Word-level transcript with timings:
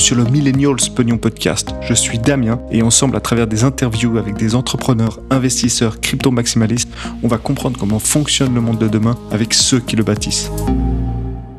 sur 0.00 0.16
le 0.16 0.24
Millennials 0.24 0.90
Pognon 0.96 1.18
Podcast. 1.18 1.74
Je 1.82 1.92
suis 1.92 2.18
Damien 2.18 2.58
et 2.70 2.82
ensemble, 2.82 3.16
à 3.16 3.20
travers 3.20 3.46
des 3.46 3.64
interviews 3.64 4.16
avec 4.16 4.34
des 4.36 4.54
entrepreneurs, 4.54 5.20
investisseurs, 5.28 6.00
crypto-maximalistes, 6.00 6.88
on 7.22 7.28
va 7.28 7.36
comprendre 7.36 7.78
comment 7.78 7.98
fonctionne 7.98 8.54
le 8.54 8.62
monde 8.62 8.78
de 8.78 8.88
demain 8.88 9.18
avec 9.30 9.52
ceux 9.52 9.78
qui 9.78 9.96
le 9.96 10.02
bâtissent. 10.02 10.50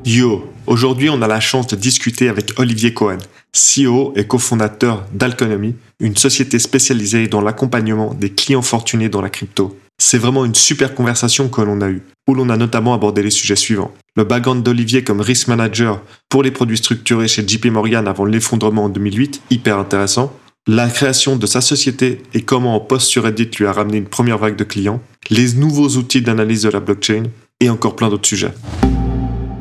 Yo, 0.05 0.49
aujourd'hui 0.65 1.11
on 1.11 1.21
a 1.21 1.27
la 1.27 1.39
chance 1.39 1.67
de 1.67 1.75
discuter 1.75 2.29
avec 2.29 2.59
Olivier 2.59 2.95
Cohen, 2.95 3.19
CEO 3.53 4.13
et 4.15 4.25
cofondateur 4.25 5.05
d'Alconomy, 5.13 5.75
une 5.99 6.17
société 6.17 6.57
spécialisée 6.57 7.27
dans 7.27 7.41
l'accompagnement 7.41 8.15
des 8.15 8.31
clients 8.31 8.63
fortunés 8.63 9.09
dans 9.09 9.21
la 9.21 9.29
crypto. 9.29 9.77
C'est 10.03 10.17
vraiment 10.17 10.45
une 10.45 10.55
super 10.55 10.95
conversation 10.95 11.47
que 11.47 11.61
l'on 11.61 11.79
a 11.79 11.87
eue, 11.87 12.01
où 12.27 12.33
l'on 12.33 12.49
a 12.49 12.57
notamment 12.57 12.95
abordé 12.95 13.21
les 13.21 13.29
sujets 13.29 13.55
suivants. 13.55 13.93
Le 14.15 14.23
background 14.23 14.63
d'Olivier 14.63 15.03
comme 15.03 15.21
risk 15.21 15.47
manager 15.47 16.01
pour 16.27 16.41
les 16.41 16.49
produits 16.49 16.77
structurés 16.77 17.27
chez 17.27 17.47
JP 17.47 17.67
Morgan 17.67 18.07
avant 18.07 18.25
l'effondrement 18.25 18.85
en 18.85 18.89
2008, 18.89 19.43
hyper 19.51 19.77
intéressant. 19.77 20.35
La 20.67 20.89
création 20.89 21.35
de 21.35 21.45
sa 21.45 21.61
société 21.61 22.23
et 22.33 22.41
comment 22.41 22.75
un 22.75 22.79
post 22.79 23.09
sur 23.09 23.25
Reddit 23.25 23.51
lui 23.59 23.67
a 23.67 23.73
ramené 23.73 23.99
une 23.99 24.07
première 24.07 24.39
vague 24.39 24.55
de 24.55 24.63
clients. 24.63 25.03
Les 25.29 25.53
nouveaux 25.53 25.89
outils 25.89 26.23
d'analyse 26.23 26.63
de 26.63 26.69
la 26.69 26.79
blockchain 26.79 27.25
et 27.59 27.69
encore 27.69 27.95
plein 27.95 28.09
d'autres 28.09 28.27
sujets. 28.27 28.55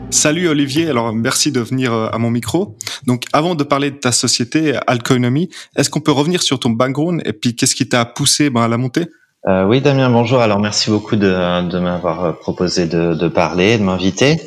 Salut 0.09 0.49
Olivier, 0.49 0.89
alors 0.89 1.15
merci 1.15 1.53
de 1.53 1.61
venir 1.61 1.93
euh, 1.93 2.09
à 2.11 2.17
mon 2.17 2.31
micro. 2.31 2.79
Donc 3.07 3.25
avant 3.35 3.55
de 3.55 3.63
parler 3.63 3.91
de 3.91 3.97
ta 3.97 4.11
société 4.11 4.75
Alconomy, 4.87 5.51
est-ce 5.77 5.91
qu'on 5.91 6.01
peut 6.01 6.13
revenir 6.13 6.43
sur 6.43 6.59
ton 6.59 6.71
background 6.71 7.21
et 7.27 7.35
puis 7.35 7.55
qu'est-ce 7.55 7.75
qui 7.75 7.89
t'a 7.89 8.07
poussé 8.07 8.49
ben, 8.49 8.63
à 8.63 8.69
la 8.69 8.79
montée? 8.79 9.07
Euh, 9.47 9.65
oui, 9.65 9.81
Damien, 9.81 10.11
bonjour. 10.11 10.41
Alors, 10.41 10.59
merci 10.59 10.91
beaucoup 10.91 11.17
de, 11.17 11.69
de 11.69 11.79
m'avoir 11.79 12.39
proposé 12.39 12.87
de, 12.87 13.15
de, 13.15 13.29
parler, 13.29 13.79
de 13.79 13.83
m'inviter. 13.83 14.39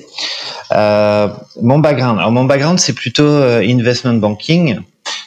Euh, 0.72 1.28
mon 1.62 1.80
background, 1.80 2.20
alors 2.20 2.32
mon 2.32 2.46
background, 2.46 2.80
c'est 2.80 2.94
plutôt 2.94 3.24
euh, 3.24 3.62
investment 3.62 4.16
banking. 4.16 4.80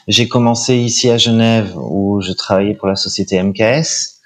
J'ai 0.08 0.28
commencé 0.28 0.76
ici 0.76 1.10
à 1.10 1.18
Genève 1.18 1.72
où 1.76 2.20
je 2.20 2.32
travaillais 2.32 2.74
pour 2.74 2.88
la 2.88 2.96
société 2.96 3.42
MKS. 3.42 4.20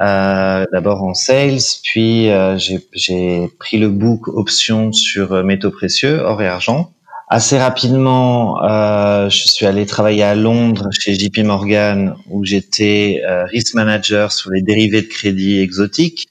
Euh, 0.00 0.66
D'abord 0.72 1.02
en 1.02 1.14
sales, 1.14 1.58
puis 1.82 2.30
euh, 2.30 2.58
j'ai 2.58 3.48
pris 3.58 3.78
le 3.78 3.88
book 3.88 4.28
option 4.28 4.92
sur 4.92 5.42
métaux 5.42 5.70
précieux, 5.70 6.20
or 6.20 6.42
et 6.42 6.46
argent. 6.46 6.92
Assez 7.28 7.58
rapidement, 7.58 8.62
euh, 8.62 9.28
je 9.28 9.48
suis 9.48 9.66
allé 9.66 9.84
travailler 9.84 10.22
à 10.22 10.36
Londres 10.36 10.90
chez 10.92 11.14
JP 11.14 11.38
Morgan 11.38 12.14
où 12.30 12.44
j'étais 12.44 13.20
euh, 13.28 13.44
risk 13.46 13.74
manager 13.74 14.30
sur 14.30 14.52
les 14.52 14.62
dérivés 14.62 15.02
de 15.02 15.08
crédit 15.08 15.58
exotiques. 15.58 16.28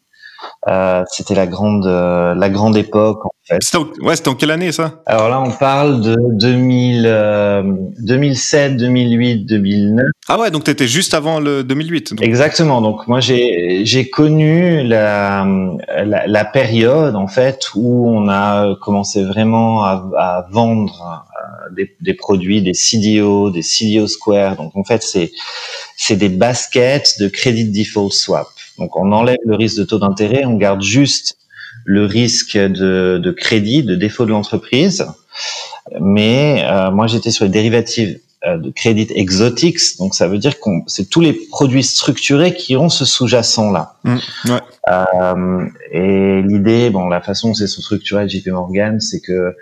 Euh, 0.67 1.03
c'était 1.11 1.35
la 1.35 1.47
grande 1.47 1.85
euh, 1.85 2.33
la 2.35 2.49
grande 2.49 2.75
époque 2.77 3.25
en 3.25 3.29
fait. 3.47 3.57
C'était 3.61 3.77
en, 3.77 3.87
ouais, 4.01 4.15
c'était 4.15 4.29
en 4.29 4.35
quelle 4.35 4.51
année 4.51 4.71
ça? 4.71 5.01
Alors 5.05 5.29
là, 5.29 5.39
on 5.41 5.51
parle 5.51 6.01
de 6.01 6.15
2000, 6.33 7.93
2007, 7.99 8.77
2008, 8.77 9.45
2009. 9.45 10.05
Ah 10.27 10.39
ouais, 10.39 10.49
donc 10.49 10.63
tu 10.63 10.71
étais 10.71 10.87
juste 10.87 11.13
avant 11.13 11.39
le 11.39 11.63
2008. 11.63 12.15
Donc. 12.15 12.25
Exactement. 12.25 12.81
Donc 12.81 13.07
moi 13.07 13.19
j'ai 13.19 13.85
j'ai 13.85 14.09
connu 14.09 14.83
la, 14.83 15.45
la, 16.03 16.25
la 16.27 16.45
période 16.45 17.15
en 17.15 17.27
fait 17.27 17.69
où 17.75 18.09
on 18.09 18.27
a 18.27 18.75
commencé 18.81 19.23
vraiment 19.23 19.83
à, 19.83 20.09
à 20.17 20.45
vendre 20.51 21.25
euh, 21.35 21.75
des, 21.75 21.95
des, 22.01 22.13
produits, 22.13 22.61
des 22.61 22.73
CDO, 22.73 23.51
des 23.51 23.61
CDO 23.61 24.07
Square. 24.07 24.55
Donc 24.55 24.75
en 24.75 24.83
fait 24.83 25.03
c'est 25.03 25.31
c'est 25.97 26.15
des 26.15 26.29
baskets 26.29 27.19
de 27.19 27.27
credit 27.27 27.71
default 27.71 28.11
swap. 28.11 28.47
Donc 28.77 28.95
on 28.95 29.11
enlève 29.11 29.37
le 29.45 29.55
risque 29.55 29.77
de 29.77 29.83
taux 29.83 29.99
d'intérêt, 29.99 30.45
on 30.45 30.55
garde 30.55 30.81
juste 30.81 31.37
le 31.85 32.05
risque 32.05 32.57
de, 32.57 33.19
de 33.23 33.31
crédit, 33.31 33.83
de 33.83 33.95
défaut 33.95 34.25
de 34.25 34.31
l'entreprise. 34.31 35.05
Mais 35.99 36.65
euh, 36.65 36.91
moi 36.91 37.07
j'étais 37.07 37.31
sur 37.31 37.45
les 37.45 37.51
dérivatives 37.51 38.19
euh, 38.45 38.57
de 38.57 38.69
crédit 38.69 39.07
exotiques, 39.15 39.79
donc 39.99 40.15
ça 40.15 40.27
veut 40.27 40.37
dire 40.37 40.59
qu'on 40.59 40.83
c'est 40.87 41.09
tous 41.09 41.21
les 41.21 41.33
produits 41.33 41.83
structurés 41.83 42.53
qui 42.53 42.75
ont 42.75 42.89
ce 42.89 43.05
sous-jacent 43.05 43.71
là. 43.71 43.95
Mmh, 44.03 44.15
ouais. 44.45 44.59
euh, 44.89 45.65
et 45.91 46.41
l'idée, 46.41 46.89
bon, 46.89 47.07
la 47.07 47.21
façon 47.21 47.49
dont 47.49 47.53
c'est 47.53 47.67
structuré 47.67 48.27
JP 48.27 48.47
Morgan, 48.47 48.99
c'est 48.99 49.19
que 49.19 49.55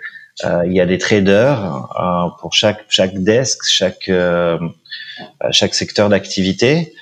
euh, 0.44 0.62
il 0.66 0.72
y 0.72 0.80
a 0.80 0.86
des 0.86 0.98
traders 0.98 1.88
euh, 1.98 2.28
pour 2.40 2.52
chaque 2.54 2.84
chaque 2.88 3.14
desk, 3.22 3.64
chaque 3.66 4.10
chaque 5.50 5.74
secteur 5.74 6.08
d'activité. 6.08 6.94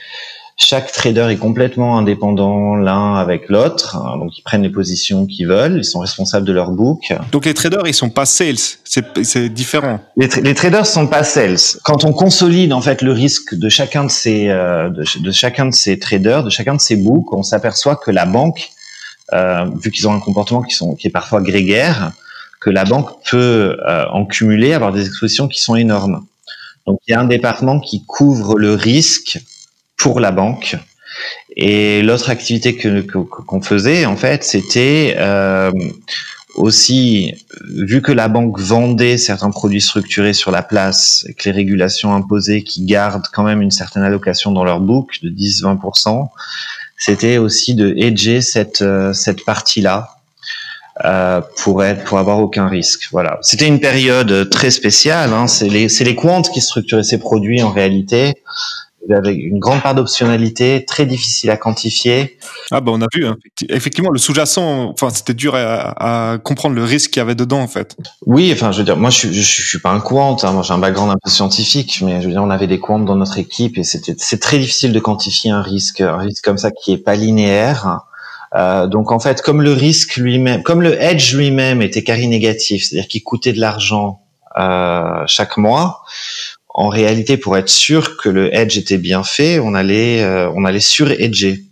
Chaque 0.65 0.93
trader 0.93 1.27
est 1.29 1.39
complètement 1.39 1.99
indépendant 1.99 2.77
l'un 2.77 3.17
avec 3.17 3.49
l'autre, 3.49 3.99
donc 4.17 4.39
ils 4.39 4.43
prennent 4.43 4.63
les 4.63 4.71
positions 4.71 5.27
qu'ils 5.27 5.49
veulent, 5.49 5.79
ils 5.79 5.85
sont 5.85 5.99
responsables 5.99 6.47
de 6.47 6.53
leur 6.53 6.71
book. 6.71 7.13
Donc 7.33 7.47
les 7.47 7.55
traders, 7.55 7.83
ils 7.87 7.95
sont 7.95 8.11
pas 8.11 8.27
sales, 8.27 8.55
c'est 8.85 9.49
différent. 9.49 9.99
Les, 10.17 10.29
tra 10.29 10.41
les, 10.41 10.55
traders 10.55 10.87
sont 10.87 11.09
pas 11.09 11.25
sales. 11.25 11.59
Quand 11.83 12.05
on 12.05 12.13
consolide 12.13 12.73
en 12.73 12.81
fait 12.81 13.03
le 13.03 13.11
risque 13.11 13.57
de 13.57 13.69
chacun 13.69 14.05
de 14.05 14.11
ces 14.11 14.51
euh, 14.51 14.89
de, 14.89 15.05
de, 15.19 15.31
chacun 15.33 15.67
de 15.67 15.75
ces 15.75 15.99
traders, 15.99 16.45
de 16.45 16.51
chacun 16.51 16.77
de 16.77 16.81
ces 16.81 16.95
books, 16.95 17.33
on 17.33 17.43
s'aperçoit 17.43 17.97
que 17.97 18.13
la 18.13 18.25
banque, 18.25 18.71
euh, 19.33 19.67
vu 19.83 19.91
qu'ils 19.91 20.07
ont 20.07 20.15
un 20.15 20.21
comportement 20.21 20.63
qui 20.63 20.77
sont 20.77 20.95
qui 20.95 21.09
est 21.09 21.11
parfois 21.11 21.41
grégaire, 21.41 22.13
que 22.61 22.71
la 22.71 22.85
banque 22.85 23.11
peut 23.29 23.77
euh, 23.85 24.05
en 24.13 24.27
cumuler, 24.27 24.75
avoir 24.75 24.93
des 24.93 25.07
expositions 25.07 25.49
qui 25.49 25.61
sont 25.61 25.75
énormes. 25.75 26.25
Donc 26.87 27.01
il 27.09 27.11
y 27.11 27.15
a 27.15 27.21
un 27.21 27.27
département 27.27 27.81
qui 27.81 28.05
couvre 28.07 28.57
le 28.59 28.75
risque 28.75 29.41
pour 30.03 30.19
la 30.19 30.33
banque. 30.33 30.77
Et 31.57 32.03
l'autre 32.03 32.29
activité 32.31 32.75
que 32.77 33.01
qu'on 33.03 33.63
faisait 33.63 34.05
en 34.05 34.17
fait, 34.17 34.43
c'était 34.43 35.15
euh, 35.19 35.71
aussi 36.57 37.35
vu 37.69 38.03
que 38.03 38.11
la 38.11 38.27
banque 38.29 38.59
vendait 38.59 39.17
certains 39.17 39.51
produits 39.51 39.81
structurés 39.81 40.33
sur 40.33 40.51
la 40.51 40.63
place 40.63 41.25
et 41.29 41.35
que 41.35 41.45
les 41.45 41.53
régulations 41.53 42.15
imposaient 42.15 42.63
qui 42.63 42.85
gardent 42.85 43.29
quand 43.33 43.45
même 43.45 43.63
une 43.63 43.71
certaine 43.71 44.03
allocation 44.03 44.51
dans 44.51 44.65
leur 44.65 44.81
book 44.81 45.19
de 45.23 45.31
10-20%, 45.31 46.29
c'était 46.99 47.39
aussi 47.39 47.75
de 47.75 47.95
hedger 47.97 48.41
cette 48.41 48.83
euh, 48.83 49.13
cette 49.13 49.45
partie 49.45 49.83
là. 49.83 50.09
Euh, 51.07 51.41
pour 51.63 51.83
être 51.83 52.05
pour 52.05 52.19
avoir 52.19 52.39
aucun 52.39 52.69
risque. 52.69 53.09
Voilà. 53.13 53.39
C'était 53.41 53.67
une 53.67 53.81
période 53.81 54.51
très 54.51 54.71
spéciale. 54.71 55.33
Hein. 55.33 55.47
C'est 55.47 55.71
les 55.71 55.89
c'est 55.89 56.05
les 56.05 56.15
quantes 56.15 56.51
qui 56.51 56.61
structuraient 56.61 57.03
ces 57.03 57.19
produits 57.19 57.63
en 57.63 57.71
réalité 57.71 58.35
avec 59.11 59.37
une 59.39 59.59
grande 59.59 59.83
part 59.83 59.95
d'optionnalité, 59.95 60.85
très 60.87 61.07
difficile 61.07 61.51
à 61.51 61.57
quantifier. 61.57 62.39
Ah 62.71 62.81
bah 62.81 62.93
on 62.95 63.01
a 63.03 63.07
vu, 63.13 63.27
hein. 63.27 63.37
effectivement 63.69 64.11
le 64.11 64.19
sous-jacent, 64.19 64.91
enfin 64.91 65.11
c'était 65.11 65.35
dur 65.35 65.55
à, 65.55 66.33
à, 66.33 66.39
comprendre 66.39 66.77
le 66.77 66.85
risque 66.85 67.11
qu'il 67.11 67.21
y 67.21 67.23
avait 67.23 67.35
dedans 67.35 67.61
en 67.61 67.69
fait. 67.69 67.97
Oui, 68.27 68.51
enfin 68.53 68.73
je 68.73 68.79
veux 68.79 68.85
dire, 68.85 68.97
moi 68.97 69.11
je 69.11 69.19
suis, 69.19 69.35
je, 69.35 69.43
je 69.43 69.69
suis 69.69 69.81
pas 69.81 69.91
un 69.91 70.01
quant, 70.01 70.37
hein. 70.43 70.53
moi 70.53 70.63
j'ai 70.63 70.73
un 70.73 70.79
background 70.79 71.11
un 71.11 71.19
peu 71.23 71.31
scientifique, 71.31 72.01
mais 72.03 72.21
je 72.21 72.27
veux 72.27 72.33
dire 72.33 72.43
on 72.43 72.51
avait 72.51 72.67
des 72.67 72.79
quants 72.79 73.01
dans 73.01 73.17
notre 73.17 73.39
équipe 73.39 73.79
et 73.79 73.85
c'était 73.85 74.15
c'est 74.19 74.41
très 74.41 74.59
difficile 74.59 74.93
de 74.93 75.01
quantifier 75.01 75.51
un 75.51 75.63
risque, 75.63 76.01
un 76.01 76.19
risque 76.19 76.45
comme 76.45 76.59
ça 76.59 76.71
qui 76.71 76.93
est 76.93 76.99
pas 76.99 77.15
linéaire. 77.15 78.01
Euh, 78.55 78.87
donc 78.87 79.13
en 79.13 79.19
fait, 79.19 79.41
comme 79.41 79.63
le 79.63 79.73
risque 79.73 80.17
lui-même, 80.17 80.63
comme 80.63 80.83
le 80.83 81.01
hedge 81.01 81.35
lui-même 81.35 81.81
était 81.81 82.05
carré 82.05 82.27
négatif, 82.27 82.85
c'est-à-dire 82.85 83.09
qu'il 83.09 83.23
coûtait 83.23 83.53
de 83.53 83.61
l'argent 83.61 84.21
euh, 84.59 85.25
chaque 85.27 85.57
mois, 85.57 86.03
en 86.75 86.89
réalité, 86.89 87.37
pour 87.37 87.57
être 87.57 87.69
sûr 87.69 88.17
que 88.17 88.29
le 88.29 88.55
hedge 88.55 88.79
était 88.79 88.99
bien 88.99 89.23
fait, 89.23 89.59
on 89.59 89.75
allait, 89.75 90.23
euh, 90.23 90.51
on 90.55 90.65
allait 90.65 90.81
sur-hedger. 90.81 91.65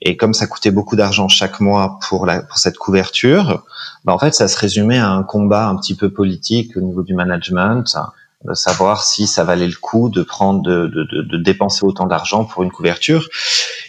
Et 0.00 0.16
comme 0.16 0.34
ça 0.34 0.48
coûtait 0.48 0.72
beaucoup 0.72 0.96
d'argent 0.96 1.28
chaque 1.28 1.60
mois 1.60 2.00
pour, 2.08 2.26
la, 2.26 2.42
pour 2.42 2.58
cette 2.58 2.76
couverture, 2.76 3.64
bah 4.04 4.12
en 4.12 4.18
fait, 4.18 4.34
ça 4.34 4.48
se 4.48 4.58
résumait 4.58 4.98
à 4.98 5.10
un 5.10 5.22
combat 5.22 5.68
un 5.68 5.76
petit 5.76 5.94
peu 5.94 6.10
politique 6.10 6.76
au 6.76 6.80
niveau 6.80 7.04
du 7.04 7.14
management, 7.14 7.96
de 8.44 8.54
savoir 8.54 9.04
si 9.04 9.28
ça 9.28 9.44
valait 9.44 9.68
le 9.68 9.76
coup 9.80 10.08
de 10.08 10.24
prendre, 10.24 10.60
de, 10.60 10.88
de, 10.88 11.22
de 11.22 11.36
dépenser 11.36 11.84
autant 11.84 12.06
d'argent 12.06 12.44
pour 12.44 12.64
une 12.64 12.72
couverture. 12.72 13.28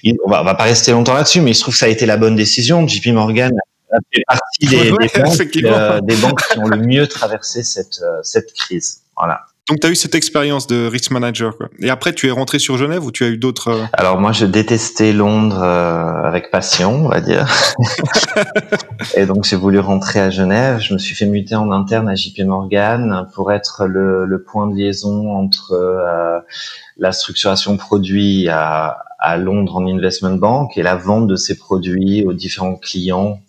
on, 0.06 0.30
va, 0.30 0.42
on 0.42 0.46
va 0.46 0.54
pas 0.54 0.66
rester 0.66 0.92
longtemps 0.92 1.16
là-dessus, 1.16 1.42
mais 1.42 1.52
il 1.52 1.56
se 1.56 1.62
trouve 1.62 1.74
que 1.74 1.80
ça 1.80 1.88
a 1.88 1.90
été 1.90 2.06
la 2.06 2.18
bonne 2.18 2.36
décision. 2.36 2.88
JP 2.88 3.08
Morgan 3.08 3.52
a 3.92 3.98
fait 4.14 4.22
partie 4.28 4.68
des, 4.68 4.92
ouais, 4.92 5.08
des, 5.08 5.20
banques, 5.20 5.56
euh, 5.66 6.02
des 6.02 6.16
banques 6.18 6.42
qui 6.48 6.60
ont 6.60 6.68
le 6.68 6.78
mieux 6.78 7.08
traversé 7.08 7.64
cette, 7.64 8.02
euh, 8.04 8.20
cette 8.22 8.54
crise. 8.54 9.02
Voilà. 9.18 9.42
Donc, 9.70 9.80
tu 9.80 9.88
as 9.88 9.92
eu 9.92 9.96
cette 9.96 10.14
expérience 10.14 10.68
de 10.68 10.88
risk 10.88 11.12
manager. 11.12 11.56
Quoi. 11.56 11.70
Et 11.80 11.90
après, 11.90 12.14
tu 12.14 12.28
es 12.28 12.32
rentré 12.32 12.60
sur 12.60 12.78
Genève 12.78 13.06
ou 13.06 13.12
tu 13.12 13.24
as 13.24 13.30
eu 13.30 13.38
d'autres 13.38 13.70
euh... 13.70 13.86
Alors, 13.94 14.20
moi, 14.20 14.34
je 14.34 14.46
détestais 14.46 15.14
Londres 15.14 15.64
euh, 15.64 16.24
avec 16.24 16.52
passion, 16.52 17.06
on 17.06 17.08
va 17.08 17.22
dire. 17.22 17.48
et 19.16 19.26
donc, 19.26 19.46
j'ai 19.46 19.56
voulu 19.56 19.80
rentrer 19.80 20.20
à 20.20 20.30
Genève. 20.30 20.80
Je 20.82 20.94
me 20.94 21.00
suis 21.00 21.16
fait 21.16 21.26
muter 21.26 21.56
en 21.56 21.72
interne 21.72 22.10
à 22.10 22.16
JP 22.16 22.42
Morgan 22.42 23.30
pour 23.34 23.54
être 23.54 23.86
le, 23.86 24.26
le 24.26 24.44
point 24.44 24.68
de 24.68 24.76
liaison 24.76 25.32
entre 25.32 25.72
euh, 25.72 26.40
la 26.98 27.14
structuration 27.14 27.78
produit 27.78 28.50
à, 28.50 28.98
à, 29.18 29.38
Londres 29.38 29.78
en 29.78 29.88
investment 29.88 30.36
bank 30.36 30.78
et 30.78 30.84
la 30.84 30.98
vente 30.98 31.28
de 31.28 31.38
ces 31.38 31.58
produits 31.58 32.26
aux 32.26 32.34
différents 32.34 32.76
clients 32.76 33.40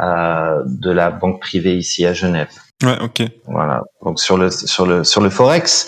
euh, 0.00 0.62
de 0.64 0.90
la 0.90 1.10
banque 1.10 1.40
privée 1.40 1.76
ici 1.76 2.06
à 2.06 2.14
Genève. 2.14 2.48
Ouais, 2.82 2.96
ok. 3.02 3.22
Voilà. 3.46 3.82
Donc 4.04 4.18
sur 4.20 4.38
le 4.38 4.50
sur 4.50 4.86
le 4.86 5.04
sur 5.04 5.20
le 5.20 5.28
forex, 5.28 5.86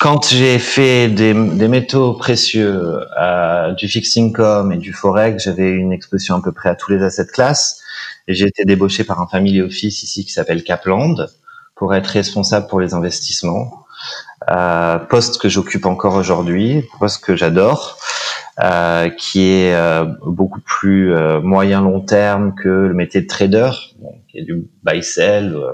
quand 0.00 0.28
j'ai 0.28 0.58
fait 0.58 1.08
des, 1.08 1.32
des 1.32 1.68
métaux 1.68 2.12
précieux, 2.14 3.00
euh, 3.18 3.72
du 3.72 3.88
fixed 3.88 4.22
income 4.22 4.70
et 4.72 4.76
du 4.76 4.92
forex, 4.92 5.42
j'avais 5.44 5.70
une 5.70 5.92
exposition 5.92 6.34
à 6.36 6.42
peu 6.42 6.52
près 6.52 6.68
à 6.68 6.74
tous 6.74 6.90
les 6.92 7.02
assets 7.02 7.26
classes. 7.32 7.80
Et 8.28 8.34
j'ai 8.34 8.46
été 8.46 8.64
débauché 8.64 9.04
par 9.04 9.20
un 9.20 9.26
family 9.28 9.62
office 9.62 10.02
ici 10.02 10.24
qui 10.26 10.32
s'appelle 10.32 10.62
Kapland 10.62 11.26
pour 11.74 11.94
être 11.94 12.08
responsable 12.08 12.66
pour 12.66 12.80
les 12.80 12.92
investissements. 12.92 13.86
euh, 14.50 14.98
poste 14.98 15.40
que 15.40 15.48
j'occupe 15.48 15.86
encore 15.86 16.14
aujourd'hui, 16.14 16.84
poste 17.00 17.24
que 17.24 17.36
j'adore, 17.36 17.98
euh, 18.62 19.10
qui 19.10 19.42
est 19.50 19.74
euh, 19.74 20.04
beaucoup 20.26 20.60
plus 20.60 21.14
euh, 21.14 21.40
moyen 21.40 21.82
long 21.82 22.00
terme 22.00 22.54
que 22.54 22.68
le 22.68 22.94
métier 22.94 23.22
de 23.22 23.26
trader, 23.26 23.70
qui 24.28 24.38
est 24.38 24.42
du 24.42 24.66
buy 24.84 25.02
sell 25.02 25.54
euh, 25.54 25.72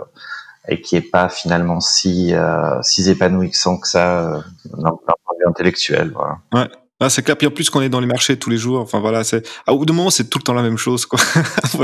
et 0.69 0.81
qui 0.81 0.97
est 0.97 1.11
pas 1.11 1.29
finalement 1.29 1.81
si 1.81 2.35
si 2.83 3.11
épanouissant 3.11 3.79
que 3.79 3.89
ça 3.89 4.43
d'un 4.65 4.91
point 4.91 5.35
de 5.35 5.39
vue 5.39 5.49
intellectuel. 5.49 6.13
Voilà. 6.15 6.39
Ouais. 6.53 6.71
Ah, 7.03 7.11
c'est 7.11 7.23
clair. 7.23 7.37
Puis 7.37 7.49
en 7.49 7.51
plus 7.51 7.69
qu'on 7.69 7.83
est 7.83 7.89
dans 7.89 7.99
les 7.99 8.07
marchés 8.07 8.37
tous 8.37 8.49
les 8.49 8.57
jours. 8.57 8.81
Enfin 8.81 9.01
voilà, 9.01 9.25
c'est 9.25 9.45
à 9.67 9.73
bout 9.73 9.85
de 9.85 9.93
moment 9.93 10.11
c'est 10.11 10.31
tout 10.31 10.39
le 10.39 10.45
temps 10.45 10.55
la 10.55 10.63
même 10.63 10.79
chose. 10.79 11.05
Quoi. 11.05 11.19
on, 11.75 11.79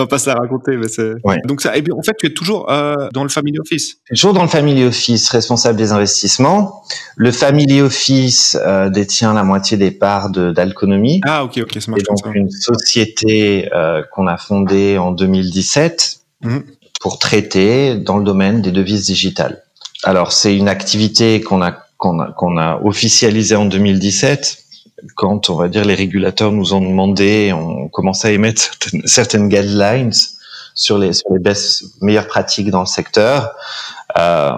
va, 0.00 0.06
pas 0.06 0.18
se 0.18 0.30
la 0.30 0.36
raconter, 0.36 0.76
mais 0.78 0.88
c'est. 0.88 1.12
Donc 1.44 1.60
ça. 1.60 1.76
Et 1.76 1.82
bien 1.82 1.94
en 1.94 2.02
fait, 2.02 2.14
tu 2.18 2.26
es 2.26 2.32
toujours 2.32 2.70
euh, 2.70 3.08
dans 3.12 3.24
le 3.24 3.28
family 3.28 3.58
office. 3.58 3.98
Toujours 4.08 4.32
dans 4.32 4.42
le 4.42 4.48
family 4.48 4.84
office, 4.84 5.28
responsable 5.28 5.76
des 5.76 5.92
investissements. 5.92 6.82
Le 7.16 7.30
family 7.30 7.82
office 7.82 8.56
euh, 8.64 8.88
détient 8.88 9.34
la 9.34 9.44
moitié 9.44 9.76
des 9.76 9.90
parts 9.90 10.30
d'Alconomie. 10.30 11.20
Ah 11.26 11.44
ok 11.44 11.58
ok, 11.62 11.76
ça 11.80 11.90
marche. 11.90 12.02
C'est 12.06 12.24
donc 12.24 12.34
une 12.34 12.50
société 12.50 13.68
euh, 13.74 14.02
qu'on 14.12 14.26
a 14.26 14.38
fondée 14.38 14.96
en 14.96 15.10
2017 15.12 16.20
mmh. 16.40 16.58
Pour 17.00 17.18
traiter 17.18 17.96
dans 17.96 18.18
le 18.18 18.24
domaine 18.24 18.62
des 18.62 18.72
devises 18.72 19.06
digitales. 19.06 19.62
Alors 20.04 20.32
c'est 20.32 20.56
une 20.56 20.68
activité 20.68 21.40
qu'on 21.40 21.62
a 21.62 21.72
qu'on 21.96 22.20
a, 22.20 22.30
qu'on 22.30 22.56
a 22.56 22.80
officialisé 22.84 23.56
en 23.56 23.64
2017 23.64 24.64
quand 25.14 25.50
on 25.50 25.56
va 25.56 25.68
dire 25.68 25.84
les 25.84 25.94
régulateurs 25.94 26.52
nous 26.52 26.74
ont 26.74 26.80
demandé, 26.80 27.52
on 27.52 27.88
commençait 27.88 28.28
à 28.28 28.30
émettre 28.32 28.60
certaines, 28.60 29.06
certaines 29.06 29.48
guidelines 29.48 30.12
sur 30.74 30.98
les 30.98 31.12
sur 31.12 31.32
les 31.32 31.38
best, 31.38 32.02
meilleures 32.02 32.26
pratiques 32.26 32.70
dans 32.70 32.80
le 32.80 32.86
secteur. 32.86 33.54
Euh, 34.16 34.52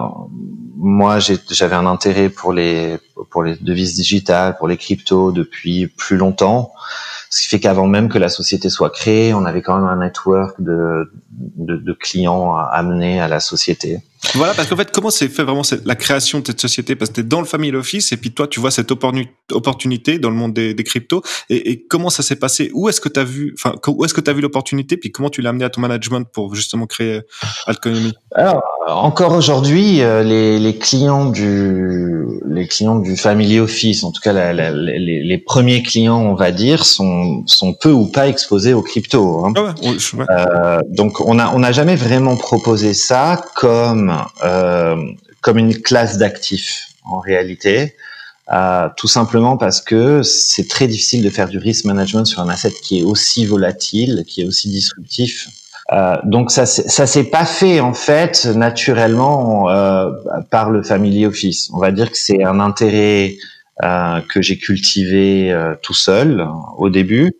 moi, 0.77 1.19
j'avais 1.19 1.75
un 1.75 1.85
intérêt 1.85 2.29
pour 2.29 2.53
les 2.53 2.97
pour 3.29 3.43
les 3.43 3.55
devises 3.55 3.95
digitales, 3.95 4.57
pour 4.57 4.67
les 4.67 4.77
cryptos 4.77 5.31
depuis 5.31 5.87
plus 5.87 6.17
longtemps. 6.17 6.73
Ce 7.29 7.43
qui 7.43 7.47
fait 7.47 7.59
qu'avant 7.59 7.87
même 7.87 8.09
que 8.09 8.17
la 8.17 8.29
société 8.29 8.69
soit 8.69 8.89
créée, 8.89 9.33
on 9.33 9.45
avait 9.45 9.61
quand 9.61 9.77
même 9.77 9.87
un 9.87 9.97
network 9.97 10.59
de, 10.59 11.11
de, 11.31 11.77
de 11.77 11.93
clients 11.93 12.55
à 12.55 12.63
amener 12.63 13.19
à 13.19 13.27
la 13.27 13.39
société. 13.39 13.99
Voilà, 14.35 14.53
parce 14.53 14.69
qu'en 14.69 14.75
fait, 14.75 14.91
comment 14.91 15.09
s'est 15.09 15.27
fait 15.29 15.43
vraiment 15.43 15.63
la 15.83 15.95
création 15.95 16.39
de 16.39 16.47
cette 16.47 16.61
société? 16.61 16.95
Parce 16.95 17.09
que 17.09 17.15
tu 17.15 17.21
es 17.21 17.23
dans 17.23 17.39
le 17.39 17.45
family 17.45 17.75
office 17.75 18.11
et 18.11 18.17
puis 18.17 18.31
toi, 18.31 18.47
tu 18.47 18.59
vois 18.59 18.69
cette 18.69 18.91
opportunité 18.91 20.19
dans 20.19 20.29
le 20.29 20.35
monde 20.35 20.53
des, 20.53 20.73
des 20.75 20.83
cryptos. 20.83 21.23
Et, 21.49 21.71
et, 21.71 21.85
comment 21.87 22.11
ça 22.11 22.21
s'est 22.21 22.35
passé? 22.35 22.69
Où 22.73 22.87
est-ce 22.87 23.01
que 23.01 23.09
tu 23.09 23.19
as 23.19 23.23
vu, 23.23 23.55
enfin, 23.57 23.75
où 23.87 24.05
est-ce 24.05 24.13
que 24.13 24.21
tu 24.21 24.29
as 24.29 24.33
vu 24.33 24.41
l'opportunité? 24.41 24.95
Puis 24.95 25.11
comment 25.11 25.29
tu 25.29 25.41
l'as 25.41 25.49
amené 25.49 25.65
à 25.65 25.69
ton 25.69 25.81
management 25.81 26.23
pour 26.31 26.53
justement 26.53 26.85
créer 26.85 27.21
Alconomy 27.65 28.13
Alors, 28.35 28.61
encore 28.87 29.33
aujourd'hui, 29.33 30.01
euh, 30.01 30.23
les, 30.23 30.59
les, 30.59 30.77
clients 30.77 31.25
du 31.25 32.23
les 32.45 32.67
clients 32.67 32.99
du 32.99 33.17
family 33.17 33.59
office, 33.59 34.03
en 34.03 34.11
tout 34.11 34.21
cas 34.21 34.33
la, 34.33 34.53
la, 34.53 34.71
les, 34.71 35.23
les, 35.23 35.37
premiers 35.39 35.81
clients, 35.81 36.21
on 36.21 36.35
va 36.35 36.51
dire, 36.51 36.85
sont 36.85 37.43
sont 37.47 37.73
peu 37.73 37.91
ou 37.91 38.05
pas 38.05 38.27
exposés 38.27 38.73
aux 38.73 38.83
cryptos. 38.83 39.45
Hein. 39.45 39.53
Ah 39.55 39.63
ouais, 39.63 39.97
euh, 40.29 40.81
donc, 40.89 41.20
on 41.27 41.39
a 41.39 41.49
on 41.53 41.59
n'a 41.59 41.71
jamais 41.71 41.95
vraiment 41.95 42.35
proposé 42.37 42.93
ça 42.93 43.43
comme 43.55 44.15
euh, 44.43 44.95
comme 45.41 45.57
une 45.57 45.81
classe 45.81 46.17
d'actifs 46.17 46.87
en 47.03 47.19
réalité. 47.19 47.95
Euh, 48.51 48.89
tout 48.97 49.07
simplement 49.07 49.55
parce 49.55 49.79
que 49.79 50.23
c'est 50.23 50.67
très 50.67 50.87
difficile 50.87 51.23
de 51.23 51.29
faire 51.29 51.47
du 51.47 51.57
risk 51.57 51.85
management 51.85 52.25
sur 52.25 52.41
un 52.41 52.49
asset 52.49 52.73
qui 52.83 52.99
est 52.99 53.03
aussi 53.03 53.45
volatile, 53.45 54.25
qui 54.27 54.41
est 54.41 54.45
aussi 54.45 54.69
disruptif. 54.69 55.47
Euh, 55.93 56.17
donc 56.23 56.51
ça 56.51 56.65
ça 56.65 57.05
s'est 57.07 57.25
pas 57.25 57.45
fait 57.45 57.79
en 57.79 57.93
fait 57.93 58.45
naturellement 58.45 59.69
euh, 59.69 60.11
par 60.49 60.69
le 60.69 60.83
family 60.83 61.25
office. 61.25 61.69
On 61.73 61.79
va 61.79 61.91
dire 61.91 62.11
que 62.11 62.17
c'est 62.17 62.43
un 62.43 62.59
intérêt 62.59 63.37
euh, 63.83 64.21
que 64.29 64.43
j'ai 64.43 64.59
cultivé 64.59 65.51
euh, 65.51 65.73
tout 65.81 65.95
seul 65.95 66.45
au 66.77 66.89
début. 66.91 67.33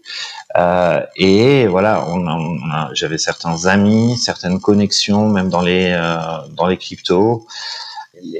Euh, 0.57 1.01
et 1.15 1.67
voilà, 1.67 2.05
on, 2.07 2.27
on 2.27 2.57
j'avais 2.93 3.17
certains 3.17 3.65
amis, 3.65 4.17
certaines 4.17 4.59
connexions, 4.59 5.29
même 5.29 5.49
dans 5.49 5.61
les 5.61 5.91
dans 6.55 6.67
les 6.67 6.77
cryptos. 6.77 7.45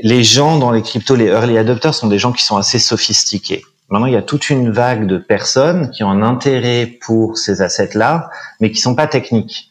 Les 0.03 0.23
gens 0.23 0.57
dans 0.59 0.71
les 0.71 0.81
cryptos, 0.81 1.15
les 1.15 1.27
early 1.27 1.57
adopters, 1.57 1.93
sont 1.93 2.07
des 2.07 2.19
gens 2.19 2.31
qui 2.31 2.43
sont 2.43 2.57
assez 2.57 2.79
sophistiqués. 2.79 3.63
Maintenant, 3.91 4.07
il 4.07 4.13
y 4.13 4.17
a 4.17 4.21
toute 4.21 4.49
une 4.49 4.71
vague 4.71 5.05
de 5.05 5.17
personnes 5.17 5.91
qui 5.91 6.03
ont 6.03 6.09
un 6.09 6.23
intérêt 6.23 6.85
pour 6.85 7.37
ces 7.37 7.61
assets-là, 7.61 8.29
mais 8.61 8.71
qui 8.71 8.79
sont 8.79 8.95
pas 8.95 9.07
techniques. 9.07 9.69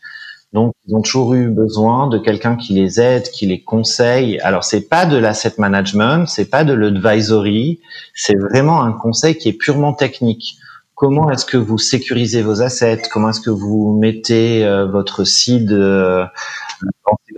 Donc, 0.52 0.74
ils 0.86 0.94
ont 0.94 1.00
toujours 1.00 1.32
eu 1.34 1.48
besoin 1.48 2.06
de 2.06 2.18
quelqu'un 2.18 2.56
qui 2.56 2.74
les 2.74 3.00
aide, 3.00 3.30
qui 3.30 3.46
les 3.46 3.62
conseille. 3.62 4.38
Alors, 4.40 4.64
c'est 4.64 4.88
pas 4.88 5.06
de 5.06 5.16
l'asset 5.16 5.54
management, 5.56 6.26
c'est 6.26 6.50
pas 6.50 6.64
de 6.64 6.74
l'advisory, 6.74 7.80
c'est 8.14 8.36
vraiment 8.36 8.82
un 8.82 8.92
conseil 8.92 9.38
qui 9.38 9.48
est 9.48 9.54
purement 9.54 9.94
technique. 9.94 10.56
Comment 11.00 11.30
est-ce 11.30 11.46
que 11.46 11.56
vous 11.56 11.78
sécurisez 11.78 12.42
vos 12.42 12.60
assets? 12.60 13.04
Comment 13.10 13.30
est-ce 13.30 13.40
que 13.40 13.48
vous 13.48 13.96
mettez 13.98 14.66
euh, 14.66 14.84
votre 14.84 15.24
seed 15.24 15.72
euh, 15.72 16.26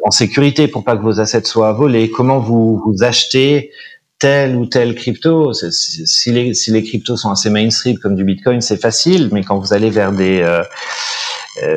en, 0.03 0.11
sécurité 0.11 0.67
pour 0.67 0.82
pas 0.82 0.97
que 0.97 1.03
vos 1.03 1.20
assets 1.20 1.44
soient 1.44 1.73
volés? 1.73 2.11
Comment 2.11 2.41
vous, 2.41 2.82
achetez 3.03 3.70
tel 4.19 4.56
ou 4.56 4.67
tel 4.67 4.97
crypto? 4.97 5.53
Si 5.53 6.32
les, 6.32 6.82
cryptos 6.82 7.17
sont 7.19 7.31
assez 7.31 7.50
mainstream 7.50 7.99
comme 7.99 8.17
du 8.17 8.25
Bitcoin, 8.25 8.61
c'est 8.61 8.82
facile, 8.82 9.29
mais 9.31 9.44
quand 9.44 9.61
vous 9.61 9.73
allez 9.73 9.91
vers 9.91 10.11
des 10.11 10.41
euh, 10.43 10.65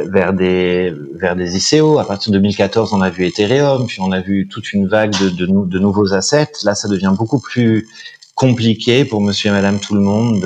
vers 0.09 0.33
des 0.33 0.91
vers 1.13 1.35
des 1.35 1.55
ICO. 1.55 1.99
À 1.99 2.05
partir 2.05 2.31
de 2.31 2.39
2014, 2.39 2.93
on 2.93 3.01
a 3.01 3.11
vu 3.11 3.27
Ethereum, 3.27 3.85
puis 3.85 4.01
on 4.01 4.11
a 4.11 4.21
vu 4.21 4.47
toute 4.47 4.73
une 4.73 4.87
vague 4.87 5.11
de 5.11 5.77
nouveaux 5.77 6.15
assets. 6.15 6.63
Là, 6.63 6.73
ça 6.73 6.87
devient 6.87 7.13
beaucoup 7.15 7.39
plus 7.39 7.87
compliqué 8.35 9.05
pour 9.05 9.21
Monsieur 9.21 9.49
et 9.49 9.53
Madame 9.53 9.79
tout 9.79 9.95
le 9.95 10.01
monde 10.01 10.41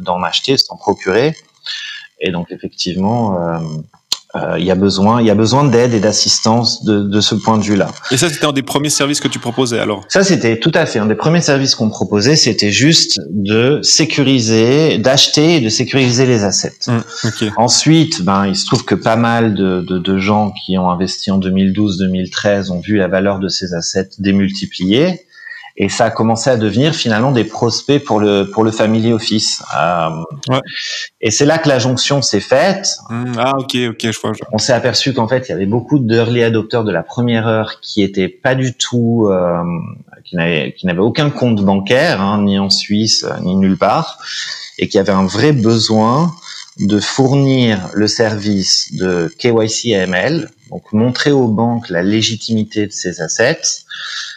d'en 0.00 0.22
acheter, 0.22 0.56
s'en 0.58 0.76
procurer. 0.76 1.34
Et 2.20 2.30
donc 2.30 2.50
effectivement, 2.50 3.38
euh, 3.38 3.58
euh, 4.36 4.56
il 4.58 4.64
y 4.64 4.70
a 4.70 4.74
besoin, 4.74 5.20
il 5.20 5.26
y 5.26 5.30
a 5.30 5.34
besoin 5.34 5.64
d'aide 5.64 5.94
et 5.94 6.00
d'assistance 6.00 6.84
de, 6.84 7.02
de, 7.02 7.20
ce 7.20 7.34
point 7.34 7.58
de 7.58 7.62
vue-là. 7.62 7.88
Et 8.10 8.16
ça, 8.16 8.28
c'était 8.28 8.46
un 8.46 8.52
des 8.52 8.62
premiers 8.62 8.90
services 8.90 9.20
que 9.20 9.28
tu 9.28 9.38
proposais 9.38 9.78
alors? 9.78 10.04
Ça, 10.08 10.24
c'était 10.24 10.58
tout 10.58 10.72
à 10.74 10.86
fait 10.86 10.98
un 10.98 11.06
des 11.06 11.14
premiers 11.14 11.40
services 11.40 11.74
qu'on 11.74 11.88
proposait. 11.88 12.34
C'était 12.34 12.72
juste 12.72 13.20
de 13.30 13.80
sécuriser, 13.82 14.98
d'acheter 14.98 15.56
et 15.56 15.60
de 15.60 15.68
sécuriser 15.68 16.26
les 16.26 16.42
assets. 16.42 16.72
Mmh, 16.88 17.48
Ensuite, 17.56 18.22
ben, 18.22 18.46
il 18.46 18.56
se 18.56 18.66
trouve 18.66 18.84
que 18.84 18.96
pas 18.96 19.16
mal 19.16 19.54
de, 19.54 19.82
de, 19.82 19.98
de 19.98 20.18
gens 20.18 20.52
qui 20.64 20.78
ont 20.78 20.90
investi 20.90 21.30
en 21.30 21.38
2012-2013 21.38 22.72
ont 22.72 22.80
vu 22.80 22.96
la 22.96 23.06
valeur 23.06 23.38
de 23.38 23.48
ces 23.48 23.74
assets 23.74 24.10
démultiplier 24.18 25.26
et 25.76 25.88
ça 25.88 26.06
a 26.06 26.10
commencé 26.10 26.50
à 26.50 26.56
devenir 26.56 26.94
finalement 26.94 27.32
des 27.32 27.44
prospects 27.44 28.02
pour 28.02 28.20
le 28.20 28.44
pour 28.44 28.62
le 28.62 28.70
family 28.70 29.12
office. 29.12 29.62
Euh, 29.76 30.08
ouais. 30.48 30.60
Et 31.20 31.30
c'est 31.30 31.46
là 31.46 31.58
que 31.58 31.68
la 31.68 31.78
jonction 31.78 32.22
s'est 32.22 32.40
faite. 32.40 32.96
Mmh, 33.10 33.32
ah 33.38 33.54
ok 33.58 33.76
ok 33.90 34.10
je 34.12 34.20
vois. 34.20 34.32
On 34.52 34.58
s'est 34.58 34.72
aperçu 34.72 35.12
qu'en 35.14 35.26
fait 35.26 35.48
il 35.48 35.52
y 35.52 35.54
avait 35.54 35.66
beaucoup 35.66 35.98
d'early 35.98 36.44
adopteurs 36.44 36.84
de 36.84 36.92
la 36.92 37.02
première 37.02 37.48
heure 37.48 37.80
qui 37.80 38.02
étaient 38.02 38.28
pas 38.28 38.54
du 38.54 38.74
tout 38.74 39.28
euh, 39.30 39.62
qui 40.24 40.36
n'avaient 40.36 40.74
qui 40.78 40.86
n'avaient 40.86 41.00
aucun 41.00 41.30
compte 41.30 41.60
bancaire 41.64 42.20
hein, 42.20 42.42
ni 42.42 42.58
en 42.58 42.70
Suisse 42.70 43.26
ni 43.42 43.56
nulle 43.56 43.76
part 43.76 44.18
et 44.78 44.88
qui 44.88 44.98
avaient 44.98 45.12
un 45.12 45.26
vrai 45.26 45.52
besoin 45.52 46.32
de 46.78 46.98
fournir 46.98 47.88
le 47.94 48.08
service 48.08 48.92
de 48.94 49.32
KYC 49.38 49.94
AML, 49.94 50.50
donc 50.70 50.92
montrer 50.92 51.30
aux 51.30 51.46
banques 51.46 51.88
la 51.88 52.02
légitimité 52.02 52.86
de 52.86 52.92
ces 52.92 53.20
assets, 53.20 53.60
euh, 53.60 54.33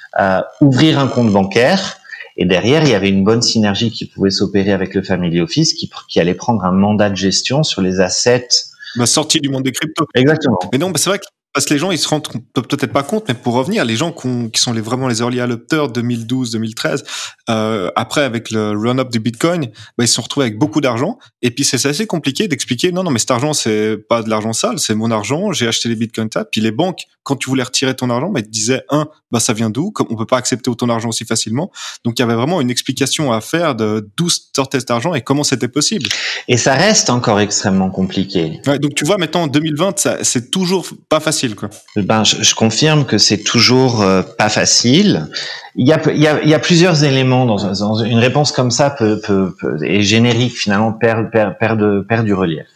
ouvrir 0.61 0.99
un 0.99 1.07
compte 1.07 1.31
bancaire. 1.31 1.97
Et 2.37 2.45
derrière, 2.45 2.83
il 2.83 2.89
y 2.89 2.93
avait 2.93 3.09
une 3.09 3.23
bonne 3.23 3.41
synergie 3.41 3.91
qui 3.91 4.05
pouvait 4.05 4.29
s'opérer 4.29 4.71
avec 4.71 4.93
le 4.93 5.01
Family 5.01 5.41
Office, 5.41 5.73
qui, 5.73 5.89
qui 6.07 6.19
allait 6.19 6.35
prendre 6.35 6.63
un 6.63 6.71
mandat 6.71 7.09
de 7.09 7.15
gestion 7.15 7.63
sur 7.63 7.81
les 7.81 7.99
assets. 7.99 8.47
Bah, 8.95 9.07
sortie 9.07 9.39
du 9.39 9.49
monde 9.49 9.63
des 9.63 9.71
cryptos. 9.71 10.05
Exactement. 10.13 10.59
Mais 10.71 10.77
non, 10.77 10.91
bah, 10.91 10.99
c'est 10.99 11.09
vrai 11.09 11.19
que 11.19 11.25
parce 11.57 11.65
que 11.65 11.73
les 11.73 11.79
gens, 11.79 11.89
ils 11.89 11.97
se 11.97 12.07
rendent 12.07 12.27
peut-être 12.53 12.93
pas 12.93 13.01
compte, 13.01 13.27
mais 13.27 13.33
pour 13.33 13.55
revenir, 13.55 13.83
les 13.83 13.95
gens 13.95 14.11
qui 14.11 14.61
sont 14.61 14.73
les, 14.73 14.81
vraiment 14.81 15.07
les 15.07 15.21
early 15.21 15.41
adopters 15.41 15.87
2012-2013, 15.87 17.03
euh, 17.49 17.89
après 17.95 18.21
avec 18.21 18.51
le 18.51 18.77
run-up 18.77 19.09
du 19.09 19.19
Bitcoin, 19.19 19.65
bah, 19.97 20.03
ils 20.03 20.07
se 20.07 20.13
sont 20.13 20.21
retrouvés 20.21 20.45
avec 20.45 20.59
beaucoup 20.59 20.81
d'argent. 20.81 21.17
Et 21.41 21.49
puis 21.49 21.63
c'est 21.63 21.83
assez 21.83 22.05
compliqué 22.05 22.47
d'expliquer, 22.47 22.91
non, 22.91 23.01
non, 23.01 23.09
mais 23.09 23.17
cet 23.17 23.31
argent, 23.31 23.53
c'est 23.53 23.97
pas 24.07 24.21
de 24.21 24.29
l'argent 24.29 24.53
sale, 24.53 24.77
c'est 24.77 24.93
mon 24.93 25.09
argent, 25.09 25.51
j'ai 25.51 25.67
acheté 25.67 25.89
les 25.89 25.95
Bitcoins. 25.95 26.29
Puis 26.51 26.61
les 26.61 26.69
banques, 26.69 27.05
quand 27.27 27.35
tu 27.35 27.49
voulais 27.49 27.63
retirer 27.63 27.93
ton 27.93 28.09
argent, 28.09 28.29
bah, 28.29 28.39
ils 28.39 28.45
te 28.45 28.49
disaient, 28.49 28.83
un, 28.89 29.07
bah, 29.31 29.41
ça 29.41 29.51
vient 29.51 29.69
d'où? 29.69 29.91
On 30.09 30.15
peut 30.15 30.25
pas 30.25 30.37
accepter 30.37 30.69
autant 30.69 30.87
d'argent 30.87 31.09
aussi 31.09 31.25
facilement. 31.25 31.71
Donc 32.05 32.17
il 32.17 32.21
y 32.21 32.23
avait 32.23 32.35
vraiment 32.35 32.61
une 32.61 32.71
explication 32.71 33.33
à 33.33 33.41
faire 33.41 33.75
de 33.75 34.09
d'où 34.15 34.29
sortait 34.29 34.79
cet 34.79 34.91
argent 34.91 35.13
et 35.13 35.21
comment 35.21 35.43
c'était 35.43 35.67
possible. 35.67 36.07
Et 36.47 36.55
ça 36.55 36.73
reste 36.73 37.09
encore 37.09 37.41
extrêmement 37.41 37.89
compliqué. 37.89 38.61
Ouais, 38.65 38.79
donc 38.79 38.95
tu 38.95 39.03
vois, 39.03 39.17
maintenant 39.17 39.43
en 39.43 39.47
2020, 39.47 40.07
c'est 40.21 40.49
toujours 40.49 40.87
pas 41.09 41.19
facile 41.19 41.55
ben, 41.97 42.23
je, 42.23 42.55
confirme 42.55 43.05
que 43.05 43.17
c'est 43.17 43.43
toujours 43.43 44.01
euh, 44.01 44.21
pas 44.21 44.49
facile. 44.49 45.27
Il 45.75 45.87
y 45.87 45.91
a, 45.91 46.01
il 46.09 46.21
y 46.21 46.27
a, 46.27 46.41
il 46.41 46.49
y 46.49 46.53
a 46.53 46.59
plusieurs 46.59 47.03
éléments 47.03 47.45
dans, 47.45 47.71
dans, 47.73 48.03
une 48.03 48.19
réponse 48.19 48.51
comme 48.51 48.71
ça 48.71 48.89
peut, 48.89 49.19
peut, 49.19 49.53
peut 49.59 49.77
et 49.83 50.01
générique 50.01 50.57
finalement 50.57 50.93
perd, 50.93 51.29
perd, 51.31 51.57
perd, 51.59 51.79
de, 51.79 52.05
perd 52.07 52.25
du 52.25 52.33
relief. 52.33 52.67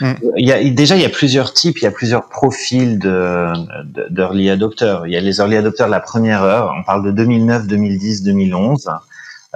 Mm. 0.00 0.12
Il 0.36 0.48
y 0.48 0.52
a, 0.52 0.62
déjà, 0.70 0.96
il 0.96 1.02
y 1.02 1.06
a 1.06 1.10
plusieurs 1.10 1.52
types, 1.52 1.78
il 1.78 1.84
y 1.84 1.86
a 1.86 1.90
plusieurs 1.90 2.28
profils 2.28 2.98
de, 2.98 3.52
d'early 4.10 4.50
adopteurs. 4.50 5.06
Il 5.06 5.12
y 5.12 5.16
a 5.16 5.20
les 5.20 5.38
early 5.38 5.56
adopteurs 5.56 5.86
de 5.86 5.92
la 5.92 6.00
première 6.00 6.42
heure. 6.42 6.74
On 6.78 6.84
parle 6.84 7.04
de 7.04 7.10
2009, 7.10 7.66
2010, 7.66 8.22
2011. 8.22 8.90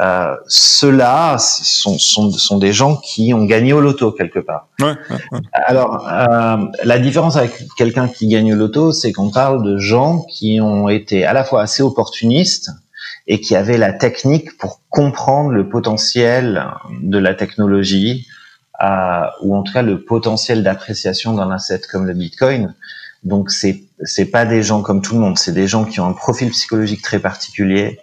Euh, 0.00 0.34
Ceux-là 0.48 1.36
sont, 1.38 1.98
sont, 1.98 2.30
sont, 2.32 2.58
des 2.58 2.72
gens 2.72 2.96
qui 2.96 3.32
ont 3.32 3.44
gagné 3.44 3.72
au 3.72 3.80
loto 3.80 4.10
quelque 4.10 4.40
part. 4.40 4.66
Ouais, 4.80 4.94
ouais, 5.10 5.40
Alors, 5.52 6.08
euh, 6.08 6.56
la 6.82 6.98
différence 6.98 7.36
avec 7.36 7.52
quelqu'un 7.76 8.08
qui 8.08 8.26
gagne 8.26 8.54
au 8.54 8.56
loto, 8.56 8.90
c'est 8.90 9.12
qu'on 9.12 9.30
parle 9.30 9.62
de 9.62 9.78
gens 9.78 10.22
qui 10.22 10.60
ont 10.60 10.88
été 10.88 11.24
à 11.24 11.32
la 11.32 11.44
fois 11.44 11.62
assez 11.62 11.82
opportunistes 11.82 12.70
et 13.28 13.40
qui 13.40 13.54
avaient 13.54 13.78
la 13.78 13.92
technique 13.92 14.58
pour 14.58 14.80
comprendre 14.90 15.50
le 15.50 15.68
potentiel 15.68 16.64
de 17.02 17.18
la 17.18 17.34
technologie, 17.34 18.26
euh, 18.82 19.26
ou 19.42 19.54
en 19.54 19.62
tout 19.62 19.72
cas 19.72 19.82
le 19.82 20.04
potentiel 20.04 20.62
d'appréciation 20.62 21.34
d'un 21.34 21.50
asset 21.50 21.82
comme 21.90 22.06
le 22.06 22.14
Bitcoin. 22.14 22.74
Donc 23.22 23.50
c'est 23.50 23.84
c'est 24.02 24.26
pas 24.26 24.44
des 24.44 24.62
gens 24.62 24.82
comme 24.82 25.00
tout 25.00 25.14
le 25.14 25.20
monde, 25.20 25.38
c'est 25.38 25.52
des 25.52 25.66
gens 25.66 25.84
qui 25.84 26.00
ont 26.00 26.06
un 26.06 26.12
profil 26.12 26.50
psychologique 26.50 27.02
très 27.02 27.20
particulier, 27.20 28.00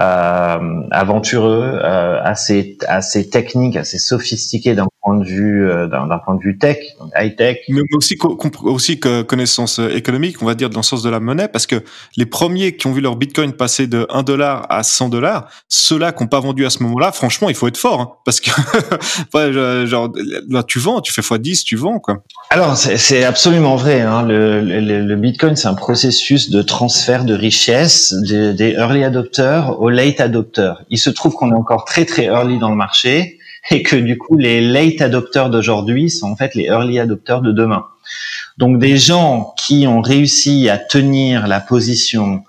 euh, 0.00 0.82
aventureux, 0.90 1.78
euh, 1.82 2.22
assez 2.22 2.78
assez 2.88 3.28
technique, 3.28 3.76
assez 3.76 3.98
sophistiqué 3.98 4.74
d'un 4.74 4.86
point 5.06 5.18
de 5.18 5.24
vue 5.24 5.70
euh, 5.70 5.86
d'un 5.86 6.18
point 6.18 6.34
de 6.34 6.40
vue 6.40 6.58
tech, 6.58 6.78
high 7.16 7.36
tech. 7.36 7.58
Mais 7.68 7.82
aussi 7.92 8.18
aussi 8.64 8.98
connaissance 8.98 9.78
économique, 9.78 10.42
on 10.42 10.46
va 10.46 10.54
dire 10.54 10.68
dans 10.68 10.80
le 10.80 10.84
sens 10.84 11.02
de 11.02 11.08
la 11.08 11.20
monnaie, 11.20 11.46
parce 11.46 11.66
que 11.66 11.76
les 12.16 12.26
premiers 12.26 12.76
qui 12.76 12.88
ont 12.88 12.92
vu 12.92 13.00
leur 13.00 13.14
Bitcoin 13.14 13.52
passer 13.52 13.86
de 13.86 14.06
1 14.10 14.24
dollar 14.24 14.66
à 14.68 14.82
100 14.82 15.08
dollars, 15.10 15.48
ceux-là 15.68 16.10
qui 16.10 16.24
n'ont 16.24 16.28
pas 16.28 16.40
vendu 16.40 16.66
à 16.66 16.70
ce 16.70 16.82
moment-là, 16.82 17.12
franchement, 17.12 17.48
il 17.48 17.54
faut 17.54 17.68
être 17.68 17.76
fort, 17.76 18.00
hein, 18.00 18.10
parce 18.24 18.40
que 18.40 18.50
genre 19.86 20.12
là 20.48 20.64
tu 20.64 20.80
vends, 20.80 21.00
tu 21.00 21.12
fais 21.12 21.22
x10, 21.22 21.62
tu 21.62 21.76
vends 21.76 22.00
quoi. 22.00 22.24
Alors 22.50 22.76
c'est 22.76 23.24
absolument 23.24 23.76
vrai. 23.76 24.00
Hein. 24.00 24.22
Le, 24.26 24.60
le, 24.60 24.80
le, 24.80 25.16
Bitcoin, 25.16 25.54
c'est 25.54 25.68
un 25.68 25.74
processus 25.74 26.50
de 26.50 26.62
transfert 26.62 27.24
de 27.24 27.34
richesse 27.34 28.12
des, 28.12 28.54
des 28.54 28.72
early 28.72 29.04
adopters 29.04 29.80
aux 29.80 29.88
late 29.88 30.20
adopters. 30.20 30.82
Il 30.90 30.98
se 30.98 31.10
trouve 31.10 31.34
qu'on 31.34 31.52
est 31.52 31.56
encore 31.56 31.84
très 31.84 32.04
très 32.04 32.24
early 32.24 32.58
dans 32.58 32.70
le 32.70 32.76
marché 32.76 33.38
et 33.70 33.82
que 33.82 33.96
du 33.96 34.18
coup 34.18 34.36
les 34.36 34.60
late 34.60 35.00
adopters 35.00 35.50
d'aujourd'hui 35.50 36.10
sont 36.10 36.30
en 36.30 36.36
fait 36.36 36.54
les 36.54 36.64
early 36.64 36.98
adopters 36.98 37.42
de 37.42 37.52
demain. 37.52 37.86
Donc 38.58 38.78
des 38.78 38.96
gens 38.96 39.54
qui 39.56 39.86
ont 39.86 40.00
réussi 40.00 40.68
à 40.68 40.78
tenir 40.78 41.46
la 41.46 41.60
position 41.60 42.42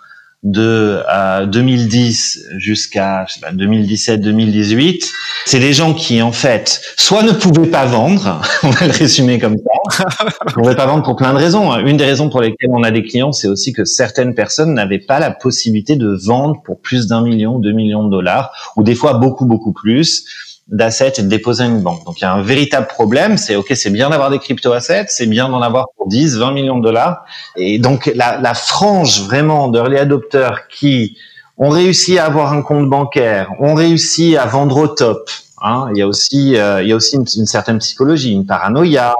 de 0.44 1.02
2010 1.48 2.38
euh, 2.54 2.60
jusqu'à 2.60 3.26
2017-2018, 3.54 5.10
c'est 5.46 5.60
des 5.60 5.74
gens 5.74 5.94
qui 5.94 6.22
en 6.22 6.32
fait 6.32 6.80
soit 6.96 7.24
ne 7.24 7.32
pouvaient 7.32 7.68
pas 7.68 7.86
vendre, 7.86 8.42
on 8.64 8.70
va 8.70 8.86
le 8.86 8.94
résumer 8.94 9.40
comme 9.40 9.58
ça, 9.58 10.06
ne 10.46 10.52
pouvaient 10.52 10.76
pas 10.76 10.86
vendre 10.86 11.04
pour 11.04 11.16
plein 11.16 11.34
de 11.34 11.38
raisons. 11.38 11.76
Une 11.80 11.98
des 11.98 12.06
raisons 12.06 12.30
pour 12.30 12.42
lesquelles 12.42 12.70
on 12.72 12.84
a 12.84 12.92
des 12.92 13.04
clients, 13.04 13.32
c'est 13.32 13.48
aussi 13.48 13.74
que 13.74 13.84
certaines 13.84 14.36
personnes 14.36 14.74
n'avaient 14.74 15.00
pas 15.00 15.20
la 15.20 15.32
possibilité 15.32 15.96
de 15.96 16.16
vendre 16.24 16.62
pour 16.64 16.80
plus 16.80 17.08
d'un 17.08 17.24
million, 17.24 17.60
deux 17.60 17.74
millions 17.74 18.06
de 18.06 18.12
dollars, 18.12 18.74
ou 18.78 18.84
des 18.84 18.96
fois 18.96 19.16
beaucoup 19.16 19.46
beaucoup 19.46 19.74
plus 19.74 20.24
d'assets 20.70 21.14
et 21.18 21.22
de 21.22 21.28
déposer 21.28 21.64
à 21.64 21.68
une 21.68 21.82
banque. 21.82 22.04
Donc 22.06 22.20
il 22.20 22.24
y 22.24 22.26
a 22.26 22.34
un 22.34 22.42
véritable 22.42 22.88
problème, 22.88 23.38
c'est 23.38 23.56
ok, 23.56 23.72
c'est 23.76 23.90
bien 23.90 24.10
d'avoir 24.10 24.30
des 24.30 24.40
crypto-assets, 24.40 25.06
c'est 25.10 25.28
bien 25.28 25.50
d'en 25.50 25.62
avoir 25.62 25.86
pour 25.96 26.08
10, 26.08 26.38
20 26.38 26.52
millions 26.52 26.78
de 26.78 26.84
dollars. 26.84 27.26
Et 27.56 27.80
donc 27.80 28.12
la, 28.16 28.38
la 28.40 28.54
frange 28.54 29.24
vraiment 29.24 29.70
d'early 29.70 29.98
adopteurs 29.98 30.68
qui 30.68 31.18
ont 31.58 31.70
réussi 31.70 32.20
à 32.20 32.26
avoir 32.26 32.54
un 32.54 32.62
compte 32.62 32.90
bancaire, 32.90 33.50
ont 33.60 33.74
réussi 33.74 34.38
à 34.38 34.46
vendre 34.46 34.78
au 34.78 34.88
top. 34.88 35.30
Hein, 35.60 35.90
il 35.92 35.98
y 35.98 36.02
a 36.04 36.08
aussi, 36.08 36.56
euh, 36.56 36.84
il 36.84 36.90
y 36.90 36.92
a 36.92 36.96
aussi 36.96 37.16
une, 37.16 37.26
certaine 37.26 37.80
psychologie, 37.80 38.32
une 38.32 38.46
paranoïa. 38.46 39.16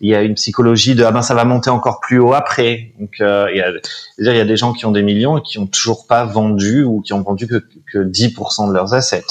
Il 0.00 0.08
y 0.08 0.14
a 0.14 0.22
une 0.22 0.34
psychologie 0.34 0.94
de 0.94 1.04
ah 1.04 1.10
ben 1.10 1.20
ça 1.20 1.34
va 1.34 1.44
monter 1.44 1.68
encore 1.68 2.00
plus 2.00 2.18
haut 2.18 2.32
après. 2.32 2.92
Donc 2.98 3.10
euh, 3.20 3.46
il, 3.52 3.58
y 3.58 3.60
a, 3.60 3.70
il 4.18 4.36
y 4.36 4.40
a 4.40 4.44
des 4.46 4.56
gens 4.56 4.72
qui 4.72 4.86
ont 4.86 4.90
des 4.90 5.02
millions 5.02 5.36
et 5.36 5.42
qui 5.42 5.58
ont 5.58 5.66
toujours 5.66 6.06
pas 6.06 6.24
vendu 6.24 6.82
ou 6.82 7.02
qui 7.02 7.12
ont 7.12 7.20
vendu 7.20 7.46
que, 7.46 7.62
que 7.92 7.98
10% 7.98 8.68
de 8.68 8.72
leurs 8.72 8.94
assets. 8.94 9.26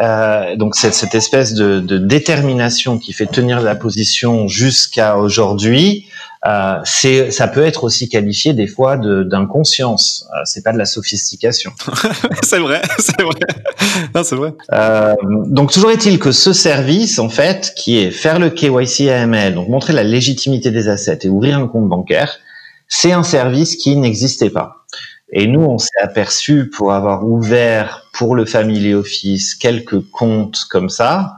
Euh, 0.00 0.54
donc 0.56 0.76
cette, 0.76 0.94
cette 0.94 1.14
espèce 1.14 1.54
de, 1.54 1.80
de, 1.80 1.98
détermination 1.98 2.98
qui 2.98 3.12
fait 3.12 3.26
tenir 3.26 3.60
la 3.60 3.74
position 3.74 4.46
jusqu'à 4.46 5.16
aujourd'hui, 5.16 6.06
euh, 6.46 6.78
c'est 6.84 7.32
ça 7.32 7.48
peut 7.48 7.66
être 7.66 7.82
aussi 7.82 8.08
qualifié 8.08 8.52
des 8.52 8.68
fois 8.68 8.96
d'inconscience. 8.96 10.28
Euh, 10.32 10.42
c'est 10.44 10.62
pas 10.62 10.72
de 10.72 10.78
la 10.78 10.84
sophistication. 10.84 11.72
c'est 12.42 12.60
vrai, 12.60 12.80
c'est 12.98 13.20
vrai. 13.20 13.40
Non, 14.14 14.22
c'est 14.22 14.36
vrai. 14.36 14.54
Euh, 14.72 15.14
donc 15.46 15.72
toujours 15.72 15.90
est-il 15.90 16.18
que 16.18 16.30
ce 16.30 16.52
service, 16.52 17.18
en 17.18 17.28
fait, 17.28 17.72
qui 17.76 17.98
est 17.98 18.10
faire 18.12 18.38
le 18.38 18.50
KYC 18.50 19.08
AML, 19.08 19.54
donc 19.54 19.68
montrer 19.68 19.92
la 19.92 20.04
légitimité 20.04 20.70
des 20.70 20.88
assets 20.88 21.20
et 21.22 21.28
ouvrir 21.28 21.58
un 21.58 21.66
compte 21.66 21.88
bancaire, 21.88 22.38
c'est 22.86 23.12
un 23.12 23.24
service 23.24 23.76
qui 23.76 23.96
n'existait 23.96 24.50
pas. 24.50 24.84
Et 25.30 25.46
nous, 25.46 25.60
on 25.60 25.76
s'est 25.76 25.98
aperçu 26.00 26.70
pour 26.70 26.92
avoir 26.92 27.26
ouvert 27.26 28.07
pour 28.18 28.34
le 28.34 28.44
Family 28.44 28.94
Office 28.94 29.54
quelques 29.54 30.00
comptes 30.10 30.66
comme 30.68 30.88
ça 30.88 31.36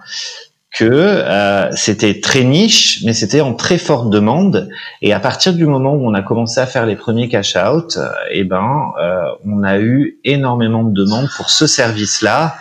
que 0.72 0.86
euh, 0.86 1.68
c'était 1.74 2.20
très 2.20 2.42
niche, 2.42 3.02
mais 3.04 3.12
c'était 3.12 3.42
en 3.42 3.54
très 3.54 3.76
forte 3.76 4.08
demande. 4.08 4.70
Et 5.02 5.12
à 5.12 5.20
partir 5.20 5.52
du 5.52 5.66
moment 5.66 5.92
où 5.92 6.08
on 6.08 6.14
a 6.14 6.22
commencé 6.22 6.58
à 6.58 6.66
faire 6.66 6.86
les 6.86 6.96
premiers 6.96 7.28
cash 7.28 7.56
out, 7.56 7.96
euh, 7.96 8.08
eh 8.30 8.44
ben, 8.44 8.92
euh, 8.98 9.20
on 9.44 9.62
a 9.62 9.78
eu 9.78 10.18
énormément 10.24 10.84
de 10.84 10.92
demandes 10.92 11.28
pour 11.36 11.50
ce 11.50 11.66
service-là, 11.66 12.56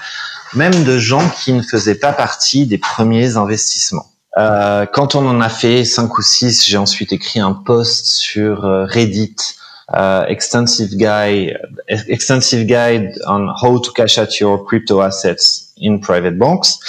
même 0.54 0.84
de 0.84 0.98
gens 0.98 1.24
qui 1.42 1.54
ne 1.54 1.62
faisaient 1.62 2.00
pas 2.00 2.12
partie 2.12 2.66
des 2.66 2.80
premiers 2.80 3.38
investissements. 3.38 4.08
Euh, 4.38 4.86
quand 4.86 5.16
on 5.16 5.26
en 5.26 5.40
a 5.40 5.50
fait 5.50 5.86
cinq 5.86 6.18
ou 6.18 6.22
six, 6.22 6.68
j'ai 6.68 6.78
ensuite 6.78 7.14
écrit 7.14 7.40
un 7.40 7.54
post 7.54 8.08
sur 8.08 8.64
Reddit 8.64 9.36
uh, 9.94 10.26
extensive 10.28 10.96
guide, 10.98 11.58
extensive 11.88 12.68
guide 12.68 13.14
on 13.28 13.50
how 13.62 13.80
to 13.80 13.92
cash 13.92 14.18
out 14.18 14.40
your 14.40 14.64
crypto 14.64 15.02
assets 15.02 15.74
in 15.82 16.00
private 16.00 16.38
banks. 16.38 16.80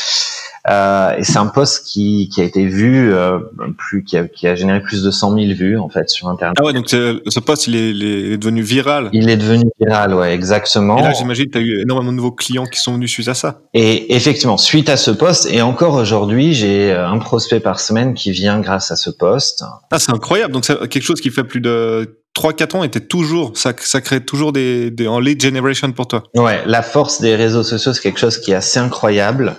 Euh, 0.69 1.17
et 1.17 1.25
c'est 1.25 1.39
un 1.39 1.47
post 1.47 1.87
qui, 1.87 2.29
qui 2.29 2.43
a 2.43 2.45
été 2.45 2.67
vu 2.67 3.13
euh, 3.13 3.39
plus 3.79 4.05
qui 4.05 4.19
a, 4.19 4.29
qui 4.29 4.47
a 4.47 4.55
généré 4.55 4.83
plus 4.83 5.03
de 5.03 5.11
100 5.11 5.35
000 5.35 5.53
vues 5.55 5.79
en 5.79 5.89
fait 5.89 6.11
sur 6.11 6.29
internet. 6.29 6.57
Ah 6.61 6.65
ouais 6.65 6.75
donc 6.75 6.89
ce 6.91 7.41
post 7.41 7.67
il 7.67 7.77
est, 7.77 7.91
il 7.91 8.05
est, 8.05 8.37
devenu 8.37 8.61
viral. 8.61 9.09
Il 9.15 9.31
est 9.31 9.39
devenu 9.39 9.65
viral 9.81 10.15
ouais 10.15 10.35
exactement. 10.35 10.99
Et 10.99 11.03
là 11.03 11.13
j'imagine 11.15 11.47
que 11.47 11.53
tu 11.53 11.59
as 11.59 11.63
eu 11.63 11.81
énormément 11.81 12.13
de 12.13 12.17
nouveaux 12.17 12.33
clients 12.33 12.67
qui 12.67 12.79
sont 12.79 12.93
venus 12.93 13.11
suite 13.11 13.29
à 13.29 13.35
ça. 13.35 13.61
Et 13.73 14.15
effectivement 14.15 14.59
suite 14.59 14.91
à 14.91 14.99
ce 14.99 15.11
post 15.11 15.49
et 15.51 15.63
encore 15.63 15.95
aujourd'hui 15.95 16.53
j'ai 16.53 16.93
un 16.93 17.19
prospect 17.19 17.61
par 17.61 17.81
semaine 17.81 18.13
qui 18.13 18.31
vient 18.31 18.61
grâce 18.61 18.91
à 18.91 18.97
ce 18.97 19.09
post. 19.09 19.65
Ah 19.91 19.99
c'est 19.99 20.13
incroyable 20.13 20.53
donc 20.53 20.67
c'est 20.67 20.79
quelque 20.89 21.05
chose 21.05 21.23
qui 21.23 21.31
fait 21.31 21.45
plus 21.45 21.63
de 21.63 22.20
3-4 22.37 22.77
ans 22.77 22.85
était 22.85 23.01
toujours, 23.01 23.57
ça, 23.57 23.73
ça 23.79 24.01
crée 24.01 24.25
toujours 24.25 24.53
des, 24.53 24.91
des, 24.91 25.09
en 25.09 25.19
lead 25.19 25.43
generation 25.43 25.91
pour 25.93 26.07
toi. 26.07 26.23
Ouais, 26.35 26.63
la 26.65 26.83
force 26.83 27.21
des 27.21 27.35
réseaux 27.35 27.65
sociaux, 27.65 27.93
c'est 27.93 28.03
quelque 28.03 28.21
chose 28.21 28.39
qui 28.39 28.53
est 28.53 28.55
assez 28.55 28.79
incroyable. 28.79 29.57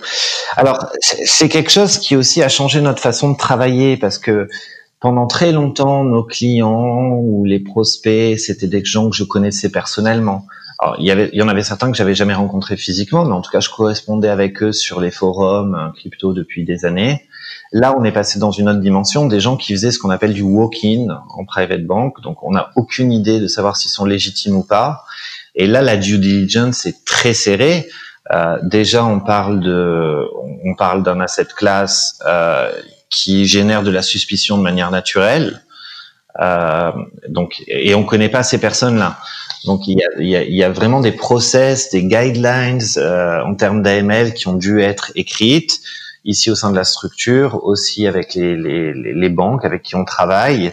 Alors, 0.56 0.86
c'est 1.00 1.48
quelque 1.48 1.70
chose 1.70 1.98
qui 1.98 2.16
aussi 2.16 2.42
a 2.42 2.48
changé 2.48 2.80
notre 2.80 3.00
façon 3.00 3.30
de 3.30 3.36
travailler 3.36 3.96
parce 3.96 4.18
que 4.18 4.48
pendant 5.00 5.26
très 5.26 5.52
longtemps, 5.52 6.04
nos 6.04 6.24
clients 6.24 7.10
ou 7.14 7.44
les 7.44 7.60
prospects, 7.60 8.38
c'était 8.38 8.68
des 8.68 8.84
gens 8.84 9.10
que 9.10 9.16
je 9.16 9.24
connaissais 9.24 9.68
personnellement. 9.68 10.46
Alors, 10.78 10.96
il 10.98 11.06
y 11.06 11.10
avait, 11.10 11.28
il 11.32 11.38
y 11.38 11.42
en 11.42 11.48
avait 11.48 11.62
certains 11.62 11.90
que 11.90 11.96
j'avais 11.96 12.14
jamais 12.14 12.34
rencontrés 12.34 12.76
physiquement, 12.76 13.24
mais 13.24 13.32
en 13.32 13.40
tout 13.40 13.50
cas, 13.50 13.60
je 13.60 13.68
correspondais 13.68 14.28
avec 14.28 14.62
eux 14.62 14.72
sur 14.72 15.00
les 15.00 15.10
forums 15.10 15.74
euh, 15.74 15.92
crypto 15.96 16.32
depuis 16.32 16.64
des 16.64 16.84
années. 16.84 17.28
Là, 17.72 17.94
on 17.98 18.04
est 18.04 18.12
passé 18.12 18.38
dans 18.38 18.50
une 18.50 18.68
autre 18.68 18.80
dimension, 18.80 19.26
des 19.26 19.40
gens 19.40 19.56
qui 19.56 19.72
faisaient 19.72 19.92
ce 19.92 19.98
qu'on 19.98 20.10
appelle 20.10 20.34
du 20.34 20.42
walk-in 20.42 21.06
en 21.34 21.44
private 21.46 21.86
bank. 21.86 22.20
Donc, 22.20 22.42
on 22.42 22.50
n'a 22.50 22.70
aucune 22.76 23.10
idée 23.10 23.40
de 23.40 23.46
savoir 23.46 23.76
s'ils 23.76 23.90
sont 23.90 24.04
légitimes 24.04 24.56
ou 24.56 24.62
pas. 24.62 25.04
Et 25.54 25.66
là, 25.66 25.80
la 25.80 25.96
due 25.96 26.18
diligence 26.18 26.84
est 26.84 27.04
très 27.06 27.32
serrée. 27.32 27.88
Euh, 28.30 28.58
déjà, 28.62 29.04
on 29.04 29.20
parle 29.20 29.60
de, 29.60 30.28
on 30.64 30.74
parle 30.74 31.02
d'un 31.02 31.20
asset 31.20 31.46
class 31.56 32.18
euh, 32.26 32.70
qui 33.08 33.46
génère 33.46 33.82
de 33.82 33.90
la 33.90 34.02
suspicion 34.02 34.58
de 34.58 34.62
manière 34.62 34.90
naturelle. 34.90 35.62
Euh, 36.40 36.92
donc, 37.28 37.62
et 37.66 37.94
on 37.94 38.04
connaît 38.04 38.28
pas 38.28 38.42
ces 38.42 38.58
personnes-là. 38.58 39.18
Donc, 39.64 39.86
il 39.86 39.98
y, 39.98 40.02
a, 40.02 40.22
y 40.22 40.36
a, 40.36 40.42
il 40.42 40.54
y 40.54 40.62
a, 40.62 40.70
vraiment 40.70 41.00
des 41.00 41.12
process, 41.12 41.90
des 41.90 42.04
guidelines 42.04 42.82
euh, 42.98 43.42
en 43.42 43.54
termes 43.54 43.82
d'AML 43.82 44.34
qui 44.34 44.48
ont 44.48 44.54
dû 44.54 44.80
être 44.80 45.12
écrites 45.14 45.80
ici 46.24 46.50
au 46.50 46.54
sein 46.54 46.70
de 46.70 46.76
la 46.76 46.84
structure, 46.84 47.64
aussi 47.64 48.06
avec 48.06 48.34
les, 48.34 48.56
les, 48.56 48.92
les, 48.94 49.28
banques 49.28 49.64
avec 49.64 49.82
qui 49.82 49.96
on 49.96 50.04
travaille, 50.04 50.72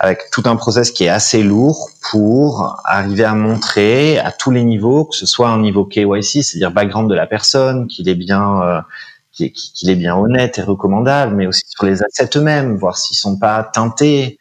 avec 0.00 0.30
tout 0.32 0.42
un 0.46 0.56
process 0.56 0.90
qui 0.90 1.04
est 1.04 1.08
assez 1.08 1.42
lourd 1.42 1.90
pour 2.10 2.80
arriver 2.84 3.24
à 3.24 3.34
montrer 3.34 4.18
à 4.18 4.32
tous 4.32 4.50
les 4.50 4.64
niveaux, 4.64 5.04
que 5.04 5.16
ce 5.16 5.26
soit 5.26 5.48
un 5.48 5.60
niveau 5.60 5.84
KYC, 5.84 6.42
c'est-à-dire 6.42 6.72
background 6.72 7.08
de 7.08 7.14
la 7.14 7.26
personne, 7.26 7.86
qu'il 7.86 8.08
est 8.08 8.14
bien 8.14 8.62
euh, 8.62 8.80
qu'il 9.32 9.88
est 9.88 9.96
bien 9.96 10.16
honnête 10.16 10.58
et 10.58 10.62
recommandable, 10.62 11.34
mais 11.34 11.46
aussi 11.46 11.62
sur 11.66 11.86
les 11.86 12.02
assets 12.02 12.36
eux-mêmes, 12.36 12.76
voir 12.76 12.98
s'ils 12.98 13.16
sont 13.16 13.38
pas 13.38 13.62
teintés, 13.64 14.38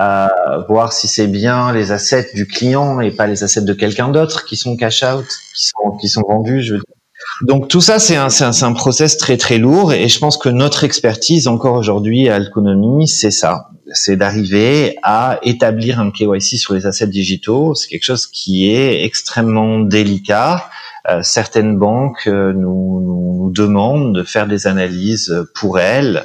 euh, 0.00 0.26
voir 0.68 0.92
si 0.92 1.06
c'est 1.06 1.28
bien 1.28 1.72
les 1.72 1.92
assets 1.92 2.30
du 2.34 2.46
client 2.46 3.00
et 3.00 3.10
pas 3.10 3.26
les 3.26 3.44
assets 3.44 3.62
de 3.62 3.72
quelqu'un 3.72 4.08
d'autre 4.08 4.44
qui 4.44 4.56
sont 4.56 4.76
cash 4.76 5.04
out, 5.04 5.26
qui 5.54 5.66
sont 5.68 5.96
qui 6.00 6.08
sont 6.08 6.22
vendus. 6.26 6.62
Je 6.62 6.74
veux 6.74 6.80
dire. 6.80 6.91
Donc 7.42 7.66
tout 7.68 7.80
ça, 7.80 7.98
c'est 7.98 8.14
un, 8.14 8.28
un, 8.28 8.72
process 8.72 9.16
très 9.16 9.36
très 9.36 9.58
lourd 9.58 9.92
et 9.92 10.08
je 10.08 10.18
pense 10.20 10.36
que 10.36 10.48
notre 10.48 10.84
expertise 10.84 11.48
encore 11.48 11.74
aujourd'hui 11.74 12.28
à 12.28 12.38
l'économie, 12.38 13.08
c'est 13.08 13.32
ça, 13.32 13.70
c'est 13.92 14.16
d'arriver 14.16 14.96
à 15.02 15.40
établir 15.42 15.98
un 15.98 16.12
KYC 16.12 16.56
sur 16.56 16.74
les 16.74 16.86
assets 16.86 17.08
digitaux. 17.08 17.74
C'est 17.74 17.88
quelque 17.88 18.04
chose 18.04 18.28
qui 18.28 18.70
est 18.70 19.04
extrêmement 19.04 19.80
délicat. 19.80 20.68
Euh, 21.10 21.20
certaines 21.24 21.76
banques 21.78 22.28
euh, 22.28 22.52
nous, 22.52 23.50
demandent 23.52 24.14
de 24.14 24.22
faire 24.22 24.46
des 24.46 24.66
analyses 24.66 25.44
pour 25.54 25.78
elles 25.78 26.24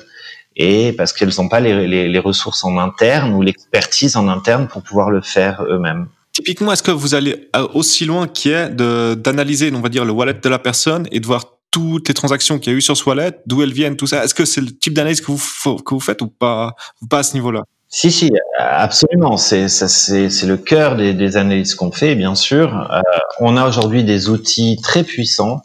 et 0.56 0.94
parce 0.94 1.12
qu'elles 1.12 1.34
n'ont 1.40 1.50
pas 1.50 1.60
les, 1.60 1.88
les, 1.88 2.08
les 2.08 2.20
ressources 2.20 2.64
en 2.64 2.78
interne 2.78 3.34
ou 3.34 3.42
l'expertise 3.42 4.16
en 4.16 4.30
interne 4.30 4.68
pour 4.68 4.82
pouvoir 4.82 5.10
le 5.10 5.22
faire 5.22 5.64
eux-mêmes. 5.68 6.08
Typiquement, 6.38 6.72
est-ce 6.72 6.84
que 6.84 6.92
vous 6.92 7.16
allez 7.16 7.50
euh, 7.56 7.68
aussi 7.74 8.06
loin 8.06 8.28
qui 8.28 8.50
est 8.50 8.70
d'analyser, 8.70 9.72
on 9.74 9.82
va 9.82 9.90
dire, 9.90 10.06
le 10.06 10.12
wallet 10.12 10.36
de 10.36 10.50
la 10.50 10.60
personne 10.60 11.08
et 11.12 11.20
de 11.20 11.26
voir 11.26 11.46
toutes 11.72 12.10
les 12.10 12.14
transactions 12.14 12.60
qu'il 12.60 12.74
y 12.74 12.76
a 12.76 12.78
eu 12.78 12.82
sur 12.82 12.96
ce 12.96 13.04
wallet, 13.10 13.32
d'où 13.48 13.64
elles 13.64 13.74
viennent, 13.74 13.96
tout 13.96 14.06
ça? 14.06 14.24
Est-ce 14.24 14.36
que 14.36 14.46
c'est 14.46 14.62
le 14.62 14.68
type 14.68 14.94
d'analyse 14.94 15.20
que 15.20 15.32
vous, 15.32 15.78
que 15.78 15.96
vous 15.96 16.00
faites 16.00 16.22
ou 16.22 16.28
pas, 16.28 16.76
pas 17.10 17.20
à 17.20 17.24
ce 17.24 17.34
niveau-là? 17.34 17.64
Si, 17.90 18.12
si, 18.12 18.32
absolument. 18.60 19.36
C'est 19.38 19.66
le 19.66 20.58
cœur 20.58 20.96
des, 20.96 21.16
des 21.16 21.38
analyses 21.38 21.74
qu'on 21.74 21.92
fait, 21.92 22.14
bien 22.14 22.36
sûr. 22.36 22.88
Euh, 22.92 23.02
on 23.40 23.58
a 23.58 23.68
aujourd'hui 23.68 24.04
des 24.04 24.30
outils 24.30 24.78
très 24.84 25.04
puissants 25.04 25.64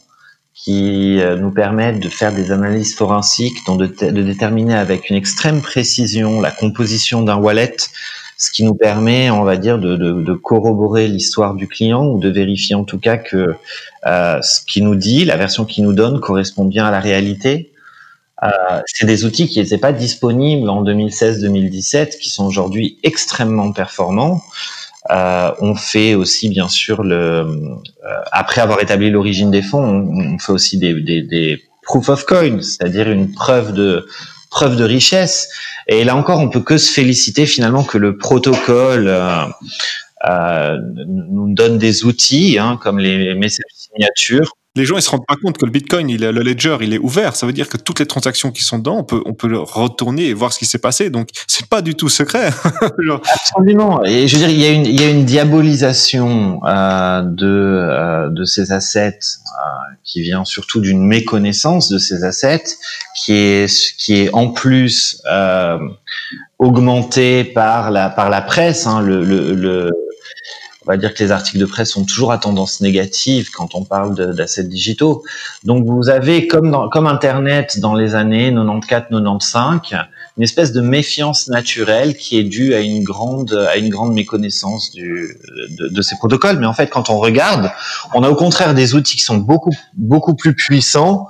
qui 0.54 1.20
euh, 1.20 1.36
nous 1.36 1.50
permettent 1.50 2.00
de 2.00 2.08
faire 2.08 2.32
des 2.32 2.50
analyses 2.50 2.94
forensiques, 2.94 3.58
donc 3.66 3.78
de, 3.78 4.10
de 4.10 4.22
déterminer 4.22 4.74
avec 4.74 5.10
une 5.10 5.16
extrême 5.16 5.60
précision 5.60 6.40
la 6.40 6.50
composition 6.50 7.20
d'un 7.20 7.36
wallet, 7.36 7.76
ce 8.42 8.50
qui 8.50 8.64
nous 8.64 8.75
permet, 8.75 9.30
on 9.30 9.44
va 9.44 9.56
dire, 9.56 9.78
de, 9.78 10.34
corroborer 10.34 11.06
l'histoire 11.06 11.54
du 11.54 11.68
client 11.68 12.06
ou 12.08 12.18
de 12.18 12.28
vérifier 12.28 12.75
en 12.75 12.82
tout 12.82 12.99
cas 12.99 13.16
que 13.16 13.54
euh, 14.04 14.42
ce 14.42 14.61
qu'il 14.66 14.82
nous 14.82 14.96
dit, 14.96 15.25
la 15.25 15.37
version 15.37 15.64
qu'il 15.64 15.84
nous 15.84 15.92
donne 15.92 16.18
correspond 16.18 16.64
bien 16.64 16.84
à 16.84 16.90
la 16.90 16.99
réalité. 16.99 17.72
Euh, 18.42 18.49
c'est 18.87 19.06
des 19.06 19.25
outils 19.25 19.46
qui 19.46 19.61
n'étaient 19.61 19.78
pas 19.78 19.92
disponibles 19.92 20.68
en 20.68 20.82
2016-2017, 20.82 22.18
qui 22.18 22.30
sont 22.30 22.44
aujourd'hui 22.44 22.99
extrêmement 23.04 23.70
performants. 23.70 24.42
Euh, 25.11 25.52
on 25.61 25.76
fait 25.76 26.16
aussi 26.16 26.49
bien 26.49 26.68
sûr 26.68 27.04
après 28.32 28.61
avoir 28.61 28.82
établi 28.82 29.11
l'origine 29.11 29.52
des 29.52 29.62
fonds, 29.62 29.84
on, 29.84 30.38
fait 30.40 30.52
aussi 30.52 30.78
des, 30.78 31.00
des, 31.00 31.22
des 31.22 31.62
proof 31.84 32.08
of 32.08 32.25
coin, 32.25 32.61
c'est-à-dire 32.61 33.08
une 33.08 33.30
preuve 33.30 33.72
de 33.72 34.04
preuve 34.52 34.76
de 34.76 34.85
richesse. 34.85 35.49
Et 35.88 36.04
là 36.04 36.14
encore, 36.14 36.38
on 36.38 36.49
peut 36.49 36.61
que 36.61 36.78
se 36.78 36.92
féliciter 36.92 37.47
finalement 37.47 37.82
que 37.82 37.99
le 37.99 38.16
protocole 38.18 39.09
euh, 39.09 39.47
euh, 40.28 40.78
nous 41.09 41.52
donne 41.52 41.78
des 41.78 42.04
outils 42.04 42.59
hein, 42.59 42.78
comme 42.80 42.99
les 42.99 43.35
messages 43.35 43.64
signatures 43.75 44.52
les 44.74 44.86
gens 44.86 44.96
ils 44.96 45.02
se 45.02 45.10
rendent 45.10 45.26
pas 45.26 45.36
compte 45.36 45.58
que 45.58 45.66
le 45.66 45.70
Bitcoin, 45.70 46.08
il 46.08 46.24
est, 46.24 46.32
le 46.32 46.40
ledger, 46.40 46.78
il 46.80 46.94
est 46.94 46.98
ouvert. 46.98 47.36
Ça 47.36 47.46
veut 47.46 47.52
dire 47.52 47.68
que 47.68 47.76
toutes 47.76 48.00
les 48.00 48.06
transactions 48.06 48.50
qui 48.50 48.62
sont 48.62 48.78
dedans, 48.78 48.96
on 48.96 49.04
peut, 49.04 49.22
on 49.26 49.34
peut 49.34 49.48
le 49.48 49.58
retourner 49.58 50.28
et 50.28 50.34
voir 50.34 50.52
ce 50.52 50.58
qui 50.58 50.64
s'est 50.64 50.78
passé. 50.78 51.10
Donc, 51.10 51.28
c'est 51.46 51.66
pas 51.66 51.82
du 51.82 51.94
tout 51.94 52.08
secret. 52.08 52.50
Absolument. 53.34 54.02
Et 54.04 54.26
je 54.28 54.36
veux 54.36 54.46
dire, 54.46 54.50
il 54.50 54.58
y 54.60 54.64
a 54.64 54.70
une, 54.70 54.86
il 54.86 54.98
y 54.98 55.04
a 55.04 55.10
une 55.10 55.26
diabolisation 55.26 56.60
euh, 56.64 57.22
de 57.22 57.46
euh, 57.46 58.30
de 58.30 58.44
ces 58.44 58.72
assets 58.72 59.18
euh, 59.18 59.94
qui 60.04 60.22
vient 60.22 60.46
surtout 60.46 60.80
d'une 60.80 61.06
méconnaissance 61.06 61.90
de 61.90 61.98
ces 61.98 62.24
assets, 62.24 62.64
qui 63.22 63.34
est 63.34 63.96
qui 63.98 64.22
est 64.22 64.30
en 64.32 64.48
plus 64.48 65.20
euh, 65.30 65.78
augmentée 66.58 67.44
par 67.44 67.90
la 67.90 68.08
par 68.08 68.30
la 68.30 68.40
presse. 68.40 68.86
Hein, 68.86 69.02
le, 69.02 69.22
le, 69.22 69.52
le 69.54 69.90
on 70.84 70.90
va 70.90 70.96
dire 70.96 71.14
que 71.14 71.22
les 71.22 71.30
articles 71.30 71.58
de 71.58 71.66
presse 71.66 71.90
sont 71.90 72.04
toujours 72.04 72.32
à 72.32 72.38
tendance 72.38 72.80
négative 72.80 73.50
quand 73.54 73.74
on 73.74 73.84
parle 73.84 74.14
d'assets 74.34 74.64
digitaux. 74.64 75.22
Donc 75.64 75.86
vous 75.86 76.08
avez, 76.08 76.46
comme, 76.48 76.70
dans, 76.70 76.88
comme 76.88 77.06
Internet 77.06 77.78
dans 77.78 77.94
les 77.94 78.14
années 78.14 78.50
94-95, 78.50 80.06
une 80.36 80.42
espèce 80.42 80.72
de 80.72 80.80
méfiance 80.80 81.48
naturelle 81.48 82.16
qui 82.16 82.38
est 82.38 82.44
due 82.44 82.74
à 82.74 82.80
une 82.80 83.04
grande, 83.04 83.52
à 83.70 83.76
une 83.76 83.90
grande 83.90 84.12
méconnaissance 84.12 84.90
du, 84.90 85.36
de, 85.78 85.88
de, 85.88 86.02
ces 86.02 86.16
protocoles. 86.16 86.58
Mais 86.58 86.66
en 86.66 86.74
fait, 86.74 86.88
quand 86.88 87.10
on 87.10 87.18
regarde, 87.18 87.70
on 88.14 88.22
a 88.24 88.30
au 88.30 88.35
contraire 88.35 88.74
des 88.74 88.94
outils 88.94 89.16
qui 89.16 89.22
sont 89.22 89.37
beaucoup, 89.37 89.74
beaucoup 89.94 90.35
plus 90.35 90.54
puissants 90.54 91.28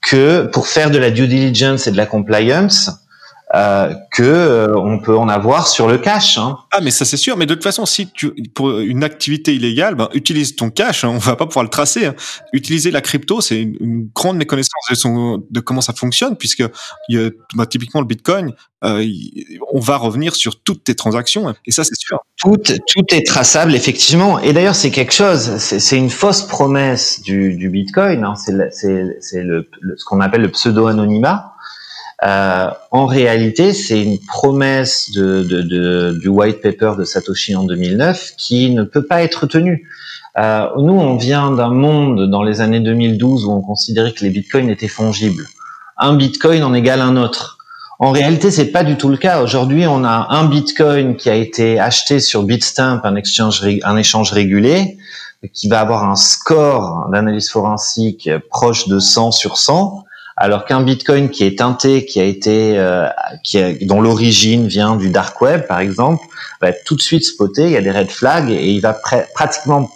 que 0.00 0.46
pour 0.46 0.66
faire 0.66 0.90
de 0.90 0.98
la 0.98 1.10
due 1.10 1.28
diligence 1.28 1.86
et 1.86 1.90
de 1.90 1.96
la 1.96 2.06
compliance 2.06 2.90
euh, 3.54 3.94
que 4.10 4.22
euh, 4.22 4.76
on 4.76 4.98
peut 4.98 5.16
en 5.16 5.28
avoir 5.28 5.68
sur 5.68 5.86
le 5.86 5.98
cash. 5.98 6.38
Hein. 6.38 6.58
Ah, 6.72 6.80
mais 6.82 6.90
ça 6.90 7.04
c'est 7.04 7.16
sûr. 7.16 7.36
Mais 7.36 7.46
de 7.46 7.54
toute 7.54 7.62
façon, 7.62 7.86
si 7.86 8.10
tu 8.10 8.32
pour 8.52 8.80
une 8.80 9.04
activité 9.04 9.54
illégale, 9.54 9.94
ben, 9.94 10.08
utilise 10.12 10.56
ton 10.56 10.70
cash. 10.70 11.04
Hein, 11.04 11.10
on 11.14 11.18
va 11.18 11.36
pas 11.36 11.46
pouvoir 11.46 11.62
le 11.62 11.70
tracer. 11.70 12.06
Hein. 12.06 12.14
Utiliser 12.52 12.90
la 12.90 13.00
crypto, 13.00 13.40
c'est 13.40 13.60
une, 13.60 14.08
grande 14.12 14.38
méconnaissance 14.38 14.82
de, 14.90 14.94
son, 14.96 15.44
de 15.48 15.60
comment 15.60 15.82
ça 15.82 15.92
fonctionne, 15.92 16.36
puisque 16.36 16.64
il 17.08 17.16
y 17.16 17.24
a, 17.24 17.30
bah, 17.54 17.66
typiquement 17.66 18.00
le 18.00 18.06
Bitcoin, 18.06 18.52
euh, 18.82 19.06
on 19.72 19.78
va 19.78 19.98
revenir 19.98 20.34
sur 20.34 20.60
toutes 20.60 20.82
tes 20.82 20.96
transactions. 20.96 21.54
Et 21.64 21.70
ça, 21.70 21.84
c'est 21.84 21.96
sûr. 21.96 22.18
Tout, 22.36 22.56
tout 22.56 23.04
est 23.12 23.24
traçable, 23.24 23.76
effectivement. 23.76 24.40
Et 24.40 24.52
d'ailleurs, 24.52 24.74
c'est 24.74 24.90
quelque 24.90 25.12
chose. 25.12 25.58
C'est 25.58 25.96
une 25.96 26.10
fausse 26.10 26.42
promesse 26.42 27.22
du, 27.22 27.54
du 27.54 27.70
Bitcoin. 27.70 28.24
Hein. 28.24 28.34
C'est 28.34 28.52
le, 28.52 29.68
le, 29.80 29.96
ce 29.96 30.04
qu'on 30.04 30.20
appelle 30.20 30.42
le 30.42 30.50
pseudo 30.50 30.88
anonymat 30.88 31.53
euh, 32.24 32.70
en 32.90 33.06
réalité, 33.06 33.74
c'est 33.74 34.02
une 34.02 34.18
promesse 34.18 35.10
de, 35.10 35.42
de, 35.42 35.60
de, 35.60 36.18
du 36.18 36.28
white 36.28 36.62
paper 36.62 36.92
de 36.96 37.04
Satoshi 37.04 37.54
en 37.54 37.64
2009 37.64 38.32
qui 38.38 38.70
ne 38.70 38.82
peut 38.82 39.04
pas 39.04 39.22
être 39.22 39.46
tenue. 39.46 39.86
Euh, 40.38 40.66
nous, 40.78 40.94
on 40.94 41.16
vient 41.16 41.50
d'un 41.50 41.68
monde 41.68 42.28
dans 42.30 42.42
les 42.42 42.60
années 42.60 42.80
2012 42.80 43.44
où 43.44 43.52
on 43.52 43.60
considérait 43.60 44.12
que 44.12 44.24
les 44.24 44.30
bitcoins 44.30 44.70
étaient 44.70 44.88
fongibles. 44.88 45.44
Un 45.98 46.14
bitcoin 46.14 46.64
en 46.64 46.72
égale 46.72 47.02
un 47.02 47.16
autre. 47.16 47.58
En 48.00 48.10
réalité, 48.10 48.50
c'est 48.50 48.72
pas 48.72 48.84
du 48.84 48.96
tout 48.96 49.08
le 49.08 49.16
cas. 49.16 49.42
Aujourd'hui, 49.42 49.86
on 49.86 50.02
a 50.02 50.26
un 50.30 50.46
bitcoin 50.46 51.16
qui 51.16 51.30
a 51.30 51.34
été 51.34 51.78
acheté 51.78 52.20
sur 52.20 52.42
Bitstamp, 52.42 53.02
un 53.04 53.16
échange, 53.16 53.62
un 53.84 53.96
échange 53.96 54.32
régulé, 54.32 54.96
qui 55.52 55.68
va 55.68 55.80
avoir 55.80 56.08
un 56.08 56.16
score 56.16 57.08
d'analyse 57.12 57.50
forensique 57.50 58.30
proche 58.50 58.88
de 58.88 58.98
100 58.98 59.30
sur 59.30 59.58
100 59.58 60.04
alors 60.36 60.64
qu'un 60.64 60.82
Bitcoin 60.82 61.30
qui 61.30 61.44
est 61.44 61.58
teinté, 61.58 62.04
qui 62.04 62.20
a 62.20 62.24
été, 62.24 62.78
euh, 62.78 63.08
qui 63.42 63.62
dont 63.86 64.00
l'origine 64.00 64.66
vient 64.66 64.96
du 64.96 65.10
dark 65.10 65.40
web, 65.40 65.66
par 65.66 65.80
exemple, 65.80 66.24
va 66.60 66.70
être 66.70 66.84
tout 66.84 66.96
de 66.96 67.02
suite 67.02 67.24
spoté. 67.24 67.64
Il 67.64 67.70
y 67.70 67.76
a 67.76 67.82
des 67.82 67.90
red 67.90 68.10
flags 68.10 68.50
et 68.50 68.70
il 68.70 68.80
va 68.80 68.98
pratiquement 69.34 69.90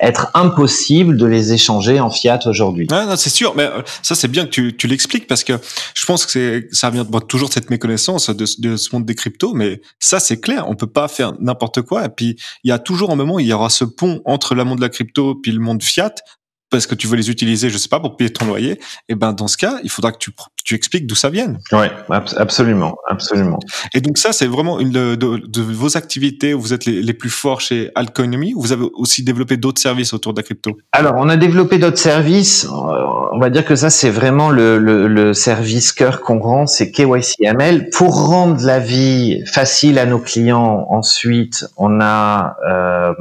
être 0.00 0.30
impossible 0.34 1.16
de 1.16 1.26
les 1.26 1.52
échanger 1.52 2.00
en 2.00 2.10
fiat 2.10 2.40
aujourd'hui. 2.46 2.86
Non, 2.90 3.14
c'est 3.16 3.30
sûr, 3.30 3.54
mais 3.54 3.64
euh, 3.64 3.82
ça 4.02 4.14
c'est 4.14 4.28
bien 4.28 4.46
que 4.46 4.50
tu, 4.50 4.76
tu 4.76 4.86
l'expliques 4.86 5.26
parce 5.26 5.44
que 5.44 5.52
je 5.94 6.06
pense 6.06 6.24
que 6.24 6.66
ça 6.72 6.90
vient 6.90 7.04
de, 7.04 7.18
toujours 7.20 7.48
de 7.48 7.54
cette 7.54 7.70
méconnaissance 7.70 8.30
de, 8.30 8.46
de, 8.58 8.76
ce 8.76 8.94
monde 8.94 9.04
des 9.04 9.14
cryptos, 9.14 9.52
mais 9.52 9.80
ça 9.98 10.18
c'est 10.18 10.40
clair, 10.40 10.66
on 10.68 10.74
peut 10.74 10.86
pas 10.86 11.06
faire 11.08 11.34
n'importe 11.38 11.82
quoi. 11.82 12.06
Et 12.06 12.08
puis 12.08 12.36
il 12.64 12.68
y 12.68 12.72
a 12.72 12.78
toujours 12.78 13.10
un 13.10 13.16
moment, 13.16 13.38
il 13.38 13.46
y 13.46 13.52
aura 13.52 13.68
ce 13.68 13.84
pont 13.84 14.22
entre 14.24 14.54
le 14.54 14.64
monde 14.64 14.78
de 14.78 14.82
la 14.82 14.88
crypto 14.88 15.34
puis 15.34 15.52
le 15.52 15.60
monde 15.60 15.82
fiat 15.82 16.14
parce 16.70 16.86
que 16.86 16.94
tu 16.94 17.06
veux 17.06 17.16
les 17.16 17.30
utiliser, 17.30 17.68
je 17.68 17.78
sais 17.78 17.88
pas, 17.88 18.00
pour 18.00 18.16
payer 18.16 18.32
ton 18.32 18.46
loyer, 18.46 18.72
et 18.72 18.78
eh 19.10 19.14
ben 19.14 19.32
dans 19.32 19.48
ce 19.48 19.56
cas, 19.56 19.78
il 19.82 19.90
faudra 19.90 20.12
que 20.12 20.18
tu, 20.18 20.30
tu 20.64 20.74
expliques 20.74 21.06
d'où 21.06 21.14
ça 21.14 21.28
vient. 21.28 21.54
Oui, 21.72 21.86
absolument, 22.36 22.96
absolument. 23.08 23.58
Et 23.94 24.00
donc 24.00 24.18
ça, 24.18 24.32
c'est 24.32 24.46
vraiment 24.46 24.78
une 24.78 24.90
de, 24.90 25.14
de, 25.16 25.62
vos 25.62 25.96
activités 25.96 26.54
où 26.54 26.60
vous 26.60 26.72
êtes 26.72 26.86
les, 26.86 27.02
les 27.02 27.12
plus 27.12 27.30
forts 27.30 27.60
chez 27.60 27.90
Alconomy, 27.94 28.54
ou 28.54 28.62
vous 28.62 28.72
avez 28.72 28.86
aussi 28.94 29.22
développé 29.22 29.56
d'autres 29.56 29.80
services 29.80 30.12
autour 30.12 30.32
de 30.32 30.38
la 30.38 30.42
crypto? 30.42 30.78
Alors, 30.92 31.14
on 31.16 31.28
a 31.28 31.36
développé 31.36 31.78
d'autres 31.78 31.98
services. 31.98 32.66
On 32.70 33.38
va 33.38 33.50
dire 33.50 33.64
que 33.64 33.76
ça, 33.76 33.90
c'est 33.90 34.10
vraiment 34.10 34.50
le, 34.50 34.78
le, 34.78 35.08
le 35.08 35.34
service 35.34 35.92
cœur 35.92 36.20
qu'on 36.20 36.40
rend, 36.40 36.66
c'est 36.66 36.90
KYCML. 36.90 37.90
Pour 37.90 38.26
rendre 38.26 38.64
la 38.64 38.78
vie 38.78 39.44
facile 39.46 39.98
à 39.98 40.06
nos 40.06 40.18
clients, 40.18 40.86
ensuite, 40.90 41.66
on 41.76 42.00
a 42.00 42.56
euh, 42.68 43.12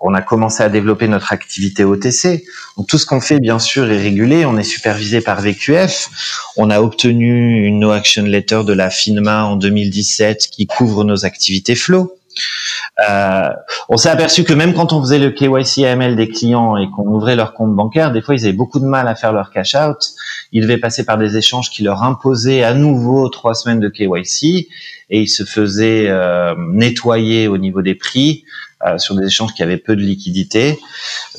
on 0.00 0.14
a 0.14 0.22
commencé 0.22 0.62
à 0.62 0.68
développer 0.68 1.08
notre 1.08 1.32
activité 1.32 1.84
OTC. 1.84 2.44
Donc, 2.76 2.86
tout 2.86 2.98
ce 2.98 3.06
qu'on 3.06 3.20
fait, 3.20 3.40
bien 3.40 3.58
sûr, 3.58 3.90
est 3.90 4.00
régulé. 4.00 4.44
On 4.46 4.56
est 4.56 4.62
supervisé 4.62 5.20
par 5.20 5.40
VQF. 5.40 6.08
On 6.56 6.70
a 6.70 6.80
obtenu 6.80 7.66
une 7.66 7.80
No 7.80 7.90
Action 7.90 8.22
Letter 8.22 8.62
de 8.64 8.72
la 8.72 8.90
FINMA 8.90 9.44
en 9.44 9.56
2017 9.56 10.48
qui 10.50 10.66
couvre 10.66 11.04
nos 11.04 11.24
activités 11.24 11.74
flow. 11.74 12.14
Euh, 13.08 13.48
on 13.88 13.96
s'est 13.96 14.08
aperçu 14.08 14.44
que 14.44 14.52
même 14.52 14.74
quand 14.74 14.92
on 14.92 15.00
faisait 15.00 15.18
le 15.18 15.30
KYC 15.30 15.84
AML 15.84 16.16
des 16.16 16.28
clients 16.28 16.76
et 16.76 16.88
qu'on 16.90 17.06
ouvrait 17.06 17.36
leur 17.36 17.54
compte 17.54 17.74
bancaire, 17.74 18.12
des 18.12 18.20
fois 18.20 18.34
ils 18.34 18.44
avaient 18.44 18.52
beaucoup 18.52 18.80
de 18.80 18.84
mal 18.84 19.08
à 19.08 19.14
faire 19.14 19.32
leur 19.32 19.50
cash 19.50 19.74
out. 19.74 19.98
Ils 20.52 20.62
devaient 20.62 20.78
passer 20.78 21.04
par 21.04 21.18
des 21.18 21.36
échanges 21.36 21.70
qui 21.70 21.82
leur 21.82 22.02
imposaient 22.02 22.62
à 22.62 22.74
nouveau 22.74 23.28
trois 23.28 23.54
semaines 23.54 23.80
de 23.80 23.88
KYC 23.88 24.68
et 25.10 25.20
ils 25.22 25.28
se 25.28 25.44
faisaient 25.44 26.06
euh, 26.08 26.54
nettoyer 26.72 27.48
au 27.48 27.58
niveau 27.58 27.82
des 27.82 27.94
prix 27.94 28.44
sur 28.98 29.14
des 29.16 29.26
échanges 29.26 29.54
qui 29.54 29.62
avaient 29.62 29.76
peu 29.76 29.96
de 29.96 30.00
liquidité. 30.00 30.78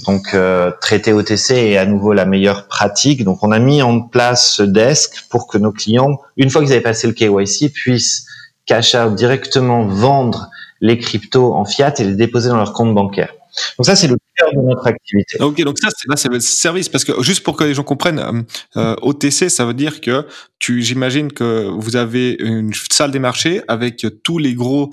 Donc 0.06 0.34
euh, 0.34 0.72
traiter 0.82 1.14
OTC 1.14 1.52
est 1.52 1.78
à 1.78 1.86
nouveau 1.86 2.14
la 2.14 2.26
meilleure 2.26 2.68
pratique. 2.68 3.24
Donc 3.24 3.44
on 3.44 3.52
a 3.52 3.60
mis 3.60 3.82
en 3.82 4.02
place 4.02 4.54
ce 4.56 4.64
desk 4.64 5.26
pour 5.30 5.48
que 5.48 5.58
nos 5.58 5.72
clients, 5.72 6.20
une 6.38 6.50
fois 6.50 6.62
qu'ils 6.62 6.72
avaient 6.72 6.82
passé 6.82 7.08
le 7.08 7.14
KYC, 7.14 7.72
puissent 7.74 8.26
cash 8.66 8.96
out 8.96 9.16
directement 9.16 9.86
vendre 9.86 10.50
les 10.82 10.98
cryptos 10.98 11.54
en 11.54 11.66
fiat 11.66 11.94
et 12.00 12.04
les 12.04 12.16
déposer 12.16 12.50
dans 12.50 12.58
leur 12.58 12.74
compte 12.74 12.94
bancaire. 12.94 13.34
Donc 13.78 13.86
ça, 13.86 13.96
c'est 13.96 14.08
le 14.08 14.16
cœur 14.38 14.52
de 14.54 14.62
notre 14.62 14.88
activité. 14.88 15.42
Ok, 15.42 15.62
donc 15.64 15.78
ça, 15.80 15.90
c'est, 15.96 16.08
là, 16.08 16.16
c'est 16.16 16.30
le 16.30 16.40
service, 16.40 16.88
parce 16.88 17.04
que 17.04 17.22
juste 17.24 17.44
pour 17.44 17.58
que 17.58 17.64
les 17.64 17.74
gens 17.74 17.84
comprennent, 17.84 18.20
euh, 18.20 18.42
euh 18.78 18.96
OTC, 19.02 19.50
ça 19.50 19.66
veut 19.66 19.74
dire 19.74 20.02
que 20.02 20.26
tu, 20.60 20.82
j'imagine 20.82 21.32
que 21.32 21.68
vous 21.68 21.96
avez 21.96 22.38
une 22.40 22.72
salle 22.92 23.12
des 23.12 23.20
marchés 23.20 23.62
avec 23.68 24.06
tous 24.24 24.38
les 24.38 24.54
gros 24.54 24.92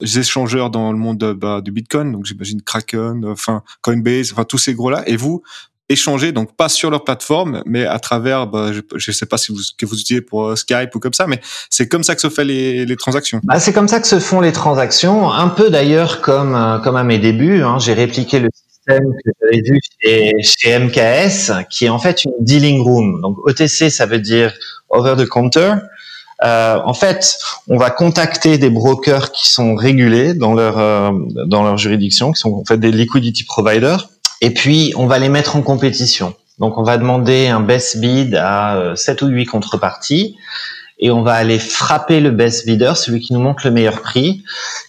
échangeurs 0.00 0.70
dans 0.70 0.92
le 0.92 0.98
monde 0.98 1.34
bah, 1.36 1.60
du 1.60 1.72
Bitcoin, 1.72 2.12
donc 2.12 2.24
j'imagine 2.24 2.62
Kraken, 2.62 3.24
enfin 3.26 3.62
Coinbase, 3.82 4.32
enfin 4.32 4.44
tous 4.44 4.58
ces 4.58 4.74
gros-là, 4.74 5.02
et 5.06 5.16
vous, 5.16 5.42
échanger, 5.88 6.32
donc 6.32 6.54
pas 6.54 6.68
sur 6.68 6.90
leur 6.90 7.04
plateforme, 7.04 7.62
mais 7.66 7.86
à 7.86 7.98
travers, 7.98 8.46
bah, 8.46 8.72
je 8.72 9.10
ne 9.10 9.14
sais 9.14 9.26
pas 9.26 9.38
si 9.38 9.52
vous, 9.52 9.58
que 9.78 9.86
vous 9.86 9.98
utilisez 9.98 10.20
pour 10.20 10.48
euh, 10.48 10.56
Skype 10.56 10.94
ou 10.94 11.00
comme 11.00 11.14
ça, 11.14 11.26
mais 11.26 11.40
c'est 11.70 11.88
comme 11.88 12.02
ça 12.02 12.14
que 12.14 12.20
se 12.20 12.28
fait 12.28 12.44
les, 12.44 12.84
les 12.84 12.96
transactions. 12.96 13.40
Bah, 13.44 13.58
c'est 13.58 13.72
comme 13.72 13.88
ça 13.88 14.00
que 14.00 14.06
se 14.06 14.18
font 14.18 14.40
les 14.40 14.52
transactions, 14.52 15.30
un 15.32 15.48
peu 15.48 15.70
d'ailleurs 15.70 16.20
comme 16.20 16.54
euh, 16.54 16.78
comme 16.78 16.96
à 16.96 17.04
mes 17.04 17.18
débuts. 17.18 17.62
Hein, 17.62 17.78
j'ai 17.78 17.94
répliqué 17.94 18.38
le 18.38 18.50
système 18.52 19.04
que 19.24 19.30
j'avais 19.40 19.62
vu 19.62 19.80
chez, 20.00 20.32
chez 20.42 20.78
MKS, 20.78 21.66
qui 21.70 21.86
est 21.86 21.90
en 21.90 21.98
fait 21.98 22.24
une 22.24 22.32
dealing 22.40 22.82
room. 22.82 23.20
Donc 23.22 23.38
OTC, 23.46 23.90
ça 23.90 24.06
veut 24.06 24.20
dire 24.20 24.52
over 24.90 25.14
the 25.16 25.26
counter. 25.26 25.74
Euh, 26.44 26.78
en 26.84 26.94
fait, 26.94 27.38
on 27.66 27.76
va 27.76 27.90
contacter 27.90 28.58
des 28.58 28.70
brokers 28.70 29.32
qui 29.32 29.48
sont 29.48 29.74
régulés 29.74 30.34
dans 30.34 30.54
leur 30.54 30.78
euh, 30.78 31.10
dans 31.46 31.64
leur 31.64 31.76
juridiction, 31.78 32.32
qui 32.32 32.40
sont 32.40 32.52
en 32.52 32.64
fait 32.64 32.78
des 32.78 32.92
liquidity 32.92 33.44
providers 33.44 34.08
et 34.40 34.50
puis, 34.50 34.92
on 34.96 35.06
va 35.06 35.18
les 35.18 35.28
mettre 35.28 35.56
en 35.56 35.62
compétition. 35.62 36.34
Donc, 36.58 36.78
on 36.78 36.82
va 36.82 36.96
demander 36.98 37.48
un 37.48 37.60
best 37.60 37.98
bid 37.98 38.34
à 38.34 38.92
7 38.94 39.22
euh, 39.22 39.26
ou 39.26 39.28
8 39.30 39.46
contreparties 39.46 40.36
et 41.00 41.10
on 41.10 41.22
va 41.22 41.34
aller 41.34 41.58
frapper 41.58 42.20
le 42.20 42.30
best 42.30 42.66
bidder, 42.66 42.92
celui 42.96 43.20
qui 43.20 43.32
nous 43.32 43.40
montre 43.40 43.66
le 43.66 43.70
meilleur 43.72 44.00
prix, 44.00 44.42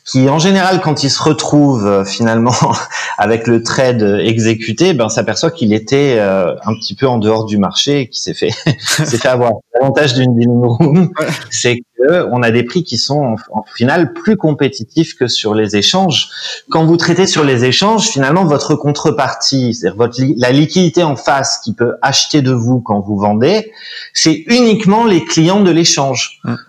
qui 0.06 0.28
en 0.28 0.40
général, 0.40 0.82
quand 0.82 1.04
il 1.04 1.10
se 1.10 1.22
retrouve 1.22 1.86
euh, 1.86 2.04
finalement 2.04 2.56
avec 3.18 3.48
le 3.48 3.62
trade 3.62 4.02
exécuté, 4.20 4.94
ben 4.94 5.10
s'aperçoit 5.10 5.52
qu'il 5.52 5.74
était 5.74 6.16
euh, 6.18 6.56
un 6.66 6.74
petit 6.74 6.96
peu 6.96 7.08
en 7.08 7.18
dehors 7.18 7.46
du 7.46 7.58
marché 7.58 8.02
et 8.02 8.10
qu'il 8.10 8.22
s'est 8.22 8.34
fait 8.34 8.52
s'est 8.80 9.18
fait 9.18 9.28
avoir. 9.28 9.54
L'avantage 9.76 10.16
d'une 10.16 10.36
dealing 10.36 10.64
room, 10.64 11.12
c'est 11.52 11.78
que 11.78 12.30
on 12.32 12.42
a 12.42 12.52
des 12.52 12.64
prix 12.64 12.84
qui 12.84 12.98
sont 12.98 13.36
en, 13.52 13.64
final 13.76 14.14
plus 14.14 14.36
compétitifs 14.36 15.16
que 15.16 15.28
sur 15.28 15.54
les 15.54 15.76
échanges. 15.76 16.30
Quand 16.70 16.86
vous 16.86 16.98
traitez 16.98 17.28
sur 17.28 17.44
les 17.44 17.66
échanges, 17.66 18.08
finalement 18.08 18.46
votre 18.46 18.76
contrepartie, 18.76 19.74
c'est-à-dire 19.74 19.98
votre 19.98 20.20
la 20.38 20.52
liquidité 20.52 21.04
en 21.04 21.16
face 21.16 21.60
qui 21.64 21.74
peut 21.74 21.96
acheter 22.02 22.42
de 22.42 22.52
vous 22.52 22.82
quand 22.82 23.00
vous 23.00 23.18
vendez, 23.18 23.72
c'est 24.14 24.44
uniquement 24.48 25.06
les 25.06 25.24
clients 25.24 25.62
de 25.62 25.72
l'échange. 25.72 25.99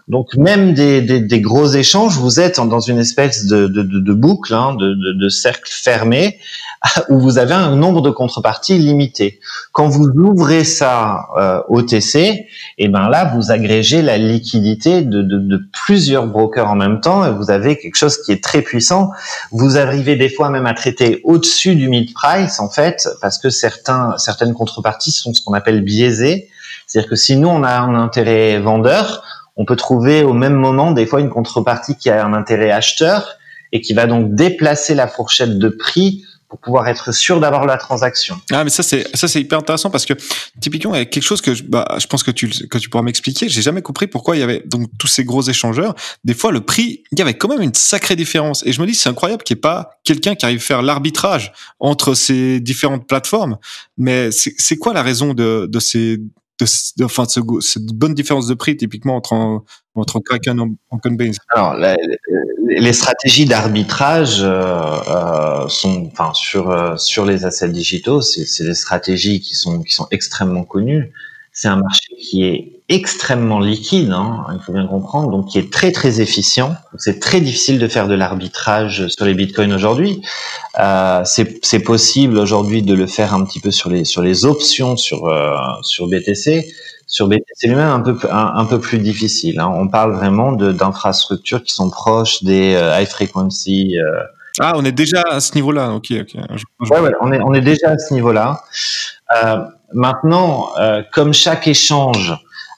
Donc 0.08 0.34
même 0.34 0.74
des, 0.74 1.00
des, 1.02 1.20
des, 1.20 1.40
gros 1.40 1.66
échanges, 1.66 2.16
vous 2.16 2.40
êtes 2.40 2.60
dans 2.60 2.80
une 2.80 2.98
espèce 2.98 3.46
de, 3.46 3.66
de, 3.66 3.82
de, 3.82 4.12
boucle, 4.12 4.54
hein, 4.54 4.74
de, 4.74 4.94
de, 4.94 5.28
cercle 5.28 5.70
fermé, 5.72 6.38
où 7.08 7.18
vous 7.18 7.38
avez 7.38 7.54
un 7.54 7.76
nombre 7.76 8.00
de 8.02 8.10
contreparties 8.10 8.78
limité. 8.78 9.40
Quand 9.72 9.88
vous 9.88 10.06
ouvrez 10.06 10.64
ça 10.64 11.26
euh, 11.38 11.60
OTC, 11.68 12.16
et 12.16 12.46
eh 12.78 12.88
ben 12.88 13.08
là 13.08 13.32
vous 13.34 13.50
agrégez 13.50 14.02
la 14.02 14.18
liquidité 14.18 15.02
de, 15.02 15.22
de, 15.22 15.38
de, 15.38 15.60
plusieurs 15.72 16.26
brokers 16.26 16.68
en 16.68 16.76
même 16.76 17.00
temps 17.00 17.24
et 17.24 17.32
vous 17.32 17.50
avez 17.50 17.78
quelque 17.78 17.96
chose 17.96 18.22
qui 18.22 18.32
est 18.32 18.42
très 18.42 18.62
puissant. 18.62 19.10
Vous 19.52 19.78
arrivez 19.78 20.16
des 20.16 20.28
fois 20.28 20.50
même 20.50 20.66
à 20.66 20.74
traiter 20.74 21.20
au-dessus 21.24 21.74
du 21.76 21.88
mid 21.88 22.12
price 22.14 22.60
en 22.60 22.70
fait, 22.70 23.08
parce 23.20 23.38
que 23.38 23.50
certains 23.50 24.16
certaines 24.18 24.54
contreparties 24.54 25.12
sont 25.12 25.34
ce 25.34 25.40
qu'on 25.42 25.54
appelle 25.54 25.82
biaisées. 25.82 26.48
C'est-à-dire 26.90 27.11
que 27.11 27.16
si 27.16 27.37
nous, 27.37 27.46
on 27.46 27.62
a 27.62 27.79
un 27.79 27.94
intérêt 27.94 28.59
vendeur, 28.59 29.22
on 29.55 29.64
peut 29.64 29.76
trouver 29.76 30.24
au 30.24 30.33
même 30.33 30.55
moment 30.55 30.90
des 30.90 31.07
fois 31.07 31.20
une 31.20 31.31
contrepartie 31.31 31.94
qui 31.94 32.11
a 32.11 32.26
un 32.26 32.33
intérêt 32.33 32.72
acheteur 32.72 33.37
et 33.70 33.81
qui 33.81 33.94
va 33.94 34.09
donc 34.09 34.35
déplacer 34.35 34.96
la 34.96 35.07
fourchette 35.07 35.57
de 35.57 35.68
prix 35.68 36.24
pour 36.48 36.59
pouvoir 36.59 36.88
être 36.88 37.14
sûr 37.14 37.38
d'avoir 37.38 37.64
la 37.64 37.76
transaction. 37.76 38.40
Ah 38.50 38.64
mais 38.64 38.70
ça 38.70 38.83
c'est 38.83 39.07
ça 39.16 39.29
c'est 39.29 39.40
hyper 39.40 39.61
intéressant 39.61 39.88
parce 39.88 40.05
que 40.05 40.14
typiquement 40.61 40.96
il 40.96 40.98
y 40.98 41.00
a 41.03 41.05
quelque 41.05 41.22
chose 41.22 41.40
que 41.40 41.55
je, 41.55 41.62
bah, 41.62 41.87
je 42.00 42.09
pense 42.09 42.24
que 42.24 42.33
tu 42.33 42.48
que 42.48 42.79
tu 42.79 42.88
pourras 42.88 43.05
m'expliquer. 43.05 43.48
J'ai 43.48 43.62
jamais 43.62 43.83
compris 43.83 44.09
pourquoi 44.09 44.35
il 44.35 44.40
y 44.40 44.42
avait 44.42 44.64
donc 44.66 44.88
tous 44.98 45.07
ces 45.07 45.22
gros 45.22 45.42
échangeurs. 45.42 45.94
Des 46.24 46.35
fois 46.35 46.50
le 46.50 46.61
prix 46.61 47.05
il 47.12 47.20
y 47.20 47.22
avait 47.22 47.35
quand 47.35 47.46
même 47.46 47.62
une 47.62 47.74
sacrée 47.74 48.16
différence 48.16 48.66
et 48.66 48.72
je 48.72 48.81
me 48.81 48.87
dis 48.88 48.96
c'est 48.96 49.09
incroyable 49.09 49.44
qu'il 49.44 49.55
n'y 49.55 49.59
ait 49.59 49.61
pas 49.61 49.90
quelqu'un 50.03 50.35
qui 50.35 50.44
arrive 50.44 50.59
à 50.59 50.64
faire 50.64 50.83
l'arbitrage 50.83 51.53
entre 51.79 52.14
ces 52.14 52.59
différentes 52.59 53.07
plateformes. 53.07 53.59
Mais 53.96 54.31
c'est 54.33 54.76
quoi 54.76 54.92
la 54.92 55.05
raison 55.05 55.35
de 55.35 55.68
de 55.70 55.79
ces 55.79 56.18
de, 56.64 57.05
enfin, 57.05 57.25
cette 57.27 57.87
bonne 57.87 58.14
différence 58.14 58.46
de 58.46 58.55
prix 58.55 58.77
typiquement 58.77 59.16
entre 59.16 59.62
entre 59.94 60.20
Kraken 60.20 60.61
et 60.61 60.99
Coinbase 61.03 61.37
Alors, 61.55 61.75
les 62.68 62.92
stratégies 62.92 63.46
d'arbitrage 63.46 64.40
euh, 64.40 65.01
euh, 65.09 65.68
sont, 65.68 66.09
enfin, 66.12 66.33
sur 66.35 66.70
euh, 66.70 66.96
sur 66.96 67.25
les 67.27 67.44
assets 67.44 67.68
digitaux, 67.68 68.20
c'est 68.20 68.64
des 68.64 68.75
stratégies 68.75 69.40
qui 69.40 69.55
sont 69.57 69.83
qui 69.83 69.94
sont 69.94 70.07
extrêmement 70.11 70.64
connues. 70.64 71.12
C'est 71.52 71.68
un 71.68 71.76
marché 71.76 72.14
qui 72.20 72.44
est 72.44 72.80
extrêmement 72.88 73.60
liquide, 73.60 74.10
hein, 74.12 74.46
il 74.52 74.60
faut 74.60 74.72
bien 74.72 74.86
comprendre, 74.86 75.30
donc 75.30 75.48
qui 75.48 75.58
est 75.58 75.72
très 75.72 75.92
très 75.92 76.20
efficient. 76.20 76.74
C'est 76.96 77.20
très 77.20 77.40
difficile 77.40 77.78
de 77.78 77.88
faire 77.88 78.08
de 78.08 78.14
l'arbitrage 78.14 79.08
sur 79.08 79.24
les 79.24 79.34
bitcoins 79.34 79.72
aujourd'hui. 79.72 80.22
Euh, 80.78 81.22
c'est 81.24 81.80
possible 81.80 82.38
aujourd'hui 82.38 82.82
de 82.82 82.94
le 82.94 83.06
faire 83.06 83.34
un 83.34 83.44
petit 83.44 83.60
peu 83.60 83.70
sur 83.70 83.90
les 83.90 84.04
sur 84.04 84.22
les 84.22 84.44
options 84.44 84.96
sur 84.96 85.26
euh, 85.26 85.54
sur 85.82 86.08
BTC. 86.08 86.66
Sur 87.06 87.26
BTC 87.26 87.66
lui-même 87.66 87.90
un 87.90 88.00
peu 88.00 88.16
un, 88.30 88.64
peu 88.66 88.78
plus 88.78 88.98
difficile. 88.98 89.58
Hein. 89.58 89.68
On 89.74 89.88
parle 89.88 90.12
vraiment 90.12 90.52
d'infrastructures 90.52 91.64
qui 91.64 91.74
sont 91.74 91.90
proches 91.90 92.44
des 92.44 92.74
euh, 92.76 93.00
high 93.00 93.08
frequency. 93.08 93.98
Euh. 93.98 94.22
ah, 94.60 94.74
on 94.76 94.84
est 94.84 94.92
déjà 94.92 95.22
à 95.28 95.40
ce 95.40 95.56
niveau-là. 95.56 95.90
Ok, 95.90 96.12
ok. 96.12 96.36
Ouais, 96.88 97.00
ouais, 97.00 97.10
on 97.20 97.32
est 97.32 97.40
on 97.40 97.52
est 97.52 97.60
déjà 97.60 97.90
à 97.90 97.98
ce 97.98 98.14
niveau-là. 98.14 98.62
Euh, 99.44 99.56
maintenant, 99.92 100.70
euh, 100.79 101.03
comme 101.12 101.33
chaque 101.33 101.66
échange 101.68 102.35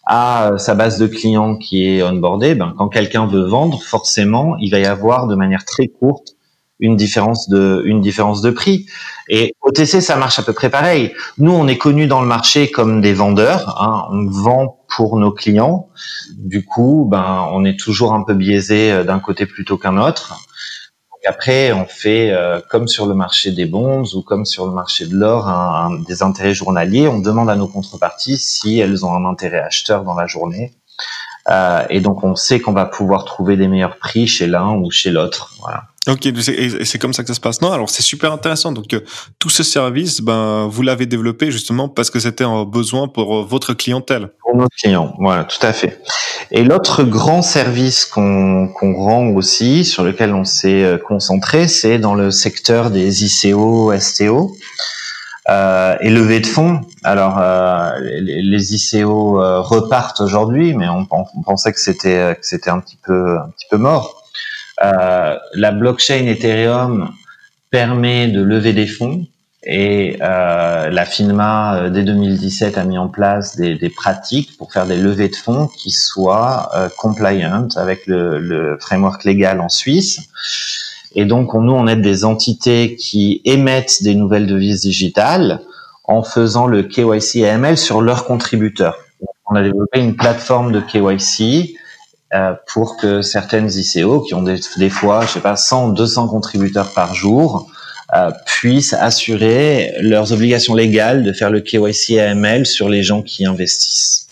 a 0.07 0.53
sa 0.59 0.75
base 0.75 0.99
de 0.99 1.07
clients 1.07 1.57
qui 1.57 1.87
est 1.87 2.03
onboardée, 2.03 2.55
ben, 2.55 2.75
quand 2.77 2.89
quelqu'un 2.89 3.27
veut 3.27 3.45
vendre, 3.45 3.81
forcément, 3.83 4.57
il 4.59 4.71
va 4.71 4.79
y 4.79 4.87
avoir 4.87 5.27
de 5.29 5.35
manière 5.35 5.65
très 5.65 5.87
courte 5.87 6.35
une 6.81 6.97
différence 6.97 7.49
de 7.49 7.83
une 7.85 8.01
différence 8.01 8.43
de 8.43 8.51
prix. 8.51 8.87
Et 9.29 9.55
OTC, 9.63 10.03
ça 10.03 10.17
marche 10.17 10.41
à 10.41 10.43
peu 10.43 10.53
près 10.53 10.69
pareil. 10.69 11.15
Nous, 11.39 11.53
on 11.53 11.69
est 11.69 11.79
connus 11.79 12.09
dans 12.09 12.21
le 12.21 12.27
marché 12.27 12.71
comme 12.71 13.01
des 13.01 13.15
vendeurs. 13.15 13.81
Hein. 13.81 14.09
On 14.11 14.29
vend 14.29 14.85
pour 14.89 15.17
nos 15.17 15.31
clients. 15.31 15.89
Du 16.37 16.65
coup, 16.65 17.07
ben, 17.09 17.47
on 17.53 17.65
est 17.65 17.79
toujours 17.79 18.13
un 18.15 18.25
peu 18.25 18.35
biaisé 18.35 18.91
euh, 18.91 19.05
d'un 19.05 19.21
côté 19.21 19.47
plutôt 19.47 19.79
qu'un 19.79 19.97
autre 19.97 20.37
après, 21.27 21.73
on 21.73 21.87
fait 21.87 22.31
euh, 22.31 22.61
comme 22.69 22.89
sur 22.89 23.07
le 23.07 23.15
marché 23.15 23.53
des 23.53 23.67
bonds 23.67 24.05
ou 24.15 24.23
comme 24.23 24.45
sur 24.45 24.67
le 24.67 24.73
marché 24.73 25.07
de 25.07 25.15
l'or, 25.15 25.49
des 26.07 26.23
intérêts 26.23 26.55
journaliers. 26.55 27.09
On 27.09 27.19
demande 27.19 27.49
à 27.49 27.57
nos 27.57 27.69
contreparties 27.69 28.39
si 28.39 28.79
elles 28.79 29.05
ont 29.05 29.15
un 29.15 29.25
intérêt 29.25 29.61
acheteur 29.61 30.05
dans 30.05 30.15
la 30.15 30.27
journée. 30.27 30.73
Euh, 31.51 31.85
et 31.91 32.01
donc, 32.01 32.23
on 32.25 32.35
sait 32.35 32.61
qu'on 32.61 32.73
va 32.73 32.87
pouvoir 32.87 33.25
trouver 33.25 33.57
des 33.57 33.69
meilleurs 33.69 33.99
prix 33.99 34.27
chez 34.27 34.47
l'un 34.47 34.75
ou 34.75 34.91
chez 34.91 35.11
l'autre. 35.11 35.55
Ok, 36.09 36.27
et 36.27 36.85
c'est 36.85 36.99
comme 36.99 37.13
ça 37.13 37.23
que 37.23 37.29
ça 37.29 37.35
se 37.35 37.41
passe. 37.41 37.61
Non, 37.61 37.71
alors 37.71 37.89
c'est 37.89 38.03
super 38.03 38.33
intéressant. 38.33 38.73
Donc 38.73 38.93
euh, 38.93 39.01
tout 39.39 39.51
ce 39.51 39.63
service, 39.63 40.21
ben 40.21 40.67
vous 40.69 40.83
l'avez 40.83 41.07
développé 41.07 41.53
justement 41.53 41.89
parce 41.89 42.11
que 42.11 42.19
c'était 42.19 42.43
un 42.43 42.65
besoin 42.65 43.07
pour 43.07 43.37
euh, 43.37 43.45
votre 43.45 43.73
clientèle. 43.73 44.31
Pour 44.41 44.57
nos 44.57 44.67
clients, 44.81 45.15
voilà, 45.21 45.45
tout 45.45 45.65
à 45.65 45.73
fait. 45.73 46.03
Et 46.51 46.65
l'autre 46.65 47.05
grand 47.05 47.41
service 47.41 48.05
qu'on 48.05 48.67
qu'on 48.69 48.95
rend 48.95 49.29
aussi, 49.29 49.85
sur 49.85 50.03
lequel 50.03 50.35
on 50.35 50.43
s'est 50.43 50.83
euh, 50.83 50.99
concentré, 50.99 51.69
c'est 51.69 51.99
dans 51.99 52.15
le 52.15 52.33
secteur 52.33 52.91
des 52.91 53.25
ICO, 53.25 53.93
STO. 53.97 54.57
Euh, 55.49 55.97
et 56.01 56.11
de 56.11 56.47
fonds. 56.47 56.83
Alors, 57.03 57.37
euh, 57.41 57.99
les, 58.01 58.43
les, 58.43 58.75
ICO 58.75 59.41
repartent 59.63 60.21
aujourd'hui, 60.21 60.73
mais 60.73 60.89
on, 60.89 61.05
on 61.11 61.43
pensait 61.43 61.73
que 61.73 61.81
c'était 61.81 62.37
que 62.41 62.47
c'était 62.47 62.71
un 62.71 62.79
petit 62.79 62.97
peu 63.05 63.39
un 63.39 63.51
petit 63.51 63.67
peu 63.69 63.77
mort. 63.77 64.22
Euh, 64.85 65.37
la 65.55 65.73
blockchain 65.73 66.27
Ethereum 66.27 67.11
permet 67.71 68.29
de 68.29 68.43
lever 68.43 68.73
des 68.73 68.87
fonds 68.87 69.27
et 69.65 70.19
euh, 70.21 70.91
la 70.91 71.07
FINMA 71.07 71.77
euh, 71.77 71.91
dès 71.91 72.03
2017 72.03 72.79
a 72.79 72.85
mis 72.85 72.99
en 72.99 73.09
place 73.09 73.57
des, 73.57 73.77
pratiques 73.91 74.57
pour 74.57 74.73
faire 74.73 74.87
des 74.87 74.97
levées 74.97 75.29
de 75.29 75.37
fonds 75.37 75.69
qui 75.69 75.91
soient 75.91 76.71
compliant 76.99 77.69
avec 77.77 78.07
le, 78.07 78.77
framework 78.81 79.25
légal 79.25 79.61
en 79.61 79.69
Suisse. 79.69 80.21
Et 81.15 81.27
donc 81.27 81.55
on, 81.55 81.61
nous 81.61 81.73
on 81.73 81.87
aide 81.87 82.01
des 82.01 82.25
entités 82.25 82.97
qui 82.97 83.41
émettent 83.45 84.03
des 84.03 84.15
nouvelles 84.15 84.47
devises 84.47 84.81
digitales 84.81 85.61
en 86.05 86.23
faisant 86.23 86.67
le 86.67 86.83
KYC 86.83 87.45
AML 87.45 87.79
sur 87.79 88.03
leurs 88.03 88.25
contributeurs. 88.25 88.97
On 89.49 89.55
a 89.55 89.63
développé 89.63 90.01
une 90.01 90.17
plateforme 90.17 90.73
de 90.73 90.81
KYC 90.81 91.77
pour 92.67 92.97
que 92.97 93.21
certaines 93.21 93.71
ICO 93.71 94.21
qui 94.23 94.35
ont 94.35 94.43
des, 94.43 94.59
des, 94.77 94.91
fois, 94.91 95.27
je 95.27 95.33
sais 95.33 95.41
pas, 95.41 95.57
100, 95.57 95.91
200 95.91 96.29
contributeurs 96.29 96.93
par 96.95 97.15
jour, 97.15 97.71
euh, 98.15 98.31
puissent 98.45 98.93
assurer 98.93 99.95
leurs 100.01 100.35
obligations 100.35 100.75
légales 100.75 101.23
de 101.23 101.33
faire 101.33 101.51
le 101.51 101.61
KYC 101.61 102.19
AML 102.19 102.67
sur 102.67 102.91
les 102.91 103.03
gens 103.03 103.23
qui 103.23 103.47
investissent. 103.47 104.27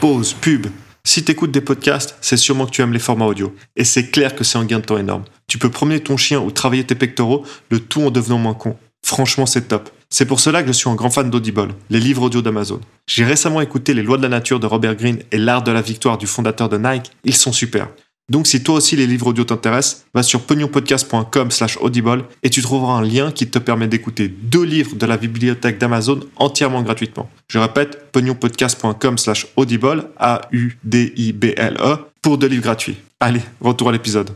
Pause, 0.00 0.32
pub. 0.32 0.68
Si 1.04 1.22
tu 1.22 1.32
écoutes 1.32 1.50
des 1.50 1.60
podcasts, 1.60 2.16
c'est 2.22 2.38
sûrement 2.38 2.64
que 2.64 2.70
tu 2.70 2.80
aimes 2.80 2.94
les 2.94 2.98
formats 2.98 3.26
audio. 3.26 3.54
Et 3.76 3.84
c'est 3.84 4.10
clair 4.10 4.34
que 4.34 4.42
c'est 4.42 4.56
un 4.56 4.64
gain 4.64 4.78
de 4.78 4.86
temps 4.86 4.96
énorme. 4.96 5.24
Tu 5.48 5.58
peux 5.58 5.68
promener 5.68 6.00
ton 6.00 6.16
chien 6.16 6.40
ou 6.40 6.50
travailler 6.50 6.84
tes 6.84 6.94
pectoraux, 6.94 7.44
le 7.70 7.78
tout 7.78 8.00
en 8.00 8.10
devenant 8.10 8.38
moins 8.38 8.54
con. 8.54 8.74
Franchement, 9.04 9.44
c'est 9.44 9.68
top. 9.68 9.90
C'est 10.14 10.26
pour 10.26 10.40
cela 10.40 10.60
que 10.60 10.66
je 10.66 10.72
suis 10.72 10.90
un 10.90 10.94
grand 10.94 11.08
fan 11.08 11.30
d'Audible, 11.30 11.68
les 11.88 11.98
livres 11.98 12.24
audio 12.24 12.42
d'Amazon. 12.42 12.80
J'ai 13.06 13.24
récemment 13.24 13.62
écouté 13.62 13.94
Les 13.94 14.02
lois 14.02 14.18
de 14.18 14.22
la 14.22 14.28
nature 14.28 14.60
de 14.60 14.66
Robert 14.66 14.94
Greene 14.94 15.20
et 15.32 15.38
L'art 15.38 15.62
de 15.62 15.72
la 15.72 15.80
victoire 15.80 16.18
du 16.18 16.26
fondateur 16.26 16.68
de 16.68 16.76
Nike. 16.76 17.12
Ils 17.24 17.34
sont 17.34 17.50
super. 17.50 17.88
Donc 18.28 18.46
si 18.46 18.62
toi 18.62 18.74
aussi 18.74 18.94
les 18.94 19.06
livres 19.06 19.28
audio 19.28 19.44
t'intéressent, 19.44 20.04
va 20.12 20.22
sur 20.22 20.42
pognonpodcast.com 20.42 21.50
slash 21.50 21.78
audible 21.80 22.26
et 22.42 22.50
tu 22.50 22.60
trouveras 22.60 22.92
un 22.92 23.02
lien 23.02 23.32
qui 23.32 23.48
te 23.48 23.58
permet 23.58 23.88
d'écouter 23.88 24.28
deux 24.28 24.64
livres 24.64 24.96
de 24.96 25.06
la 25.06 25.16
bibliothèque 25.16 25.78
d'Amazon 25.78 26.20
entièrement 26.36 26.82
gratuitement. 26.82 27.30
Je 27.48 27.58
répète, 27.58 28.12
pognonpodcast.com 28.12 29.16
slash 29.16 29.46
audible, 29.56 30.10
A-U-D-I-B-L-E, 30.18 31.96
pour 32.20 32.36
deux 32.36 32.48
livres 32.48 32.64
gratuits. 32.64 32.98
Allez, 33.18 33.40
retour 33.62 33.88
à 33.88 33.92
l'épisode. 33.92 34.30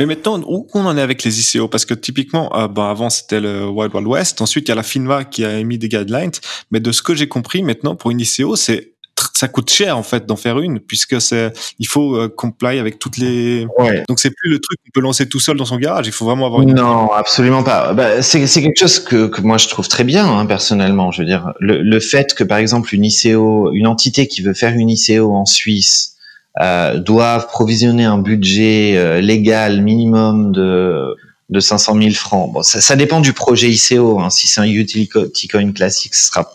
Mais 0.00 0.06
maintenant, 0.06 0.40
où 0.46 0.66
on 0.72 0.86
en 0.86 0.96
est 0.96 1.02
avec 1.02 1.22
les 1.24 1.40
ICO 1.40 1.68
Parce 1.68 1.84
que 1.84 1.92
typiquement, 1.92 2.56
euh, 2.56 2.68
ben 2.68 2.88
avant 2.88 3.10
c'était 3.10 3.38
le 3.38 3.68
Wild 3.68 3.94
Wild 3.94 4.08
West, 4.08 4.40
ensuite 4.40 4.66
il 4.66 4.70
y 4.70 4.72
a 4.72 4.74
la 4.74 4.82
FINMA 4.82 5.24
qui 5.24 5.44
a 5.44 5.58
émis 5.58 5.76
des 5.76 5.90
guidelines, 5.90 6.30
mais 6.70 6.80
de 6.80 6.90
ce 6.90 7.02
que 7.02 7.14
j'ai 7.14 7.28
compris 7.28 7.62
maintenant, 7.62 7.94
pour 7.94 8.10
une 8.10 8.18
ICO, 8.18 8.56
c'est 8.56 8.94
ça 9.34 9.48
coûte 9.48 9.68
cher 9.68 9.98
en 9.98 10.02
fait 10.02 10.24
d'en 10.24 10.36
faire 10.36 10.58
une 10.60 10.80
puisque 10.80 11.20
c'est 11.20 11.52
il 11.78 11.86
faut 11.86 12.16
euh, 12.16 12.28
comply 12.34 12.78
avec 12.78 12.98
toutes 12.98 13.18
les 13.18 13.66
donc 14.08 14.18
c'est 14.18 14.30
plus 14.30 14.48
le 14.48 14.58
truc 14.58 14.78
qu'on 14.82 14.90
peut 14.94 15.02
lancer 15.02 15.28
tout 15.28 15.40
seul 15.40 15.58
dans 15.58 15.66
son 15.66 15.76
garage. 15.76 16.06
Il 16.06 16.12
faut 16.12 16.24
vraiment 16.24 16.46
avoir 16.46 16.62
une 16.62 16.74
non 16.74 17.12
absolument 17.12 17.62
pas. 17.62 17.92
Bah, 17.92 18.22
c'est 18.22 18.46
c'est 18.46 18.62
quelque 18.62 18.78
chose 18.78 19.00
que, 19.00 19.26
que 19.26 19.42
moi 19.42 19.58
je 19.58 19.68
trouve 19.68 19.88
très 19.88 20.04
bien 20.04 20.26
hein, 20.26 20.46
personnellement. 20.46 21.10
Je 21.10 21.20
veux 21.20 21.26
dire 21.26 21.52
le, 21.60 21.82
le 21.82 22.00
fait 22.00 22.32
que 22.32 22.44
par 22.44 22.56
exemple 22.56 22.94
une 22.94 23.04
ICO 23.04 23.70
une 23.72 23.86
entité 23.86 24.26
qui 24.26 24.40
veut 24.40 24.54
faire 24.54 24.72
une 24.72 24.88
ICO 24.88 25.34
en 25.34 25.44
Suisse 25.44 26.16
euh, 26.58 26.98
doivent 26.98 27.46
provisionner 27.46 28.04
un 28.04 28.18
budget 28.18 28.96
euh, 28.96 29.20
légal 29.20 29.82
minimum 29.82 30.52
de 30.52 31.16
de 31.50 31.58
500 31.58 31.96
000 32.00 32.10
francs. 32.12 32.52
Bon, 32.52 32.62
ça, 32.62 32.80
ça 32.80 32.96
dépend 32.96 33.20
du 33.20 33.32
projet 33.32 33.68
ICO. 33.68 34.20
Hein. 34.20 34.30
Si 34.30 34.46
c'est 34.46 34.60
un 34.60 34.64
utility 34.64 35.48
coin 35.48 35.72
classique, 35.72 36.14
ce 36.14 36.28
sera 36.28 36.48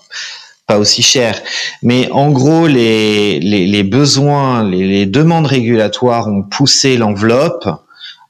pas 0.68 0.78
aussi 0.80 1.04
cher. 1.04 1.42
Mais 1.84 2.10
en 2.12 2.32
gros, 2.32 2.68
les, 2.68 3.40
les, 3.40 3.68
les 3.68 3.84
besoins, 3.84 4.68
les, 4.68 4.88
les, 4.88 5.06
demandes 5.06 5.46
régulatoires 5.46 6.28
ont 6.28 6.44
poussé 6.44 6.98
l'enveloppe 6.98 7.68
euh, 7.68 7.78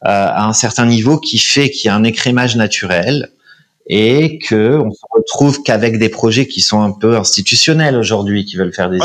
à 0.02 0.48
un 0.48 0.54
certain 0.54 0.86
niveau 0.86 1.20
qui 1.20 1.38
fait 1.38 1.70
qu'il 1.70 1.88
y 1.88 1.90
a 1.90 1.96
un 1.96 2.04
écrémage 2.04 2.56
naturel 2.56 3.32
et 3.88 4.40
que 4.40 4.78
on 4.80 4.92
se 4.92 5.06
retrouve 5.12 5.62
qu'avec 5.64 6.00
des 6.00 6.10
projets 6.10 6.48
qui 6.48 6.62
sont 6.62 6.82
un 6.82 6.92
peu 6.92 7.16
institutionnels 7.16 7.96
aujourd'hui, 7.96 8.46
qui 8.46 8.58
veulent 8.58 8.74
faire 8.74 8.90
des. 8.90 8.98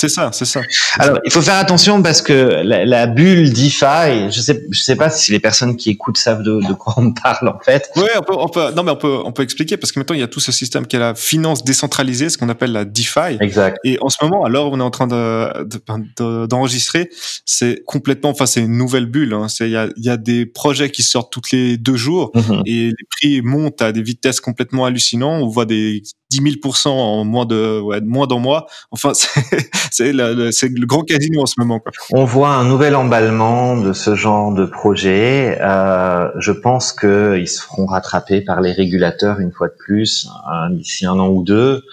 C'est 0.00 0.08
ça, 0.08 0.30
c'est 0.32 0.46
ça. 0.46 0.62
Alors, 0.98 1.18
il 1.26 1.30
faut 1.30 1.42
faire 1.42 1.56
attention 1.56 2.02
parce 2.02 2.22
que 2.22 2.32
la, 2.32 2.86
la, 2.86 3.06
bulle 3.06 3.52
DeFi, 3.52 4.30
je 4.30 4.40
sais, 4.40 4.64
je 4.70 4.80
sais 4.80 4.96
pas 4.96 5.10
si 5.10 5.30
les 5.30 5.40
personnes 5.40 5.76
qui 5.76 5.90
écoutent 5.90 6.16
savent 6.16 6.42
de, 6.42 6.66
de 6.66 6.72
quoi 6.72 6.94
on 6.96 7.12
parle 7.12 7.48
en 7.48 7.58
fait. 7.58 7.90
Oui, 7.96 8.04
on 8.16 8.22
peut, 8.22 8.34
on 8.38 8.48
peut, 8.48 8.72
non 8.74 8.82
mais 8.82 8.92
on 8.92 8.96
peut, 8.96 9.18
on 9.22 9.32
peut 9.32 9.42
expliquer 9.42 9.76
parce 9.76 9.92
que 9.92 10.00
maintenant 10.00 10.14
il 10.14 10.20
y 10.20 10.24
a 10.24 10.28
tout 10.28 10.40
ce 10.40 10.52
système 10.52 10.86
qui 10.86 10.96
est 10.96 11.00
la 11.00 11.14
finance 11.14 11.64
décentralisée, 11.64 12.30
ce 12.30 12.38
qu'on 12.38 12.48
appelle 12.48 12.72
la 12.72 12.86
DeFi. 12.86 13.36
Exact. 13.40 13.76
Et 13.84 13.98
en 14.00 14.08
ce 14.08 14.16
moment, 14.22 14.42
alors 14.42 14.72
on 14.72 14.80
est 14.80 14.82
en 14.82 14.90
train 14.90 15.06
de, 15.06 16.46
d'enregistrer, 16.46 17.04
de, 17.04 17.10
c'est 17.44 17.82
complètement, 17.84 18.30
enfin 18.30 18.46
c'est 18.46 18.62
une 18.62 18.78
nouvelle 18.78 19.06
bulle. 19.06 19.34
Hein. 19.34 19.48
C'est 19.48 19.66
il 19.66 19.72
y 19.72 19.76
a, 19.76 19.88
y 19.98 20.08
a 20.08 20.16
des 20.16 20.46
projets 20.46 20.88
qui 20.88 21.02
sortent 21.02 21.30
toutes 21.30 21.50
les 21.50 21.76
deux 21.76 21.96
jours 21.96 22.30
mm-hmm. 22.34 22.62
et 22.64 22.86
les 22.86 23.06
prix 23.10 23.42
montent 23.42 23.82
à 23.82 23.92
des 23.92 24.02
vitesses 24.02 24.40
complètement 24.40 24.86
hallucinantes. 24.86 25.42
On 25.42 25.48
voit 25.48 25.66
des 25.66 26.02
10 26.30 26.60
000 26.62 26.74
en 26.86 27.24
moins 27.24 27.44
de 27.44 27.80
ouais, 27.80 28.00
moins 28.00 28.26
d'un 28.26 28.38
mois. 28.38 28.66
Enfin, 28.90 29.12
c'est 29.90 30.12
le, 30.12 30.34
le, 30.34 30.86
grand 30.86 31.02
casino 31.02 31.42
en 31.42 31.46
ce 31.46 31.54
moment. 31.58 31.80
Quoi. 31.80 31.92
On 32.12 32.24
voit 32.24 32.50
un 32.50 32.64
nouvel 32.64 32.94
emballement 32.94 33.76
de 33.76 33.92
ce 33.92 34.14
genre 34.14 34.52
de 34.52 34.64
projet. 34.64 35.58
Euh, 35.60 36.28
je 36.38 36.52
pense 36.52 36.92
qu'ils 36.92 37.48
se 37.48 37.60
feront 37.62 37.86
rattraper 37.86 38.40
par 38.40 38.60
les 38.60 38.72
régulateurs 38.72 39.40
une 39.40 39.52
fois 39.52 39.68
de 39.68 39.74
plus 39.78 40.28
hein, 40.46 40.70
d'ici 40.70 41.06
un 41.06 41.18
an 41.18 41.28
ou 41.28 41.42
deux. 41.42 41.84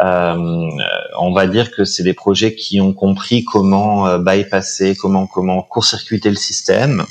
Euh, 0.00 0.68
on 1.18 1.32
va 1.32 1.46
dire 1.46 1.70
que 1.70 1.84
c'est 1.84 2.02
des 2.02 2.12
projets 2.12 2.54
qui 2.54 2.80
ont 2.80 2.92
compris 2.92 3.44
comment 3.44 4.06
euh, 4.06 4.18
bypasser, 4.18 4.94
comment 4.94 5.26
comment 5.26 5.62
court-circuiter 5.62 6.28
le 6.28 6.36
système 6.36 7.04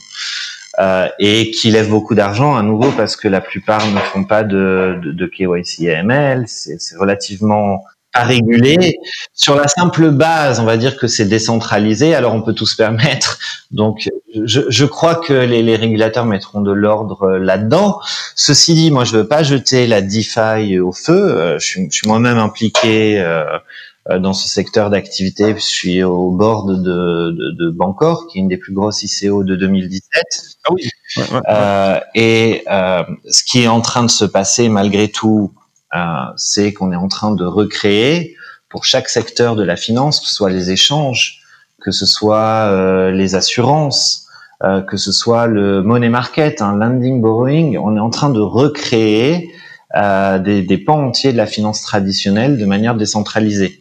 euh, 0.79 1.07
et 1.19 1.51
qui 1.51 1.71
lèvent 1.71 1.89
beaucoup 1.89 2.15
d'argent 2.15 2.55
à 2.55 2.61
nouveau 2.61 2.91
parce 2.91 3.15
que 3.15 3.27
la 3.27 3.41
plupart 3.41 3.85
ne 3.91 3.99
font 3.99 4.23
pas 4.23 4.43
de, 4.43 4.99
de, 5.01 5.11
de 5.11 5.25
KYC 5.25 5.89
AML, 5.89 6.45
c'est 6.47 6.97
relativement 6.97 7.81
à 8.15 8.23
réguler. 8.23 8.97
Sur 9.33 9.55
la 9.55 9.67
simple 9.67 10.09
base, 10.09 10.59
on 10.59 10.63
va 10.63 10.77
dire 10.77 10.97
que 10.97 11.05
c'est 11.05 11.25
décentralisé, 11.25 12.15
alors 12.15 12.33
on 12.33 12.41
peut 12.41 12.53
tout 12.53 12.65
se 12.65 12.75
permettre. 12.83 13.37
Donc, 13.71 14.09
je, 14.45 14.61
je 14.69 14.85
crois 14.85 15.15
que 15.15 15.33
les, 15.33 15.61
les, 15.61 15.75
régulateurs 15.75 16.25
mettront 16.25 16.61
de 16.61 16.71
l'ordre 16.71 17.37
là-dedans. 17.37 17.99
Ceci 18.35 18.73
dit, 18.73 18.91
moi, 18.91 19.03
je 19.03 19.17
veux 19.17 19.27
pas 19.27 19.43
jeter 19.43 19.85
la 19.85 20.01
DeFi 20.01 20.79
au 20.79 20.91
feu. 20.91 21.13
Euh, 21.13 21.59
je 21.59 21.65
suis, 21.65 21.91
suis 21.91 22.07
moi-même 22.07 22.37
impliqué 22.37 23.19
euh, 23.19 23.43
euh, 23.45 23.59
dans 24.09 24.33
ce 24.33 24.47
secteur 24.47 24.89
d'activité. 24.89 25.55
Je 25.55 25.61
suis 25.61 26.03
au 26.03 26.31
board 26.31 26.83
de, 26.83 27.31
de, 27.31 27.51
de, 27.51 27.69
Bancor, 27.71 28.27
qui 28.27 28.37
est 28.37 28.41
une 28.41 28.47
des 28.47 28.57
plus 28.57 28.73
grosses 28.73 29.01
ICO 29.03 29.43
de 29.43 29.55
2017. 29.55 30.23
Ah 30.63 30.73
oui. 30.73 30.89
Ouais, 31.17 31.23
ouais, 31.23 31.41
euh, 31.49 31.99
et 32.13 32.63
euh, 32.69 33.03
ce 33.29 33.43
qui 33.43 33.63
est 33.63 33.67
en 33.67 33.81
train 33.81 34.03
de 34.03 34.11
se 34.11 34.25
passer, 34.25 34.69
malgré 34.69 35.07
tout, 35.07 35.53
euh, 35.95 35.99
c'est 36.35 36.73
qu'on 36.73 36.91
est 36.91 36.97
en 36.97 37.07
train 37.07 37.31
de 37.31 37.45
recréer 37.45 38.35
pour 38.69 38.85
chaque 38.85 39.09
secteur 39.09 39.55
de 39.55 39.63
la 39.63 39.75
finance, 39.75 40.19
que 40.19 40.27
ce 40.27 40.35
soit 40.35 40.49
les 40.49 40.71
échanges, 40.71 41.41
que 41.81 41.91
ce 41.91 42.05
soit 42.05 42.69
euh, 42.69 43.11
les 43.11 43.35
assurances, 43.35 44.21
que 44.87 44.97
ce 44.97 45.11
soit 45.11 45.45
le 45.45 45.83
money 45.83 46.09
market, 46.09 46.59
un 46.59 46.69
hein, 46.69 46.77
lending 46.77 47.21
borrowing, 47.21 47.77
on 47.77 47.95
est 47.95 47.99
en 47.99 48.09
train 48.09 48.31
de 48.31 48.39
recréer 48.39 49.51
euh, 49.95 50.39
des, 50.39 50.61
des, 50.61 50.77
pans 50.77 51.05
entiers 51.05 51.31
de 51.31 51.37
la 51.37 51.45
finance 51.45 51.81
traditionnelle 51.81 52.57
de 52.57 52.65
manière 52.65 52.95
décentralisée. 52.95 53.79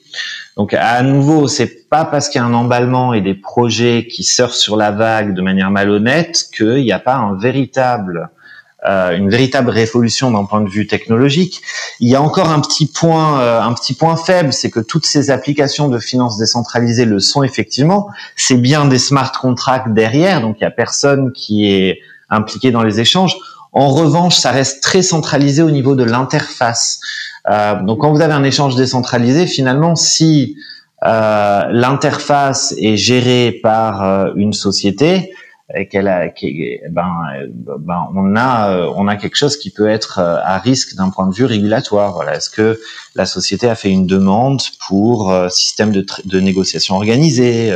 Donc 0.57 0.75
à 0.75 1.03
nouveau, 1.03 1.49
c'est 1.49 1.89
pas 1.89 2.05
parce 2.05 2.29
qu'il 2.29 2.41
y 2.41 2.45
a 2.45 2.47
un 2.47 2.55
emballement 2.55 3.15
et 3.15 3.21
des 3.21 3.35
projets 3.35 4.07
qui 4.11 4.23
surfent 4.23 4.55
sur 4.55 4.77
la 4.77 4.91
vague 4.91 5.35
de 5.35 5.43
manière 5.43 5.71
malhonnête 5.71 6.45
qu'il 6.55 6.83
n'y 6.83 6.93
a 6.93 6.99
pas 6.99 7.17
un 7.17 7.37
véritable 7.37 8.31
euh, 8.87 9.17
une 9.17 9.31
véritable 9.31 9.71
révolution 9.71 10.31
d'un 10.31 10.45
point 10.45 10.61
de 10.61 10.69
vue 10.69 10.87
technologique. 10.87 11.63
Il 12.01 12.09
y 12.11 12.15
a 12.15 12.21
encore 12.21 12.51
un 12.51 12.61
petit 12.61 12.85
point, 12.85 13.41
euh, 13.41 13.63
un 13.63 13.73
petit 13.73 13.95
point 13.95 14.15
faible, 14.15 14.53
c'est 14.53 14.71
que 14.71 14.81
toutes 14.81 15.07
ces 15.07 15.31
applications 15.31 15.89
de 15.89 15.99
finance 15.99 16.37
décentralisée 16.37 17.07
le 17.07 17.19
sont 17.19 17.43
effectivement. 17.43 18.11
C'est 18.37 18.59
bien 18.59 18.85
des 18.85 18.99
smart 18.99 19.33
contracts 19.33 19.95
derrière, 19.95 20.43
donc 20.43 20.57
il 20.61 20.65
y 20.65 20.67
a 20.67 20.71
personne 20.71 21.33
qui 21.33 21.73
est 21.73 22.01
impliqué 22.29 22.73
dans 22.73 22.83
les 22.83 23.01
échanges. 23.01 23.39
En 23.73 23.89
revanche, 23.89 24.37
ça 24.37 24.51
reste 24.51 24.83
très 24.83 25.01
centralisé 25.01 25.63
au 25.63 25.71
niveau 25.71 25.95
de 25.95 26.05
l'interface. 26.05 27.01
Euh, 27.51 27.83
donc, 27.83 28.01
quand 28.01 28.13
vous 28.13 28.23
avez 28.23 28.33
un 28.33 28.45
échange 28.45 28.75
décentralisé, 28.77 29.47
finalement, 29.47 29.97
si 29.97 30.57
euh, 31.05 31.65
l'interface 31.71 32.75
est 32.79 32.97
gérée 32.97 33.61
par 33.63 34.03
euh, 34.03 34.33
une 34.37 34.53
société, 34.53 35.33
et 35.75 35.89
qu'elle 35.89 36.09
a, 36.09 36.27
ben, 36.91 37.11
ben, 37.57 38.09
on 38.15 38.37
a, 38.37 38.71
euh, 38.71 38.93
on 38.97 39.09
a 39.09 39.17
quelque 39.17 39.37
chose 39.37 39.57
qui 39.57 39.71
peut 39.71 39.89
être 39.89 40.19
à 40.19 40.59
risque 40.59 40.95
d'un 40.95 41.09
point 41.09 41.27
de 41.27 41.35
vue 41.35 41.47
régulatoire. 41.47 42.13
Voilà, 42.13 42.37
est-ce 42.37 42.51
que 42.51 42.79
la 43.15 43.25
société 43.25 43.69
a 43.69 43.75
fait 43.75 43.91
une 43.91 44.07
demande 44.07 44.61
pour 44.87 45.35
système 45.49 45.91
de, 45.91 46.41
négociation 46.41 46.97
organisée, 46.97 47.71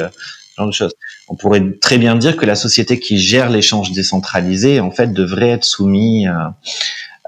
genre 0.58 0.66
de 0.66 0.72
choses? 0.72 0.92
On 1.28 1.34
pourrait 1.34 1.78
très 1.80 1.96
bien 1.96 2.14
dire 2.14 2.36
que 2.36 2.44
la 2.44 2.56
société 2.56 3.00
qui 3.00 3.18
gère 3.18 3.48
l'échange 3.48 3.92
décentralisé, 3.92 4.80
en 4.80 4.90
fait, 4.90 5.14
devrait 5.14 5.50
être 5.50 5.64
soumise, 5.64 6.30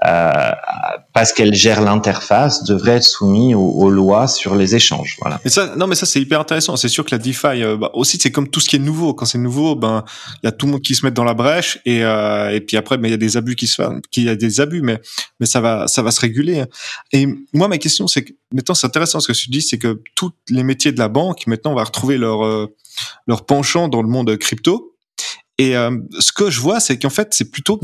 euh, 0.07 0.51
parce 1.13 1.31
qu'elle 1.31 1.53
gère 1.53 1.81
l'interface, 1.81 2.63
devrait 2.63 2.93
être 2.93 3.03
soumise 3.03 3.53
aux, 3.55 3.89
lois 3.89 4.27
sur 4.27 4.55
les 4.55 4.75
échanges. 4.75 5.17
Voilà. 5.21 5.39
Mais 5.43 5.51
ça, 5.51 5.75
non, 5.75 5.85
mais 5.85 5.93
ça 5.93 6.07
c'est 6.07 6.19
hyper 6.19 6.39
intéressant. 6.39 6.75
C'est 6.75 6.87
sûr 6.87 7.05
que 7.05 7.13
la 7.13 7.19
DeFi, 7.19 7.61
euh, 7.61 7.77
bah, 7.77 7.91
aussi, 7.93 8.17
c'est 8.19 8.31
comme 8.31 8.47
tout 8.47 8.59
ce 8.59 8.69
qui 8.69 8.77
est 8.77 8.79
nouveau. 8.79 9.13
Quand 9.13 9.25
c'est 9.25 9.37
nouveau, 9.37 9.75
ben, 9.75 10.03
il 10.41 10.47
y 10.47 10.49
a 10.49 10.51
tout 10.51 10.65
le 10.65 10.71
monde 10.71 10.81
qui 10.81 10.95
se 10.95 11.05
met 11.05 11.11
dans 11.11 11.23
la 11.23 11.35
brèche, 11.35 11.79
et 11.85 12.03
euh, 12.03 12.49
et 12.49 12.61
puis 12.61 12.77
après, 12.77 12.97
mais 12.97 13.09
il 13.09 13.11
y 13.11 13.13
a 13.13 13.17
des 13.17 13.37
abus 13.37 13.55
qui 13.55 13.67
se 13.67 13.81
font, 13.81 14.01
y 14.17 14.29
a 14.29 14.35
des 14.35 14.59
abus, 14.59 14.81
mais 14.81 14.99
mais 15.39 15.45
ça 15.45 15.61
va, 15.61 15.87
ça 15.87 16.01
va 16.01 16.09
se 16.09 16.21
réguler. 16.21 16.63
Et 17.11 17.27
moi, 17.53 17.67
ma 17.67 17.77
question, 17.77 18.07
c'est 18.07 18.23
que 18.23 18.33
maintenant, 18.51 18.73
c'est 18.73 18.87
intéressant 18.87 19.19
ce 19.19 19.27
que 19.31 19.37
tu 19.37 19.51
dis, 19.51 19.61
c'est 19.61 19.77
que 19.77 20.01
tous 20.15 20.31
les 20.49 20.63
métiers 20.63 20.91
de 20.91 20.99
la 20.99 21.09
banque, 21.09 21.45
maintenant, 21.45 21.73
on 21.73 21.75
va 21.75 21.83
retrouver 21.83 22.17
leur 22.17 22.43
euh, 22.43 22.73
leur 23.27 23.45
penchant 23.45 23.87
dans 23.87 24.01
le 24.01 24.07
monde 24.07 24.35
crypto. 24.37 24.95
Et 25.61 25.77
euh, 25.77 25.95
ce 26.17 26.31
que 26.31 26.49
je 26.49 26.59
vois, 26.59 26.79
c'est 26.79 26.97
qu'en 26.97 27.11
fait, 27.11 27.35
c'est 27.35 27.51
plutôt 27.51 27.79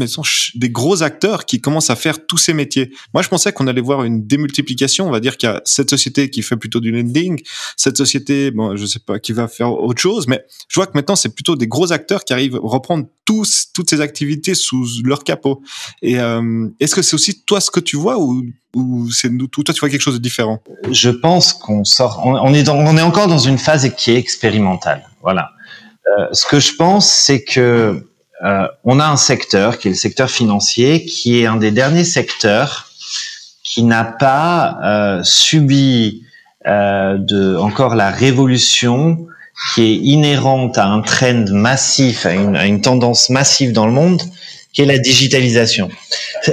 des 0.55 0.69
gros 0.71 1.03
acteurs 1.03 1.45
qui 1.45 1.61
commencent 1.61 1.91
à 1.91 1.95
faire 1.95 2.25
tous 2.25 2.39
ces 2.39 2.55
métiers. 2.55 2.89
Moi, 3.13 3.21
je 3.21 3.29
pensais 3.29 3.53
qu'on 3.53 3.67
allait 3.67 3.81
voir 3.81 4.03
une 4.03 4.25
démultiplication. 4.25 5.05
On 5.07 5.11
va 5.11 5.19
dire 5.19 5.37
qu'il 5.37 5.47
y 5.47 5.51
a 5.51 5.61
cette 5.63 5.91
société 5.91 6.31
qui 6.31 6.41
fait 6.41 6.57
plutôt 6.57 6.79
du 6.79 6.91
lending, 6.91 7.39
cette 7.75 7.95
société, 7.95 8.49
bon, 8.49 8.75
je 8.75 8.83
sais 8.87 8.97
pas, 8.97 9.19
qui 9.19 9.31
va 9.31 9.47
faire 9.47 9.71
autre 9.71 10.01
chose, 10.01 10.27
mais 10.27 10.43
je 10.67 10.73
vois 10.79 10.87
que 10.87 10.93
maintenant, 10.95 11.15
c'est 11.15 11.35
plutôt 11.35 11.55
des 11.55 11.67
gros 11.67 11.91
acteurs 11.91 12.25
qui 12.25 12.33
arrivent 12.33 12.55
à 12.55 12.59
reprendre 12.63 13.05
tous, 13.25 13.67
toutes 13.75 13.91
ces 13.91 14.01
activités 14.01 14.55
sous 14.55 14.87
leur 15.03 15.23
capot. 15.23 15.61
Et 16.01 16.19
euh, 16.19 16.67
est-ce 16.79 16.95
que 16.95 17.03
c'est 17.03 17.13
aussi 17.13 17.43
toi 17.43 17.61
ce 17.61 17.69
que 17.69 17.79
tu 17.79 17.95
vois 17.95 18.17
ou, 18.17 18.43
ou 18.73 19.11
c'est 19.11 19.29
toi 19.51 19.63
tu 19.71 19.79
vois 19.81 19.89
quelque 19.89 20.01
chose 20.01 20.15
de 20.15 20.19
différent? 20.19 20.63
Je 20.89 21.11
pense 21.11 21.53
qu'on 21.53 21.83
sort, 21.83 22.23
est 22.25 22.69
on 22.69 22.97
est 22.97 23.01
encore 23.03 23.27
dans 23.27 23.37
une 23.37 23.59
phase 23.59 23.87
qui 23.95 24.13
est 24.13 24.17
expérimentale. 24.17 25.03
Voilà. 25.21 25.51
Euh, 26.07 26.27
ce 26.31 26.45
que 26.45 26.59
je 26.59 26.73
pense, 26.73 27.11
c'est 27.11 27.43
que 27.43 28.07
euh, 28.43 28.67
on 28.83 28.99
a 28.99 29.07
un 29.07 29.17
secteur 29.17 29.77
qui 29.77 29.87
est 29.87 29.91
le 29.91 29.97
secteur 29.97 30.29
financier, 30.29 31.05
qui 31.05 31.41
est 31.41 31.45
un 31.45 31.57
des 31.57 31.71
derniers 31.71 32.03
secteurs 32.03 32.89
qui 33.63 33.83
n'a 33.83 34.03
pas 34.03 34.77
euh, 34.83 35.23
subi 35.23 36.23
de 36.65 37.55
encore 37.55 37.95
la 37.95 38.11
révolution 38.11 39.25
qui 39.73 39.83
est 39.83 39.95
inhérente 39.95 40.77
à 40.77 40.85
un 40.85 41.01
trend 41.01 41.45
massif, 41.49 42.25
à 42.25 42.33
une, 42.33 42.57
à 42.57 42.65
une, 42.65 42.81
tendance 42.81 43.29
massive 43.29 43.71
dans 43.71 43.85
le 43.85 43.93
monde, 43.93 44.21
qui 44.73 44.81
est 44.81 44.85
la 44.85 44.97
digitalisation. 44.97 45.89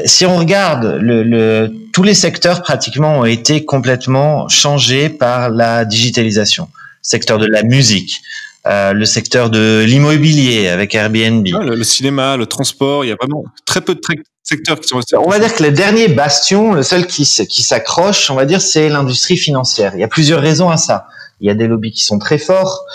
Si 0.04 0.24
on 0.24 0.36
regarde, 0.36 0.98
le, 1.00 1.24
le, 1.24 1.74
tous 1.92 2.04
les 2.04 2.14
secteurs 2.14 2.62
pratiquement 2.62 3.18
ont 3.20 3.24
été 3.24 3.64
complètement 3.64 4.48
changés 4.48 5.08
par 5.08 5.50
la 5.50 5.84
digitalisation. 5.84 6.68
Secteur 7.02 7.38
de 7.38 7.46
la 7.46 7.64
musique, 7.64 8.22
euh, 8.66 8.92
le 8.92 9.05
secteur 9.05 9.50
de 9.50 9.85
l'immobilier 9.87 10.68
avec 10.68 10.94
Airbnb. 10.94 11.46
le, 11.46 11.85
cinéma, 11.85 12.37
le 12.37 12.46
transport, 12.46 13.05
il 13.05 13.09
y 13.09 13.12
a 13.12 13.16
vraiment 13.16 13.44
très 13.66 13.81
peu 13.81 13.94
de 13.94 14.00
secteurs 14.42 14.81
qui 14.81 14.88
sont 14.88 14.96
restés. 14.96 15.16
On 15.16 15.29
va 15.29 15.38
dire 15.38 15.55
que 15.55 15.62
le 15.62 15.70
dernier 15.70 16.09
bastion, 16.09 16.72
le 16.72 16.83
seul 16.83 17.07
qui, 17.07 17.24
qui 17.48 17.62
s'accroche, 17.62 18.31
on 18.31 18.35
va 18.35 18.46
dire, 18.46 18.62
c'est 18.62 18.88
l'industrie 18.88 19.37
financière. 19.37 19.92
Il 19.94 20.00
y 20.00 20.05
a 20.05 20.09
plusieurs 20.09 20.40
raisons 20.40 20.70
à 20.70 20.77
ça. 20.77 21.09
Il 21.40 21.46
y 21.46 21.50
a 21.50 21.55
des 21.55 21.66
lobbies 21.66 21.92
qui 21.92 22.05
sont 22.05 22.18
très 22.18 22.38
forts. 22.38 22.87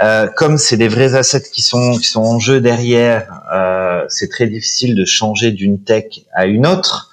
Euh, 0.00 0.28
comme 0.36 0.58
c'est 0.58 0.76
des 0.76 0.88
vrais 0.88 1.14
assets 1.14 1.50
qui 1.52 1.62
sont 1.62 1.96
qui 1.96 2.06
sont 2.06 2.22
en 2.22 2.38
jeu 2.38 2.60
derrière, 2.60 3.26
euh, 3.52 4.04
c'est 4.08 4.28
très 4.28 4.46
difficile 4.46 4.94
de 4.94 5.04
changer 5.04 5.50
d'une 5.50 5.82
tech 5.82 6.04
à 6.34 6.46
une 6.46 6.66
autre. 6.66 7.10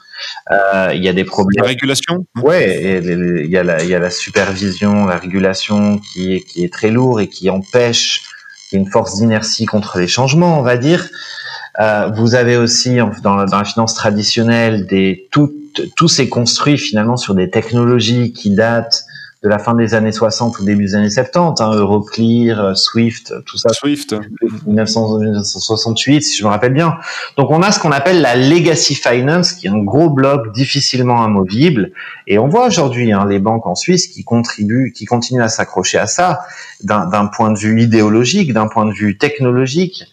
Euh, 0.52 0.92
il 0.94 1.04
y 1.04 1.10
a 1.10 1.14
des 1.14 1.24
problèmes. 1.24 1.64
La 1.64 1.70
régulation 1.70 2.26
Ouais, 2.42 3.02
il 3.04 3.50
y, 3.50 3.58
a 3.58 3.64
la, 3.64 3.84
il 3.84 3.90
y 3.90 3.96
a 3.96 4.00
la 4.00 4.10
supervision, 4.10 5.06
la 5.06 5.18
régulation 5.18 6.00
qui 6.00 6.34
est, 6.36 6.42
qui 6.42 6.64
est 6.64 6.74
très 6.74 6.90
lourde 6.90 7.22
et 7.22 7.28
qui 7.28 7.50
empêche, 7.50 8.22
qui 8.70 8.78
une 8.78 8.90
force 8.90 9.20
d'inertie 9.20 9.66
contre 9.66 10.00
les 10.00 10.08
changements, 10.08 10.60
on 10.60 10.64
va 10.64 10.78
dire. 10.78 11.08
Euh, 11.80 12.12
vous 12.16 12.36
avez 12.36 12.58
aussi 12.58 12.98
dans 13.24 13.36
la, 13.36 13.46
dans 13.46 13.58
la 13.58 13.64
finance 13.64 13.96
traditionnelle 13.96 14.86
des 14.86 15.28
tout, 15.32 15.52
tout 15.96 16.08
s'est 16.08 16.30
construit 16.30 16.78
finalement 16.78 17.18
sur 17.18 17.34
des 17.34 17.50
technologies 17.50 18.32
qui 18.32 18.52
datent 18.52 19.06
de 19.44 19.50
la 19.50 19.60
fin 19.60 19.74
des 19.74 19.94
années 19.94 20.14
60 20.14 20.60
ou 20.60 20.64
début 20.64 20.86
des 20.86 20.96
années 20.96 21.10
70, 21.10 21.62
hein, 21.62 21.72
Euroclear, 21.74 22.60
euh, 22.60 22.74
Swift, 22.76 23.34
tout 23.46 23.58
ça. 23.58 23.70
Swift. 23.74 24.16
1968, 24.66 26.22
si 26.22 26.38
je 26.38 26.46
me 26.46 26.50
rappelle 26.50 26.72
bien. 26.74 26.96
Donc 27.36 27.52
on 27.52 27.62
a 27.62 27.74
ce 27.74 27.80
qu'on 27.80 27.92
appelle 27.92 28.22
la 28.22 28.38
legacy 28.38 28.96
finance, 28.96 29.52
qui 29.52 29.68
est 29.68 29.70
un 29.70 29.84
gros 29.84 30.10
bloc 30.10 30.54
difficilement 30.54 31.22
amovible. 31.22 31.92
Et 32.26 32.40
on 32.40 32.48
voit 32.48 32.68
aujourd'hui 32.68 33.12
hein, 33.12 33.26
les 33.28 33.40
banques 33.40 33.68
en 33.68 33.76
Suisse 33.76 34.08
qui 34.08 34.24
contribuent, 34.24 34.94
qui 34.96 35.04
continuent 35.04 35.44
à 35.44 35.50
s'accrocher 35.50 35.98
à 35.98 36.08
ça, 36.08 36.40
d'un 36.82 37.28
point 37.28 37.52
de 37.52 37.60
vue 37.60 37.82
idéologique, 37.82 38.54
d'un 38.54 38.68
point 38.68 38.86
de 38.86 38.94
vue 38.94 39.18
technologique. 39.18 40.06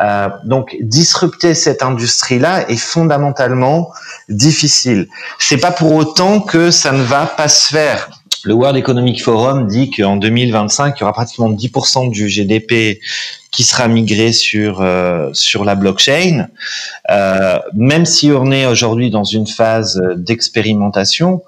Euh, 0.00 0.30
donc 0.44 0.74
disrupter 0.80 1.54
cette 1.54 1.82
industrie-là 1.82 2.68
est 2.70 2.78
fondamentalement 2.78 3.92
difficile. 4.28 5.06
C'est 5.38 5.58
pas 5.58 5.70
pour 5.70 5.94
autant 5.94 6.40
que 6.40 6.70
ça 6.70 6.92
ne 6.92 7.02
va 7.02 7.26
pas 7.26 7.48
se 7.48 7.68
faire. 7.68 8.08
Le 8.44 8.54
World 8.54 8.76
Economic 8.76 9.22
Forum 9.22 9.68
dit 9.68 9.90
qu'en 9.90 10.16
2025, 10.16 10.96
il 10.96 11.00
y 11.00 11.02
aura 11.04 11.12
pratiquement 11.12 11.50
10% 11.50 12.10
du 12.10 12.28
GDP 12.28 13.00
qui 13.52 13.62
sera 13.62 13.86
migré 13.86 14.32
sur 14.32 14.80
euh, 14.80 15.30
sur 15.32 15.64
la 15.64 15.76
blockchain. 15.76 16.48
Euh, 17.10 17.58
même 17.74 18.04
si 18.04 18.32
on 18.32 18.50
est 18.50 18.66
aujourd'hui 18.66 19.10
dans 19.10 19.22
une 19.22 19.46
phase 19.46 20.02
d'expérimentation, 20.16 21.42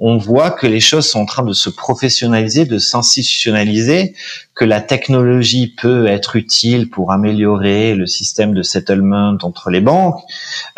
on 0.00 0.16
voit 0.16 0.50
que 0.50 0.66
les 0.66 0.80
choses 0.80 1.08
sont 1.08 1.20
en 1.20 1.26
train 1.26 1.44
de 1.44 1.52
se 1.52 1.70
professionnaliser, 1.70 2.64
de 2.64 2.78
s'institutionnaliser, 2.80 4.14
que 4.56 4.64
la 4.64 4.80
technologie 4.80 5.68
peut 5.80 6.08
être 6.08 6.34
utile 6.34 6.90
pour 6.90 7.12
améliorer 7.12 7.94
le 7.94 8.08
système 8.08 8.52
de 8.52 8.62
settlement 8.62 9.36
entre 9.42 9.70
les 9.70 9.80
banques. 9.80 10.20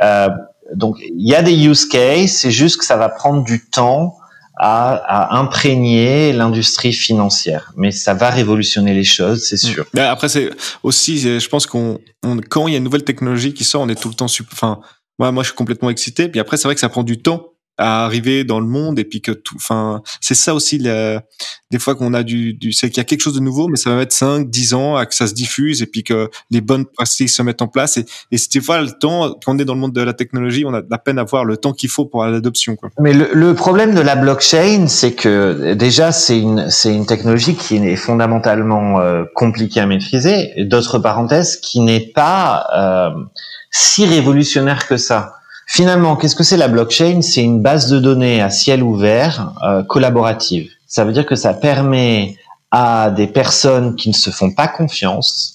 Euh, 0.03 0.29
donc 0.75 0.99
il 1.01 1.27
y 1.27 1.35
a 1.35 1.41
des 1.41 1.55
use 1.67 1.87
cases, 1.87 2.33
c'est 2.33 2.51
juste 2.51 2.77
que 2.81 2.85
ça 2.85 2.99
va 2.99 3.09
prendre 3.09 3.45
du 3.45 3.65
temps 3.65 4.19
à, 4.57 5.37
imprégner 5.37 6.33
l'industrie 6.33 6.93
financière. 6.93 7.73
Mais 7.77 7.91
ça 7.91 8.15
va 8.15 8.31
révolutionner 8.31 8.95
les 8.95 9.05
choses, 9.05 9.45
c'est 9.45 9.63
mm. 9.63 9.73
sûr. 9.73 9.87
après, 9.99 10.29
c'est 10.29 10.51
aussi, 10.83 11.19
je 11.19 11.49
pense 11.49 11.67
qu'on, 11.67 11.99
quand 12.49 12.69
il 12.69 12.73
y 12.73 12.75
a 12.75 12.79
une 12.79 12.85
nouvelle 12.85 13.05
technologie 13.05 13.53
qui 13.53 13.65
sort, 13.65 13.83
on 13.83 13.89
est 13.89 14.01
tout 14.01 14.09
le 14.09 14.15
temps, 14.15 14.27
enfin, 14.53 14.81
moi, 15.19 15.33
moi, 15.33 15.43
je 15.43 15.49
suis 15.49 15.57
complètement 15.57 15.91
excité. 15.91 16.29
Puis 16.29 16.41
après, 16.41 16.57
c'est 16.57 16.69
vrai 16.69 16.75
que 16.75 16.81
ça 16.81 16.89
prend 16.89 17.03
du 17.03 17.23
temps 17.23 17.54
à 17.77 18.05
arriver 18.05 18.45
dans 18.45 18.61
le 18.61 18.67
monde 18.67 18.99
et 18.99 19.05
puis 19.05 19.21
que 19.21 19.33
tout 19.33 19.57
enfin 19.57 20.03
c'est 20.21 20.35
ça 20.35 20.55
aussi 20.55 20.79
des 20.79 21.79
fois 21.79 21.95
qu'on 21.95 22.15
a 22.15 22.23
du, 22.23 22.55
du 22.55 22.73
c'est 22.73 22.89
qu'il 22.89 22.99
y 22.99 23.01
a 23.01 23.05
quelque 23.05 23.21
chose 23.21 23.35
de 23.35 23.41
nouveau 23.41 23.69
mais 23.69 23.77
ça 23.77 23.91
va 23.91 23.97
mettre 23.97 24.15
5 24.15 24.49
10 24.49 24.75
ans 24.75 24.97
à 24.97 25.07
que 25.07 25.15
ça 25.15 25.27
se 25.27 25.35
diffuse 25.35 25.83
et 25.83 25.87
puis 25.87 26.05
que 26.05 26.31
les 26.51 26.61
bonnes 26.61 26.85
pratiques 26.87 27.31
se 27.31 27.43
mettent 27.43 27.63
en 27.63 27.69
place 27.69 27.97
et, 27.97 28.07
et 28.31 28.37
des 28.53 28.61
fois 28.61 28.81
le 28.81 28.93
temps 28.93 29.35
quand 29.45 29.55
on 29.55 29.59
est 29.59 29.65
dans 29.65 29.75
le 29.75 29.81
monde 29.81 29.93
de 29.93 30.03
la 30.03 30.13
technologie 30.13 30.65
on 30.65 30.75
a 30.75 30.83
la 30.89 30.99
peine 30.99 31.19
à 31.19 31.25
voir 31.25 31.45
le 31.45 31.57
temps 31.57 31.73
qu'il 31.73 31.89
faut 31.89 32.05
pour 32.05 32.25
l'adoption 32.25 32.77
quoi. 32.77 32.91
mais 33.01 33.13
le, 33.13 33.31
le, 33.33 33.55
problème 33.55 33.95
de 33.95 34.01
la 34.01 34.15
blockchain 34.15 34.87
c'est 34.87 35.13
que 35.13 35.75
déjà 35.75 36.13
c'est 36.13 36.39
une 36.39 36.71
c'est 36.71 36.95
une 36.95 37.07
technologie 37.07 37.57
qui 37.57 37.77
est 37.77 37.97
fondamentalement 37.97 39.01
euh, 39.01 39.25
compliquée 39.35 39.81
à 39.81 39.87
maîtriser 39.87 40.53
d'autres 40.59 40.99
parenthèses 40.99 41.57
qui 41.57 41.81
n'est 41.81 42.13
pas 42.15 42.67
euh, 42.77 43.25
si 43.71 44.07
révolutionnaire 44.07 44.87
que 44.87 44.97
ça 44.97 45.35
Finalement, 45.67 46.17
qu'est-ce 46.17 46.37
que 46.37 46.45
c'est 46.45 46.57
la 46.57 46.69
blockchain? 46.69 47.23
C'est 47.23 47.43
une 47.43 47.61
base 47.61 47.89
de 47.89 47.99
données 47.99 48.43
à 48.43 48.51
ciel 48.51 48.83
ouvert 48.83 49.53
euh, 49.63 49.83
collaborative. 49.83 50.71
Ça 50.87 51.05
veut 51.05 51.13
dire 51.13 51.27
que 51.27 51.37
ça 51.37 51.55
permet 51.55 52.37
à 52.71 53.11
des 53.11 53.27
personnes 53.27 53.97
qui 53.97 54.09
ne 54.09 54.15
se 54.15 54.31
font 54.31 54.51
pas 54.51 54.69
confiance 54.69 55.55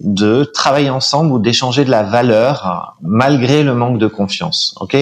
de 0.00 0.44
travailler 0.44 0.90
ensemble 0.90 1.32
ou 1.32 1.38
d'échanger 1.38 1.84
de 1.84 1.90
la 1.90 2.02
valeur 2.02 2.96
malgré 3.00 3.62
le 3.62 3.74
manque 3.74 3.98
de 3.98 4.06
confiance. 4.06 4.74
Ok? 4.80 4.96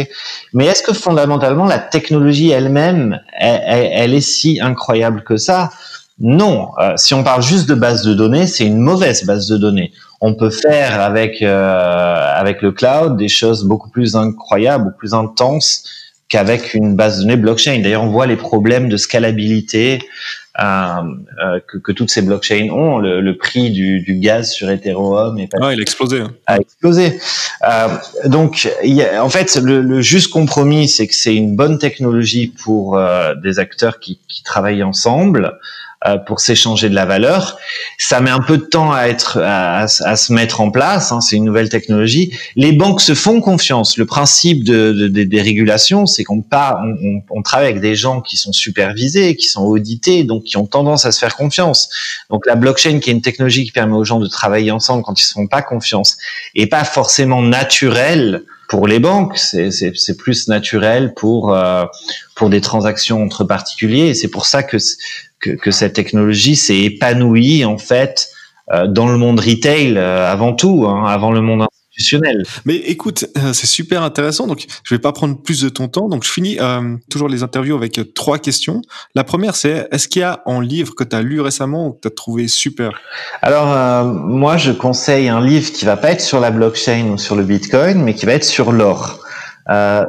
Mais 0.52 0.66
est-ce 0.66 0.82
que 0.82 0.92
fondamentalement 0.92 1.64
la 1.64 1.78
technologie 1.78 2.50
elle-même, 2.50 3.20
elle, 3.38 4.14
est 4.14 4.20
si 4.20 4.60
incroyable 4.60 5.24
que 5.24 5.36
ça? 5.36 5.70
Non. 6.20 6.68
Euh, 6.80 6.92
si 6.96 7.14
on 7.14 7.24
parle 7.24 7.42
juste 7.42 7.68
de 7.68 7.74
base 7.74 8.02
de 8.02 8.14
données, 8.14 8.46
c'est 8.46 8.64
une 8.64 8.78
mauvaise 8.78 9.24
base 9.24 9.48
de 9.48 9.56
données 9.56 9.92
on 10.24 10.34
peut 10.34 10.50
faire 10.50 11.02
avec 11.02 11.42
euh, 11.42 12.34
avec 12.34 12.62
le 12.62 12.72
cloud 12.72 13.18
des 13.18 13.28
choses 13.28 13.64
beaucoup 13.64 13.90
plus 13.90 14.16
incroyables, 14.16 14.84
beaucoup 14.84 14.98
plus 14.98 15.12
intenses 15.12 15.84
qu'avec 16.30 16.72
une 16.72 16.96
base 16.96 17.18
de 17.18 17.22
données 17.24 17.36
blockchain. 17.36 17.80
D'ailleurs, 17.80 18.04
on 18.04 18.10
voit 18.10 18.26
les 18.26 18.36
problèmes 18.36 18.88
de 18.88 18.96
scalabilité 18.96 20.00
euh, 20.58 20.64
euh, 21.44 21.60
que, 21.68 21.76
que, 21.76 21.92
toutes 21.92 22.08
ces 22.08 22.22
blockchains 22.22 22.70
ont. 22.70 22.98
Le, 22.98 23.36
prix 23.36 23.70
du, 23.70 24.00
du, 24.00 24.14
gaz 24.14 24.50
sur 24.50 24.70
Ethereum 24.70 25.36
est 25.38 25.50
il 25.52 25.62
a 25.62 25.72
explosé. 25.72 26.20
Hein. 26.20 26.32
A 26.46 26.56
explosé. 26.56 27.18
Euh, 27.68 27.88
donc, 28.24 28.66
y 28.82 29.02
a, 29.02 29.22
en 29.22 29.28
fait, 29.28 29.56
le, 29.56 29.82
le, 29.82 30.00
juste 30.00 30.30
compromis, 30.32 30.88
c'est 30.88 31.06
que 31.06 31.14
c'est 31.14 31.34
une 31.34 31.54
bonne 31.54 31.78
technologie 31.78 32.46
pour 32.46 32.96
euh, 32.96 33.34
des 33.34 33.58
acteurs 33.58 33.98
qui, 33.98 34.20
qui 34.26 34.42
travaillent 34.42 34.84
ensemble. 34.84 35.58
Euh, 36.06 36.18
pour 36.18 36.40
s'échanger 36.40 36.90
de 36.90 36.94
la 36.94 37.06
valeur. 37.06 37.56
Ça 37.96 38.20
met 38.20 38.28
un 38.28 38.42
peu 38.42 38.58
de 38.58 38.64
temps 38.64 38.92
à 38.92 39.04
être 39.04 39.40
à, 39.42 39.86
se 39.88 40.34
mettre 40.34 40.60
en 40.60 40.70
place. 40.70 41.12
Hein, 41.12 41.22
c'est 41.22 41.36
une 41.36 41.44
nouvelle 41.44 41.70
technologie. 41.70 42.30
Les 42.56 42.72
banques 42.72 43.00
se 43.00 43.14
font 43.14 43.40
confiance. 43.40 43.96
Le 43.96 44.04
principe 44.04 44.64
de, 44.64 44.92
de, 44.92 45.22
des 45.22 45.40
régulations, 45.40 46.04
c'est 46.04 46.22
qu'on 46.22 46.42
pas, 46.42 46.78
on, 47.02 47.22
on, 47.30 47.40
travaille 47.40 47.70
avec 47.70 47.80
des 47.80 47.96
gens 47.96 48.20
qui 48.20 48.36
sont 48.36 48.52
supervisés, 48.52 49.34
qui 49.34 49.46
sont 49.46 49.64
audités, 49.64 50.24
donc 50.24 50.44
qui 50.44 50.58
ont 50.58 50.66
tendance 50.66 51.06
à 51.06 51.12
se 51.12 51.18
faire 51.18 51.36
confiance. 51.36 51.88
Donc 52.28 52.44
la 52.44 52.56
blockchain, 52.56 52.98
qui 52.98 53.08
est 53.08 53.14
une 53.14 53.22
technologie 53.22 53.64
qui 53.64 53.72
permet 53.72 53.96
aux 53.96 54.04
gens 54.04 54.20
de 54.20 54.26
travailler 54.26 54.72
ensemble 54.72 55.04
quand 55.04 55.18
ils 55.18 55.24
se 55.24 55.32
font 55.32 55.46
pas 55.46 55.62
confiance, 55.62 56.18
et 56.54 56.66
pas 56.66 56.84
forcément 56.84 57.40
naturelle 57.40 58.42
pour 58.68 58.86
les 58.88 58.98
banques, 58.98 59.38
c'est 59.38 60.16
plus 60.18 60.48
naturel 60.48 61.14
pour 61.14 61.54
euh, 61.54 61.84
pour 62.34 62.50
des 62.50 62.60
transactions 62.60 63.22
entre 63.22 63.44
particuliers. 63.44 64.14
C'est 64.14 64.28
pour 64.28 64.46
ça 64.46 64.62
que, 64.62 64.78
que, 65.44 65.50
que 65.50 65.70
cette 65.70 65.92
technologie 65.92 66.56
s'est 66.56 66.78
épanouie 66.78 67.64
en 67.64 67.78
fait 67.78 68.28
dans 68.88 69.06
le 69.08 69.18
monde 69.18 69.40
retail 69.40 69.98
avant 69.98 70.54
tout, 70.54 70.86
hein, 70.88 71.04
avant 71.06 71.32
le 71.32 71.42
monde 71.42 71.66
mais 72.64 72.76
écoute, 72.76 73.26
euh, 73.36 73.52
c'est 73.52 73.66
super 73.66 74.02
intéressant. 74.02 74.46
Donc, 74.46 74.66
je 74.82 74.94
vais 74.94 74.98
pas 74.98 75.12
prendre 75.12 75.40
plus 75.40 75.60
de 75.62 75.68
ton 75.68 75.88
temps. 75.88 76.08
Donc, 76.08 76.24
je 76.24 76.30
finis 76.30 76.58
euh, 76.60 76.96
toujours 77.10 77.28
les 77.28 77.42
interviews 77.42 77.76
avec 77.76 77.98
euh, 77.98 78.04
trois 78.04 78.38
questions. 78.38 78.82
La 79.14 79.24
première, 79.24 79.54
c'est 79.54 79.88
est-ce 79.92 80.08
qu'il 80.08 80.20
y 80.20 80.24
a 80.24 80.42
un 80.46 80.60
livre 80.60 80.94
que 80.94 81.04
tu 81.04 81.14
as 81.14 81.22
lu 81.22 81.40
récemment 81.40 81.88
ou 81.88 81.92
que 81.92 82.00
tu 82.02 82.08
as 82.08 82.10
trouvé 82.10 82.48
super? 82.48 82.90
Alors, 83.42 84.04
moi, 84.04 84.56
je 84.56 84.72
conseille 84.72 85.28
un 85.28 85.44
livre 85.44 85.70
qui 85.72 85.84
va 85.84 85.96
pas 85.96 86.10
être 86.10 86.20
sur 86.20 86.40
la 86.40 86.50
blockchain 86.50 87.10
ou 87.12 87.18
sur 87.18 87.36
le 87.36 87.44
Bitcoin, 87.44 88.02
mais 88.02 88.14
qui 88.14 88.26
va 88.26 88.32
être 88.32 88.44
sur 88.44 88.72
l'or. 88.72 89.23
A, 89.66 90.04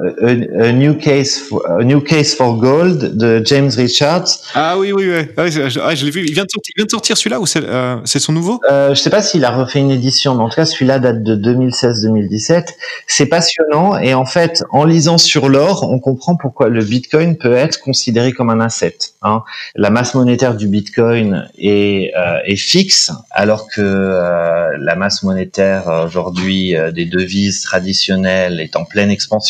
New 0.74 0.95
Case 0.95 1.39
for, 1.39 1.66
a 1.66 1.84
New 1.84 2.01
Case 2.01 2.36
for 2.36 2.58
Gold 2.58 3.18
de 3.18 3.41
James 3.45 3.72
Richards. 3.78 4.28
Ah 4.53 4.78
oui, 4.78 4.91
oui, 4.91 5.10
oui. 5.10 5.28
Ah, 5.38 5.49
je, 5.49 5.80
ah, 5.80 5.95
je 5.95 6.03
l'ai 6.03 6.12
vu. 6.12 6.26
Il 6.26 6.34
vient 6.34 6.43
de 6.43 6.89
sortir, 6.89 7.16
celui-là 7.18 7.39
ou 7.39 7.45
c'est 7.45 7.64
euh, 7.64 7.97
son 8.06 8.34
nouveau? 8.34 8.60
Euh, 8.70 8.93
Je 8.93 8.99
sais 8.99 9.10
pas 9.10 9.22
s'il 9.22 9.45
a 9.45 9.51
refait 9.51 9.80
une 9.80 9.91
édition, 9.91 10.36
mais 10.36 10.43
en 10.43 10.49
tout 10.49 10.56
cas, 10.56 10.66
celui-là 10.66 10.99
date 10.99 11.24
de 11.24 11.36
2016-2017. 11.36 12.68
C'est 13.08 13.28
passionnant 13.28 13.97
et 13.97 14.14
en 14.14 14.26
fait, 14.26 14.62
en 14.72 14.84
lisant 14.84 15.18
sur 15.18 15.47
l'or, 15.47 15.88
on 15.89 15.99
comprend 15.99 16.36
pourquoi 16.36 16.68
le 16.68 16.84
Bitcoin 16.84 17.38
peut 17.38 17.53
être 17.53 17.80
considéré 17.80 18.34
comme 18.34 18.49
un 18.49 18.60
asset. 18.60 18.97
Hein. 19.22 19.43
La 19.76 19.89
masse 19.89 20.16
monétaire 20.16 20.56
du 20.56 20.68
Bitcoin 20.68 21.47
est, 21.58 22.12
euh, 22.18 22.39
est 22.45 22.58
fixe, 22.58 23.12
alors 23.32 23.68
que 23.70 23.82
euh, 23.82 24.76
la 24.80 24.95
masse 24.95 25.24
monétaire 25.24 25.88
aujourd'hui 26.06 26.76
des 26.93 27.06
devises 27.06 27.62
traditionnelles 27.62 28.60
est 28.60 28.76
en 28.76 28.84
pleine 28.84 29.10
expansion 29.10 29.45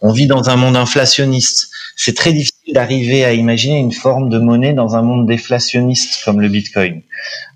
on 0.00 0.12
vit 0.12 0.26
dans 0.26 0.50
un 0.50 0.56
monde 0.56 0.76
inflationniste. 0.76 1.70
C'est 1.96 2.16
très 2.16 2.32
difficile 2.32 2.74
d'arriver 2.74 3.24
à 3.24 3.32
imaginer 3.32 3.78
une 3.78 3.92
forme 3.92 4.28
de 4.28 4.38
monnaie 4.38 4.72
dans 4.72 4.96
un 4.96 5.02
monde 5.02 5.26
déflationniste 5.26 6.24
comme 6.24 6.40
le 6.40 6.48
Bitcoin. 6.48 7.02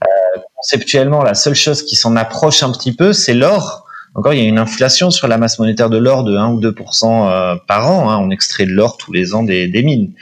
Euh, 0.04 0.40
conceptuellement, 0.54 1.22
la 1.22 1.34
seule 1.34 1.54
chose 1.54 1.82
qui 1.82 1.96
s'en 1.96 2.16
approche 2.16 2.62
un 2.62 2.70
petit 2.72 2.92
peu, 2.92 3.12
c'est 3.12 3.34
l'or. 3.34 3.86
Encore, 4.14 4.32
il 4.32 4.42
y 4.42 4.46
a 4.46 4.48
une 4.48 4.58
inflation 4.58 5.10
sur 5.10 5.28
la 5.28 5.36
masse 5.36 5.58
monétaire 5.58 5.90
de 5.90 5.98
l'or 5.98 6.24
de 6.24 6.36
1 6.36 6.48
ou 6.48 6.60
2% 6.60 7.28
euh, 7.28 7.56
par 7.68 7.90
an. 7.90 8.10
Hein. 8.10 8.18
On 8.18 8.30
extrait 8.30 8.64
de 8.64 8.72
l'or 8.72 8.96
tous 8.96 9.12
les 9.12 9.34
ans 9.34 9.42
des, 9.42 9.82
mines. 9.82 10.12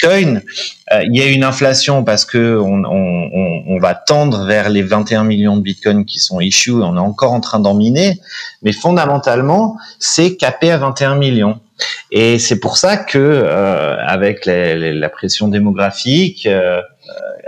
Bitcoin, 0.00 0.42
euh, 0.92 1.02
il 1.04 1.16
y 1.16 1.22
a 1.22 1.26
une 1.26 1.44
inflation 1.44 2.04
parce 2.04 2.24
que 2.24 2.58
on, 2.58 3.78
va 3.80 3.94
tendre 3.94 4.44
vers 4.44 4.68
les 4.68 4.82
21 4.82 5.24
millions 5.24 5.56
de 5.56 5.62
bitcoins 5.62 6.04
qui 6.04 6.18
sont 6.18 6.38
issues. 6.38 6.72
On 6.72 6.96
est 6.96 7.00
encore 7.00 7.32
en 7.32 7.40
train 7.40 7.60
d'en 7.60 7.72
miner, 7.72 8.20
mais 8.62 8.72
fondamentalement, 8.72 9.78
c'est 9.98 10.36
capé 10.36 10.70
à 10.70 10.76
21 10.76 11.14
millions. 11.14 11.60
Et 12.10 12.38
c'est 12.38 12.60
pour 12.60 12.76
ça 12.76 12.98
que, 12.98 13.16
euh, 13.18 13.96
avec 14.06 14.44
la 14.44 15.08
pression 15.08 15.48
démographique, 15.48 16.46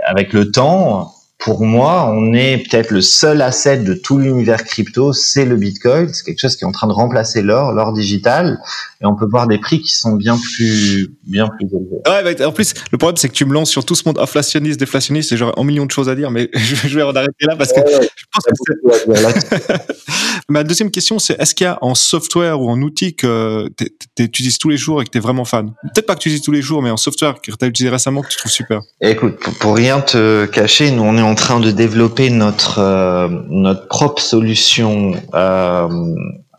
avec 0.07 0.33
le 0.33 0.49
temps, 0.49 1.13
pour 1.43 1.65
moi, 1.65 2.09
on 2.09 2.33
est 2.33 2.57
peut-être 2.57 2.89
le 2.91 3.01
seul 3.01 3.41
asset 3.41 3.79
de 3.79 3.93
tout 3.93 4.17
l'univers 4.17 4.63
crypto, 4.63 5.11
c'est 5.11 5.43
le 5.43 5.57
Bitcoin. 5.57 6.07
C'est 6.13 6.23
quelque 6.23 6.39
chose 6.39 6.55
qui 6.55 6.63
est 6.63 6.67
en 6.67 6.71
train 6.71 6.87
de 6.87 6.93
remplacer 6.93 7.41
l'or, 7.41 7.73
l'or 7.73 7.91
digital, 7.91 8.59
et 9.03 9.05
on 9.05 9.15
peut 9.15 9.27
voir 9.29 9.47
des 9.47 9.57
prix 9.57 9.81
qui 9.81 9.95
sont 9.95 10.13
bien 10.13 10.37
plus, 10.37 11.13
bien 11.25 11.49
plus 11.49 11.67
élevés. 11.67 12.01
Ouais, 12.07 12.35
bah, 12.35 12.47
en 12.47 12.51
plus, 12.51 12.73
le 12.91 12.97
problème 12.97 13.17
c'est 13.17 13.27
que 13.27 13.33
tu 13.33 13.45
me 13.45 13.53
lances 13.53 13.69
sur 13.69 13.85
tout 13.85 13.95
ce 13.95 14.03
monde 14.05 14.17
inflationniste, 14.17 14.79
déflationniste, 14.79 15.33
et 15.33 15.37
j'aurais 15.37 15.53
un 15.57 15.63
million 15.63 15.85
de 15.85 15.91
choses 15.91 16.09
à 16.09 16.15
dire, 16.15 16.31
mais 16.31 16.49
je 16.53 16.95
vais 16.95 17.03
en 17.03 17.15
arrêter 17.15 17.45
là 17.45 17.55
parce 17.55 17.73
que 17.73 17.81
je 18.15 18.25
pense 18.31 18.45
que 18.45 19.93
Ma 20.49 20.63
deuxième 20.63 20.91
question, 20.91 21.19
c'est 21.19 21.39
est-ce 21.39 21.55
qu'il 21.55 21.65
y 21.65 21.67
a 21.67 21.77
en 21.81 21.95
software 21.95 22.59
ou 22.59 22.69
en 22.69 22.81
outil 22.81 23.15
que 23.15 23.69
tu 23.77 24.23
utilises 24.23 24.57
tous 24.57 24.69
les 24.69 24.77
jours 24.77 25.01
et 25.01 25.05
que 25.05 25.09
tu 25.09 25.17
es 25.17 25.21
vraiment 25.21 25.45
fan? 25.45 25.73
Peut-être 25.93 26.05
pas 26.05 26.15
que 26.15 26.19
tu 26.19 26.29
utilises 26.29 26.43
tous 26.43 26.51
les 26.51 26.61
jours, 26.61 26.81
mais 26.81 26.89
en 26.89 26.97
software 26.97 27.35
que 27.41 27.51
tu 27.51 27.65
as 27.65 27.67
utilisé 27.67 27.89
récemment 27.89 28.21
que 28.21 28.29
tu 28.29 28.37
trouves 28.37 28.51
super. 28.51 28.81
Écoute, 29.01 29.37
pour, 29.59 29.75
rien 29.75 30.01
te 30.01 30.45
cacher, 30.45 30.91
nous 30.91 31.03
on 31.03 31.17
est 31.17 31.21
en 31.21 31.35
train 31.35 31.59
de 31.59 31.71
développer 31.71 32.29
notre 32.29 32.79
euh, 32.79 33.27
notre 33.49 33.87
propre 33.87 34.21
solution 34.21 35.13
euh, 35.33 35.87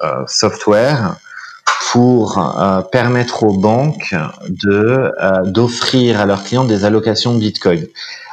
euh, 0.02 0.24
software 0.26 1.16
pour 1.92 2.42
permettre 2.90 3.44
aux 3.44 3.56
banques 3.56 4.14
de 4.48 5.12
d'offrir 5.44 6.20
à 6.20 6.26
leurs 6.26 6.44
clients 6.44 6.64
des 6.64 6.84
allocations 6.84 7.34
de 7.34 7.38
Bitcoin. 7.38 7.86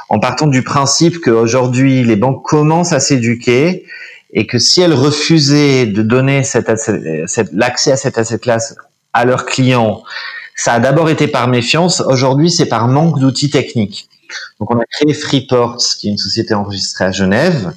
En 0.10 0.20
partant 0.20 0.48
du 0.48 0.64
principe 0.64 1.20
qu'aujourd'hui 1.22 2.04
les 2.04 2.16
banques 2.16 2.44
commencent 2.44 2.94
à 2.94 3.00
s'éduquer 3.00 3.86
et 4.34 4.48
que 4.48 4.60
si 4.60 4.82
elles 4.82 4.94
refusaient 4.94 5.86
de 5.86 6.02
donner 6.02 6.44
cette, 6.44 6.72
cette 7.28 7.50
l'accès 7.54 7.92
à 7.92 7.98
cette 7.98 8.18
asset 8.18 8.40
classe 8.40 8.76
à 9.14 9.26
leurs 9.26 9.46
clients, 9.46 10.04
ça 10.56 10.74
a 10.74 10.80
d'abord 10.80 11.10
été 11.10 11.28
par 11.28 11.48
méfiance. 11.48 12.02
Aujourd'hui, 12.02 12.52
c'est 12.52 12.68
par 12.68 12.88
manque 12.88 13.20
d'outils 13.20 13.50
techniques. 13.50 14.08
Donc, 14.60 14.72
on 14.72 14.80
a 14.80 14.86
créé 14.86 15.14
Freeports, 15.14 15.82
qui 16.00 16.08
est 16.08 16.12
une 16.12 16.18
société 16.18 16.54
enregistrée 16.54 17.06
à 17.06 17.12
Genève 17.12 17.74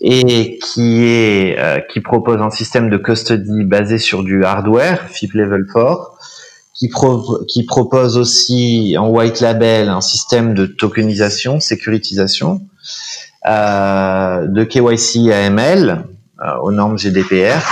et 0.00 0.58
qui 0.58 1.04
est 1.04 1.58
euh, 1.58 1.80
qui 1.80 2.00
propose 2.00 2.40
un 2.40 2.50
système 2.50 2.90
de 2.90 2.96
custody 2.96 3.64
basé 3.64 3.98
sur 3.98 4.22
du 4.22 4.44
hardware, 4.44 5.08
FIP 5.08 5.32
Level 5.34 5.64
4, 5.72 6.12
qui, 6.74 6.90
qui 7.48 7.64
propose 7.64 8.18
aussi 8.18 8.96
en 8.98 9.08
white 9.08 9.40
label 9.40 9.88
un 9.88 10.00
système 10.02 10.54
de 10.54 10.66
tokenisation, 10.66 11.60
sécurisation, 11.60 12.60
euh, 13.46 14.46
de 14.46 14.64
KYC 14.64 15.32
AML 15.32 16.04
euh, 16.42 16.56
aux 16.62 16.72
normes 16.72 16.98
GDPR 16.98 17.62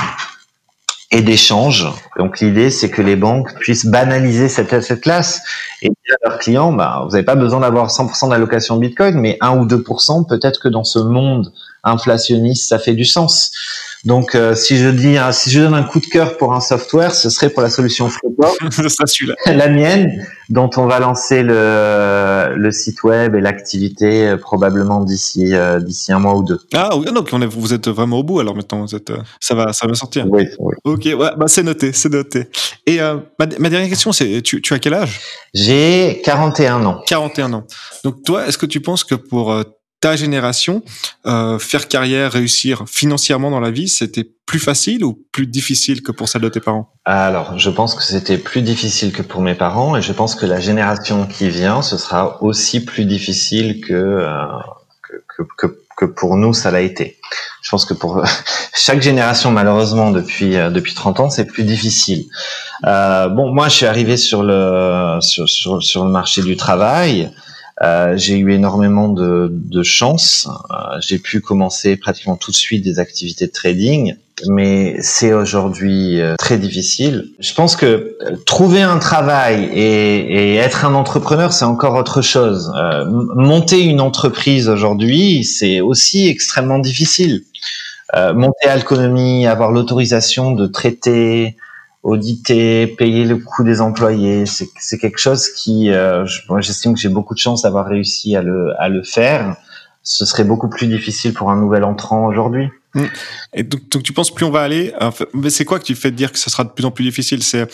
et 1.10 1.20
d'échange. 1.20 1.86
Donc 2.16 2.40
l'idée, 2.40 2.70
c'est 2.70 2.90
que 2.90 3.02
les 3.02 3.16
banques 3.16 3.54
puissent 3.58 3.86
banaliser 3.86 4.48
cette, 4.48 4.80
cette 4.82 5.00
classe 5.00 5.42
et 5.82 5.88
dire 5.88 6.16
à 6.24 6.28
leurs 6.28 6.38
clients, 6.38 6.72
bah, 6.72 7.02
vous 7.04 7.10
n'avez 7.10 7.24
pas 7.24 7.36
besoin 7.36 7.60
d'avoir 7.60 7.88
100% 7.88 8.30
d'allocation 8.30 8.76
Bitcoin, 8.76 9.20
mais 9.20 9.36
1 9.40 9.58
ou 9.58 9.66
2%, 9.66 10.26
peut-être 10.26 10.60
que 10.60 10.68
dans 10.68 10.84
ce 10.84 10.98
monde 10.98 11.52
inflationniste, 11.84 12.68
ça 12.68 12.78
fait 12.78 12.94
du 12.94 13.04
sens. 13.04 13.50
Donc, 14.04 14.34
euh, 14.34 14.54
si 14.54 14.76
je 14.76 14.88
dis, 14.90 15.16
si 15.32 15.50
je 15.50 15.60
donne 15.60 15.72
un 15.72 15.82
coup 15.82 15.98
de 15.98 16.04
cœur 16.04 16.36
pour 16.36 16.52
un 16.52 16.60
software, 16.60 17.14
ce 17.14 17.30
serait 17.30 17.48
pour 17.48 17.62
la 17.62 17.70
solution 17.70 18.10
Freeport, 18.10 18.54
la 19.46 19.68
mienne, 19.68 20.26
dont 20.50 20.68
on 20.76 20.84
va 20.86 20.98
lancer 20.98 21.42
le, 21.42 22.54
le 22.54 22.70
site 22.70 23.02
web 23.02 23.34
et 23.34 23.40
l'activité 23.40 24.28
euh, 24.28 24.36
probablement 24.36 25.00
d'ici 25.00 25.54
euh, 25.54 25.80
d'ici 25.80 26.12
un 26.12 26.18
mois 26.18 26.34
ou 26.36 26.42
deux. 26.42 26.60
Ah, 26.74 26.90
donc 27.14 27.30
on 27.32 27.40
est, 27.40 27.46
vous 27.46 27.72
êtes 27.72 27.88
vraiment 27.88 28.18
au 28.18 28.22
bout 28.22 28.40
alors 28.40 28.54
maintenant, 28.54 28.82
vous 28.82 28.94
êtes, 28.94 29.10
ça 29.40 29.54
va 29.54 29.72
ça 29.72 29.86
va 29.86 29.94
sortir. 29.94 30.26
Oui. 30.28 30.48
oui. 30.58 30.74
Ok, 30.84 31.04
ouais, 31.06 31.14
bah 31.14 31.46
c'est 31.46 31.62
noté, 31.62 31.92
c'est 31.94 32.12
noté. 32.12 32.48
Et 32.86 32.98
ma, 32.98 33.46
ma, 33.58 33.70
dernière 33.70 33.88
question, 33.88 34.12
c'est, 34.12 34.42
tu, 34.42 34.60
tu 34.60 34.74
as 34.74 34.78
quel 34.78 34.92
âge? 34.92 35.18
J'ai 35.54 36.20
41 36.24 36.84
ans. 36.84 37.00
41 37.06 37.54
ans. 37.54 37.64
Donc 38.04 38.22
toi, 38.22 38.46
est-ce 38.46 38.58
que 38.58 38.66
tu 38.66 38.80
penses 38.80 39.02
que 39.02 39.14
pour 39.14 39.54
ta 40.04 40.16
génération, 40.16 40.82
euh, 41.24 41.58
faire 41.58 41.88
carrière, 41.88 42.30
réussir 42.32 42.84
financièrement 42.86 43.50
dans 43.50 43.58
la 43.58 43.70
vie, 43.70 43.88
c'était 43.88 44.28
plus 44.44 44.58
facile 44.58 45.02
ou 45.02 45.18
plus 45.32 45.46
difficile 45.46 46.02
que 46.02 46.12
pour 46.12 46.28
celle 46.28 46.42
de 46.42 46.50
tes 46.50 46.60
parents? 46.60 46.92
Alors, 47.06 47.58
je 47.58 47.70
pense 47.70 47.94
que 47.94 48.02
c'était 48.02 48.36
plus 48.36 48.60
difficile 48.60 49.14
que 49.14 49.22
pour 49.22 49.40
mes 49.40 49.54
parents 49.54 49.96
et 49.96 50.02
je 50.02 50.12
pense 50.12 50.34
que 50.34 50.44
la 50.44 50.60
génération 50.60 51.24
qui 51.26 51.48
vient, 51.48 51.80
ce 51.80 51.96
sera 51.96 52.42
aussi 52.42 52.84
plus 52.84 53.06
difficile 53.06 53.80
que, 53.80 53.94
euh, 53.94 54.44
que, 55.96 56.04
pour 56.04 56.36
nous, 56.36 56.52
ça 56.52 56.70
l'a 56.70 56.82
été. 56.82 57.16
Je 57.62 57.70
pense 57.70 57.86
que 57.86 57.94
pour 57.94 58.22
chaque 58.74 59.00
génération, 59.00 59.52
malheureusement, 59.52 60.10
depuis, 60.10 60.58
euh, 60.58 60.68
depuis 60.68 60.92
30 60.92 61.20
ans, 61.20 61.30
c'est 61.30 61.46
plus 61.46 61.64
difficile. 61.64 62.26
Bon, 62.82 63.54
moi, 63.54 63.70
je 63.70 63.76
suis 63.76 63.86
arrivé 63.86 64.18
sur 64.18 64.42
le, 64.42 65.18
sur 65.22 66.04
le 66.04 66.10
marché 66.10 66.42
du 66.42 66.58
travail. 66.58 67.32
Euh, 67.82 68.16
j'ai 68.16 68.38
eu 68.38 68.52
énormément 68.52 69.08
de, 69.08 69.48
de 69.50 69.82
chance. 69.82 70.48
Euh, 70.70 70.74
j'ai 71.00 71.18
pu 71.18 71.40
commencer 71.40 71.96
pratiquement 71.96 72.36
tout 72.36 72.52
de 72.52 72.56
suite 72.56 72.84
des 72.84 73.00
activités 73.00 73.46
de 73.46 73.52
trading, 73.52 74.14
mais 74.48 74.96
c'est 75.00 75.32
aujourd'hui 75.32 76.20
euh, 76.20 76.36
très 76.36 76.56
difficile. 76.56 77.32
Je 77.40 77.52
pense 77.52 77.74
que 77.74 78.16
trouver 78.46 78.82
un 78.82 78.98
travail 78.98 79.64
et, 79.72 80.52
et 80.52 80.56
être 80.56 80.84
un 80.84 80.94
entrepreneur, 80.94 81.52
c'est 81.52 81.64
encore 81.64 81.94
autre 81.94 82.22
chose. 82.22 82.72
monter 83.34 83.82
une 83.82 84.00
entreprise 84.00 84.68
aujourd'hui, 84.68 85.44
c'est 85.44 85.80
aussi 85.80 86.28
extrêmement 86.28 86.78
difficile. 86.78 87.42
monter 88.34 88.68
à 88.68 88.76
l'économie, 88.76 89.46
avoir 89.48 89.72
l'autorisation 89.72 90.52
de 90.52 90.66
traiter, 90.68 91.56
auditer, 92.04 92.86
payer 92.86 93.24
le 93.24 93.38
coût 93.38 93.64
des 93.64 93.80
employés, 93.80 94.44
c'est 94.46 94.98
quelque 94.98 95.18
chose 95.18 95.48
qui, 95.48 95.90
euh, 95.90 96.26
j'estime 96.60 96.94
que 96.94 97.00
j'ai 97.00 97.08
beaucoup 97.08 97.34
de 97.34 97.38
chance 97.38 97.62
d'avoir 97.62 97.86
réussi 97.86 98.36
à 98.36 98.42
le, 98.42 98.74
à 98.78 98.88
le 98.88 99.02
faire. 99.02 99.56
Ce 100.02 100.26
serait 100.26 100.44
beaucoup 100.44 100.68
plus 100.68 100.86
difficile 100.86 101.32
pour 101.32 101.50
un 101.50 101.56
nouvel 101.56 101.82
entrant 101.82 102.26
aujourd'hui. 102.26 102.68
Mmh. 102.94 103.04
Et 103.54 103.62
donc, 103.62 103.88
donc, 103.88 104.02
tu 104.02 104.12
penses 104.12 104.32
plus 104.32 104.44
on 104.44 104.50
va 104.50 104.60
aller, 104.60 104.92
mais 105.32 105.48
c'est 105.48 105.64
quoi 105.64 105.78
que 105.78 105.84
tu 105.84 105.94
fais 105.94 106.10
dire 106.10 106.30
que 106.30 106.38
ce 106.38 106.50
sera 106.50 106.64
de 106.64 106.68
plus 106.68 106.84
en 106.84 106.90
plus 106.90 107.04
difficile? 107.04 107.42
C'est 107.42 107.66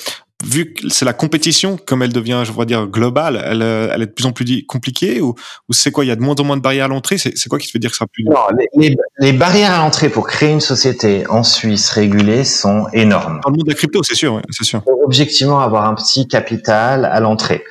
vu 0.44 0.72
que 0.72 0.88
c'est 0.88 1.04
la 1.04 1.12
compétition, 1.12 1.78
comme 1.86 2.02
elle 2.02 2.12
devient, 2.12 2.42
je 2.44 2.50
voudrais 2.50 2.66
dire, 2.66 2.86
globale, 2.86 3.42
elle, 3.44 3.62
euh, 3.62 3.90
elle 3.92 4.02
est 4.02 4.06
de 4.06 4.12
plus 4.12 4.26
en 4.26 4.32
plus 4.32 4.64
compliquée 4.66 5.20
ou, 5.20 5.34
ou 5.68 5.72
c'est 5.72 5.90
quoi 5.90 6.04
Il 6.04 6.08
y 6.08 6.10
a 6.10 6.16
de 6.16 6.22
moins 6.22 6.34
en 6.38 6.44
moins 6.44 6.56
de 6.56 6.62
barrières 6.62 6.86
à 6.86 6.88
l'entrée 6.88 7.18
C'est 7.18 7.48
quoi 7.48 7.58
qui 7.58 7.66
te 7.66 7.72
fait 7.72 7.78
dire 7.78 7.90
que 7.90 7.96
sera 7.96 8.06
plus 8.06 8.24
Non, 8.24 8.40
les, 8.76 8.96
les, 9.18 9.32
barrières 9.32 9.72
à 9.72 9.78
l'entrée 9.78 10.08
pour 10.08 10.26
créer 10.26 10.50
une 10.50 10.60
société 10.60 11.26
en 11.28 11.42
Suisse 11.42 11.90
régulée 11.90 12.44
sont 12.44 12.86
énormes. 12.92 13.40
Dans 13.42 13.50
le 13.50 13.56
monde 13.56 13.66
de 13.66 13.70
la 13.70 13.76
crypto, 13.76 14.02
c'est 14.02 14.14
sûr, 14.14 14.40
c'est 14.50 14.64
sûr. 14.64 14.82
Pour 14.82 15.04
objectivement 15.04 15.60
avoir 15.60 15.84
un 15.84 15.94
petit 15.94 16.26
capital 16.26 17.04
à 17.04 17.20
l'entrée. 17.20 17.64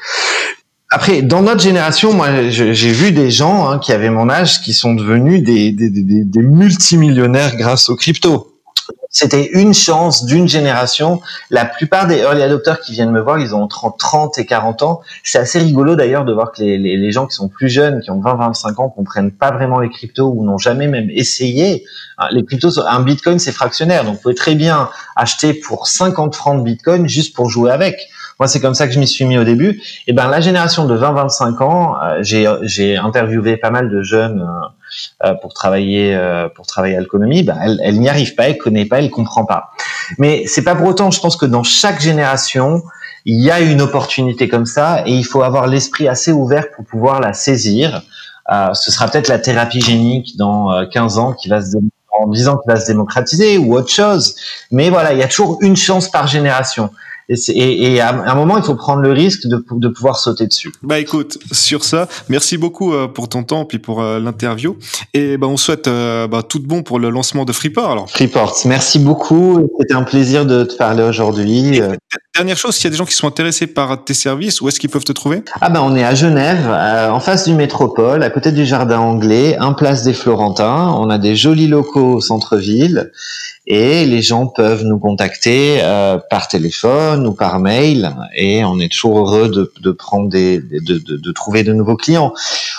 après, 0.92 1.22
dans 1.22 1.42
notre 1.42 1.62
génération, 1.62 2.14
moi, 2.14 2.50
j'ai 2.50 2.92
vu 2.92 3.12
des 3.12 3.32
gens 3.32 3.70
hein, 3.70 3.80
qui 3.80 3.92
avaient 3.92 4.10
mon 4.10 4.30
âge 4.30 4.62
qui 4.62 4.74
sont 4.74 4.94
devenus 4.94 5.44
des, 5.44 5.72
des, 5.72 5.90
des, 5.90 6.24
des 6.24 6.42
multimillionnaires 6.42 7.56
grâce 7.56 7.90
aux 7.90 7.96
crypto. 7.96 8.59
C'était 9.12 9.50
une 9.54 9.74
chance 9.74 10.24
d'une 10.26 10.48
génération. 10.48 11.20
La 11.50 11.66
plupart 11.66 12.06
des 12.06 12.18
early 12.20 12.44
adopters 12.44 12.80
qui 12.80 12.92
viennent 12.92 13.12
me 13.12 13.22
voir, 13.22 13.40
ils 13.40 13.56
ont 13.56 13.68
30, 13.68 13.98
30 13.98 14.38
et 14.38 14.46
40 14.46 14.84
ans. 14.84 15.02
C'est 15.24 15.40
assez 15.40 15.58
rigolo 15.58 15.96
d'ailleurs 15.96 16.26
de 16.26 16.34
voir 16.34 16.52
que 16.52 16.62
les, 16.62 16.78
les, 16.78 17.12
gens 17.12 17.26
qui 17.26 17.36
sont 17.36 17.50
plus 17.50 17.70
jeunes, 17.70 18.02
qui 18.02 18.12
ont 18.12 18.20
20, 18.20 18.36
25 18.36 18.80
ans, 18.80 18.90
comprennent 18.90 19.32
pas 19.32 19.50
vraiment 19.50 19.80
les 19.80 19.90
cryptos 19.90 20.32
ou 20.32 20.46
n'ont 20.46 20.60
jamais 20.60 20.88
même 20.88 21.10
essayé. 21.10 21.86
Ah, 22.20 22.28
les 22.32 22.46
cryptos, 22.46 22.80
un 22.80 23.02
bitcoin, 23.02 23.40
c'est 23.40 23.52
fractionnaire. 23.52 24.04
Donc, 24.04 24.16
vous 24.16 24.22
pouvez 24.22 24.36
très 24.36 24.54
bien 24.54 24.90
acheter 25.16 25.56
pour 25.56 25.88
50 25.88 26.36
francs 26.36 26.60
de 26.60 26.64
bitcoin 26.64 27.10
juste 27.10 27.36
pour 27.36 27.50
jouer 27.50 27.72
avec. 27.72 28.10
Moi, 28.40 28.48
c'est 28.48 28.62
comme 28.62 28.76
ça 28.76 28.88
que 28.88 28.94
je 28.94 29.00
m'y 29.00 29.08
suis 29.08 29.26
mis 29.26 29.40
au 29.40 29.44
début. 29.44 29.82
Et 30.06 30.14
ben, 30.14 30.28
la 30.30 30.40
génération 30.40 30.86
de 30.86 30.96
20-25 30.96 31.64
ans, 31.64 31.96
euh, 32.02 32.20
j'ai 32.22 32.96
interviewé 32.96 33.58
pas 33.58 33.72
mal 33.72 33.90
de 33.90 34.02
jeunes 34.04 34.42
euh, 34.42 34.68
pour 35.42 35.54
travailler 35.54 36.18
pour 36.56 36.66
travailler 36.66 36.96
à 36.96 37.00
l'économie. 37.00 37.44
Ben, 37.44 37.58
elle, 37.82 38.00
n'y 38.00 38.10
arrive 38.10 38.36
pas, 38.36 38.50
elle 38.50 38.58
connaît 38.58 38.86
pas, 38.86 39.00
elle 39.00 39.10
comprend 39.10 39.46
pas. 39.46 39.72
Mais 40.18 40.44
c'est 40.48 40.64
pas 40.64 40.76
pour 40.76 40.88
autant. 40.88 41.12
Je 41.12 41.20
pense 41.20 41.38
que 41.38 41.46
dans 41.46 41.64
chaque 41.64 42.00
génération, 42.00 42.84
il 43.26 43.42
y 43.42 43.52
a 43.52 43.60
une 43.60 43.82
opportunité 43.82 44.48
comme 44.48 44.66
ça, 44.66 45.04
et 45.06 45.12
il 45.12 45.26
faut 45.26 45.44
avoir 45.44 45.68
l'esprit 45.68 46.08
assez 46.08 46.32
ouvert 46.32 46.72
pour 46.72 46.86
pouvoir 46.86 47.20
la 47.20 47.34
saisir. 47.34 48.02
ce 48.50 48.92
sera 48.92 49.08
peut-être 49.08 49.28
la 49.28 49.40
thérapie 49.40 49.82
génique 49.82 50.38
dans 50.38 50.86
15 50.88 51.18
ans 51.18 51.34
qui 51.34 51.50
va 51.50 51.60
en 52.20 52.28
disant 52.28 52.58
qu'il 52.58 52.72
va 52.72 52.80
se 52.80 52.88
démocratiser 52.88 53.58
ou 53.58 53.76
autre 53.76 53.90
chose. 53.90 54.36
Mais 54.72 54.90
voilà, 54.90 55.14
il 55.14 55.20
y 55.20 55.24
a 55.24 55.28
toujours 55.28 55.58
une 55.62 55.76
chance 55.76 56.10
par 56.10 56.28
génération. 56.28 56.90
Et, 57.30 57.94
et, 57.94 58.02
à 58.02 58.32
un 58.32 58.34
moment, 58.34 58.58
il 58.58 58.64
faut 58.64 58.74
prendre 58.74 59.02
le 59.02 59.12
risque 59.12 59.46
de, 59.46 59.64
de, 59.72 59.88
pouvoir 59.88 60.18
sauter 60.18 60.48
dessus. 60.48 60.72
Bah 60.82 60.98
écoute, 60.98 61.38
sur 61.52 61.84
ça, 61.84 62.08
merci 62.28 62.58
beaucoup 62.58 62.92
euh, 62.92 63.08
pour 63.08 63.30
ton 63.30 63.44
temps 63.44 63.66
puis 63.66 63.78
pour 63.78 64.02
euh, 64.02 64.20
l'interview. 64.20 64.78
Et 65.14 65.38
bah, 65.38 65.46
on 65.46 65.56
souhaite 65.56 65.88
euh, 65.88 66.28
bah, 66.28 66.42
tout 66.42 66.58
de 66.58 66.66
bon 66.66 66.82
pour 66.82 66.98
le 66.98 67.12
lancement 67.12 67.46
de 67.46 67.52
Freeport. 67.52 67.92
Alors. 67.92 68.10
Freeport, 68.10 68.56
merci 68.66 68.98
beaucoup. 68.98 69.68
C'était 69.80 69.94
un 69.94 70.04
plaisir 70.04 70.48
de 70.48 70.64
te 70.64 70.76
parler 70.76 71.04
aujourd'hui. 71.04 71.82
Dernière 72.36 72.58
chose, 72.58 72.76
s'il 72.76 72.86
y 72.86 72.88
a 72.88 72.92
des 72.92 72.98
gens 72.98 73.06
qui 73.06 73.14
sont 73.14 73.28
intéressés 73.28 73.68
par 73.68 74.04
tes 74.04 74.14
services, 74.16 74.62
où 74.62 74.68
est-ce 74.68 74.80
qu'ils 74.80 74.90
peuvent 74.90 75.04
te 75.04 75.12
trouver? 75.12 75.44
Ah 75.62 75.70
ben, 75.70 75.82
on 75.82 75.96
est 75.96 76.04
à 76.04 76.16
Genève, 76.16 76.68
en 76.68 77.20
face 77.20 77.48
du 77.48 77.54
métropole, 77.54 78.24
à 78.24 78.30
côté 78.30 78.52
du 78.52 78.66
jardin 78.66 79.00
anglais, 79.00 79.56
un 79.60 79.74
place 79.74 80.04
des 80.04 80.14
Florentins. 80.14 80.96
On 80.98 81.10
a 81.10 81.18
des 81.20 81.36
jolis 81.36 81.68
locaux 81.68 82.16
au 82.16 82.22
centre-ville 82.22 83.12
et 83.72 84.04
les 84.04 84.24
gens 84.24 84.48
peuvent 84.48 84.84
nous 84.84 84.98
contacter 84.98 85.78
euh, 85.82 86.18
par 86.32 86.48
téléphone 86.48 87.28
ou 87.28 87.34
par 87.34 87.60
mail 87.60 88.16
et 88.36 88.66
on 88.66 88.80
est 88.80 88.92
toujours 88.92 89.20
heureux 89.20 89.48
de, 89.48 89.72
de 89.82 89.92
prendre 89.92 90.28
des 90.28 90.60
de, 90.60 90.98
de, 90.98 91.18
de, 91.18 91.32
trouver 91.32 91.64
de 91.64 91.72
nouveaux 91.72 91.96
clients. 91.96 92.34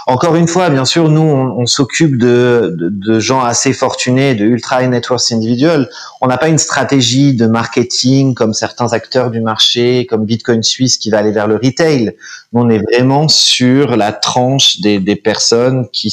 Encore 0.09 0.35
une 0.35 0.49
fois, 0.49 0.69
bien 0.69 0.85
sûr, 0.85 1.09
nous 1.09 1.21
on, 1.21 1.61
on 1.61 1.67
s'occupe 1.67 2.19
de, 2.19 2.77
de, 2.77 3.21
gens 3.21 3.41
assez 3.41 3.73
fortunés, 3.73 4.35
de 4.35 4.45
ultra 4.45 4.85
networks 4.85 5.31
individuels. 5.31 5.89
On 6.21 6.27
n'a 6.27 6.39
pas 6.39 6.49
une 6.49 6.59
stratégie 6.59 7.35
de 7.35 7.47
marketing 7.47 8.35
comme 8.35 8.53
certains 8.53 8.93
acteurs 8.93 9.31
du 9.31 9.41
marché, 9.41 10.07
comme 10.11 10.25
Bitcoin 10.25 10.65
Suisse 10.65 10.99
qui 10.99 11.11
va 11.11 11.19
aller 11.19 11.31
vers 11.31 11.47
le 11.47 11.55
retail. 11.55 12.17
On 12.53 12.69
est 12.69 12.79
vraiment 12.79 13.29
sur 13.29 13.97
la 13.97 14.13
tranche 14.13 14.81
des, 14.81 14.99
des 14.99 15.15
personnes 15.15 15.87
qui 15.93 16.11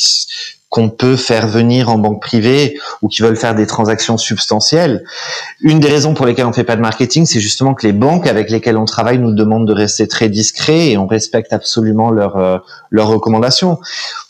qu'on 0.69 0.89
peut 0.89 1.15
faire 1.15 1.47
venir 1.47 1.89
en 1.89 1.97
banque 1.97 2.21
privée 2.21 2.77
ou 3.01 3.07
qui 3.07 3.21
veulent 3.21 3.37
faire 3.37 3.55
des 3.55 3.65
transactions 3.65 4.17
substantielles. 4.17 5.03
Une 5.61 5.79
des 5.79 5.87
raisons 5.87 6.13
pour 6.13 6.25
lesquelles 6.25 6.45
on 6.45 6.53
fait 6.53 6.65
pas 6.65 6.75
de 6.75 6.81
marketing, 6.81 7.25
c'est 7.25 7.39
justement 7.39 7.73
que 7.73 7.87
les 7.87 7.93
banques 7.93 8.27
avec 8.27 8.49
lesquelles 8.49 8.77
on 8.77 8.85
travaille 8.85 9.17
nous 9.17 9.33
demandent 9.33 9.67
de 9.67 9.73
rester 9.73 10.07
très 10.07 10.29
discrets 10.29 10.89
et 10.89 10.97
on 10.97 11.07
respecte 11.07 11.53
absolument 11.53 12.11
leurs 12.11 12.37
euh, 12.37 12.57
leurs 12.91 13.07
recommandations. 13.07 13.79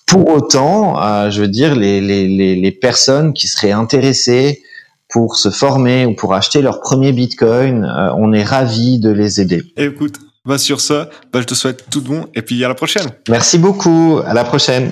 Pour 0.06 0.30
autant, 0.30 1.02
euh, 1.02 1.30
je 1.32 1.42
veux 1.42 1.48
dire, 1.48 1.76
les, 1.76 2.00
les, 2.00 2.28
les, 2.28 2.56
les, 2.56 2.72
personnes 2.72 3.34
qui 3.34 3.48
seraient 3.48 3.74
intéressées 3.74 4.62
pour 5.10 5.36
se 5.36 5.50
former 5.50 6.06
ou 6.06 6.14
pour 6.14 6.34
acheter 6.34 6.62
leur 6.62 6.80
premier 6.80 7.12
Bitcoin, 7.12 7.84
euh, 7.84 8.12
on 8.16 8.32
est 8.32 8.44
ravis 8.44 9.00
de 9.00 9.10
les 9.10 9.42
aider. 9.42 9.64
Écoute, 9.76 10.16
va 10.46 10.58
sur 10.58 10.80
ça, 10.80 11.10
bah, 11.34 11.42
je 11.42 11.46
te 11.46 11.56
souhaite 11.56 11.86
tout 11.90 12.00
de 12.00 12.08
bon 12.08 12.26
et 12.36 12.42
puis 12.42 12.64
à 12.64 12.68
la 12.68 12.76
prochaine. 12.76 13.08
Merci 13.28 13.58
beaucoup, 13.58 14.20
à 14.26 14.34
la 14.34 14.46
prochaine. 14.46 14.92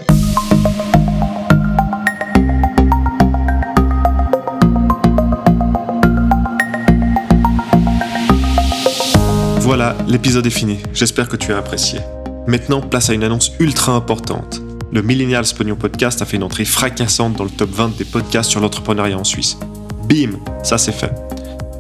L'épisode 10.07 10.45
est 10.45 10.51
fini. 10.51 10.79
J'espère 10.93 11.27
que 11.27 11.35
tu 11.35 11.51
as 11.51 11.57
apprécié. 11.57 11.99
Maintenant, 12.47 12.81
place 12.81 13.09
à 13.09 13.13
une 13.13 13.23
annonce 13.23 13.51
ultra 13.59 13.91
importante. 13.93 14.61
Le 14.91 15.01
Millennials 15.01 15.53
Pognon 15.57 15.75
Podcast 15.75 16.21
a 16.21 16.25
fait 16.25 16.37
une 16.37 16.43
entrée 16.43 16.65
fracassante 16.65 17.35
dans 17.35 17.43
le 17.43 17.49
top 17.49 17.69
20 17.71 17.97
des 17.97 18.05
podcasts 18.05 18.49
sur 18.49 18.61
l'entrepreneuriat 18.61 19.17
en 19.17 19.23
Suisse. 19.23 19.57
Bim, 20.07 20.39
ça 20.63 20.77
c'est 20.77 20.91
fait. 20.91 21.11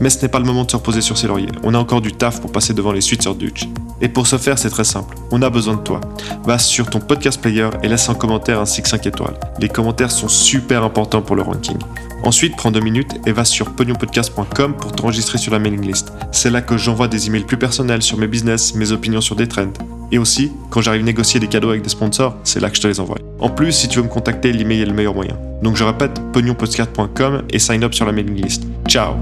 Mais 0.01 0.09
ce 0.09 0.21
n'est 0.21 0.27
pas 0.27 0.39
le 0.39 0.45
moment 0.45 0.65
de 0.65 0.71
se 0.71 0.75
reposer 0.75 1.01
sur 1.01 1.17
ses 1.17 1.27
lauriers. 1.27 1.51
On 1.63 1.73
a 1.73 1.77
encore 1.77 2.01
du 2.01 2.11
taf 2.11 2.41
pour 2.41 2.51
passer 2.51 2.73
devant 2.73 2.91
les 2.91 3.01
sur 3.01 3.35
Dutch. 3.35 3.69
Et 4.01 4.09
pour 4.09 4.27
ce 4.27 4.37
faire, 4.37 4.57
c'est 4.57 4.69
très 4.69 4.83
simple. 4.83 5.15
On 5.31 5.41
a 5.41 5.49
besoin 5.49 5.75
de 5.75 5.81
toi. 5.81 6.01
Va 6.43 6.59
sur 6.59 6.89
ton 6.89 6.99
podcast 6.99 7.39
player 7.39 7.69
et 7.81 7.87
laisse 7.87 8.09
un 8.09 8.15
commentaire 8.15 8.59
ainsi 8.59 8.81
que 8.81 8.89
5 8.89 9.07
étoiles. 9.07 9.39
Les 9.59 9.69
commentaires 9.69 10.11
sont 10.11 10.27
super 10.27 10.83
importants 10.83 11.21
pour 11.21 11.35
le 11.35 11.43
ranking. 11.43 11.77
Ensuite, 12.23 12.55
prends 12.55 12.71
deux 12.71 12.79
minutes 12.79 13.19
et 13.25 13.31
va 13.31 13.45
sur 13.45 13.75
pognonpodcast.com 13.75 14.75
pour 14.77 14.91
t'enregistrer 14.91 15.37
sur 15.37 15.51
la 15.51 15.59
mailing 15.59 15.85
list. 15.85 16.11
C'est 16.31 16.49
là 16.49 16.61
que 16.61 16.77
j'envoie 16.77 17.07
des 17.07 17.27
emails 17.27 17.43
plus 17.43 17.57
personnels 17.57 18.01
sur 18.01 18.17
mes 18.17 18.27
business, 18.27 18.73
mes 18.75 18.91
opinions 18.91 19.21
sur 19.21 19.35
des 19.35 19.47
trends. 19.47 19.73
Et 20.11 20.17
aussi, 20.17 20.51
quand 20.69 20.81
j'arrive 20.81 21.01
à 21.01 21.05
négocier 21.05 21.39
des 21.39 21.47
cadeaux 21.47 21.69
avec 21.69 21.81
des 21.81 21.89
sponsors, 21.89 22.35
c'est 22.43 22.59
là 22.59 22.69
que 22.69 22.77
je 22.77 22.81
te 22.81 22.87
les 22.87 22.99
envoie. 22.99 23.17
En 23.39 23.49
plus, 23.49 23.71
si 23.71 23.87
tu 23.87 23.99
veux 23.99 24.03
me 24.03 24.09
contacter, 24.09 24.51
l'email 24.51 24.81
est 24.81 24.85
le 24.85 24.93
meilleur 24.93 25.13
moyen. 25.13 25.37
Donc 25.61 25.75
je 25.75 25.83
répète, 25.83 26.19
pognonpodcast.com 26.33 27.43
et 27.49 27.59
sign 27.59 27.83
up 27.83 27.93
sur 27.93 28.05
la 28.05 28.11
mailing 28.11 28.41
list. 28.41 28.63
Ciao 28.87 29.15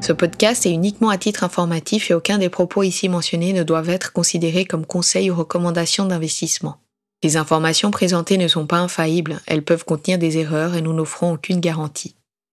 Ce 0.00 0.12
podcast 0.12 0.66
est 0.66 0.72
uniquement 0.72 1.10
à 1.10 1.18
titre 1.18 1.44
informatif 1.44 2.10
et 2.10 2.14
aucun 2.14 2.38
des 2.38 2.48
propos 2.48 2.82
ici 2.84 3.08
mentionnés 3.08 3.52
ne 3.52 3.62
doivent 3.62 3.90
être 3.90 4.12
considérés 4.12 4.64
comme 4.64 4.86
conseils 4.86 5.30
ou 5.30 5.34
recommandations 5.34 6.06
d'investissement. 6.06 6.76
Les 7.22 7.36
informations 7.36 7.90
présentées 7.90 8.38
ne 8.38 8.48
sont 8.48 8.66
pas 8.66 8.78
infaillibles, 8.78 9.40
elles 9.46 9.64
peuvent 9.64 9.84
contenir 9.84 10.18
des 10.18 10.38
erreurs 10.38 10.74
et 10.74 10.82
nous 10.82 10.92
n'offrons 10.92 11.32
aucune 11.32 11.60
garantie. 11.60 12.15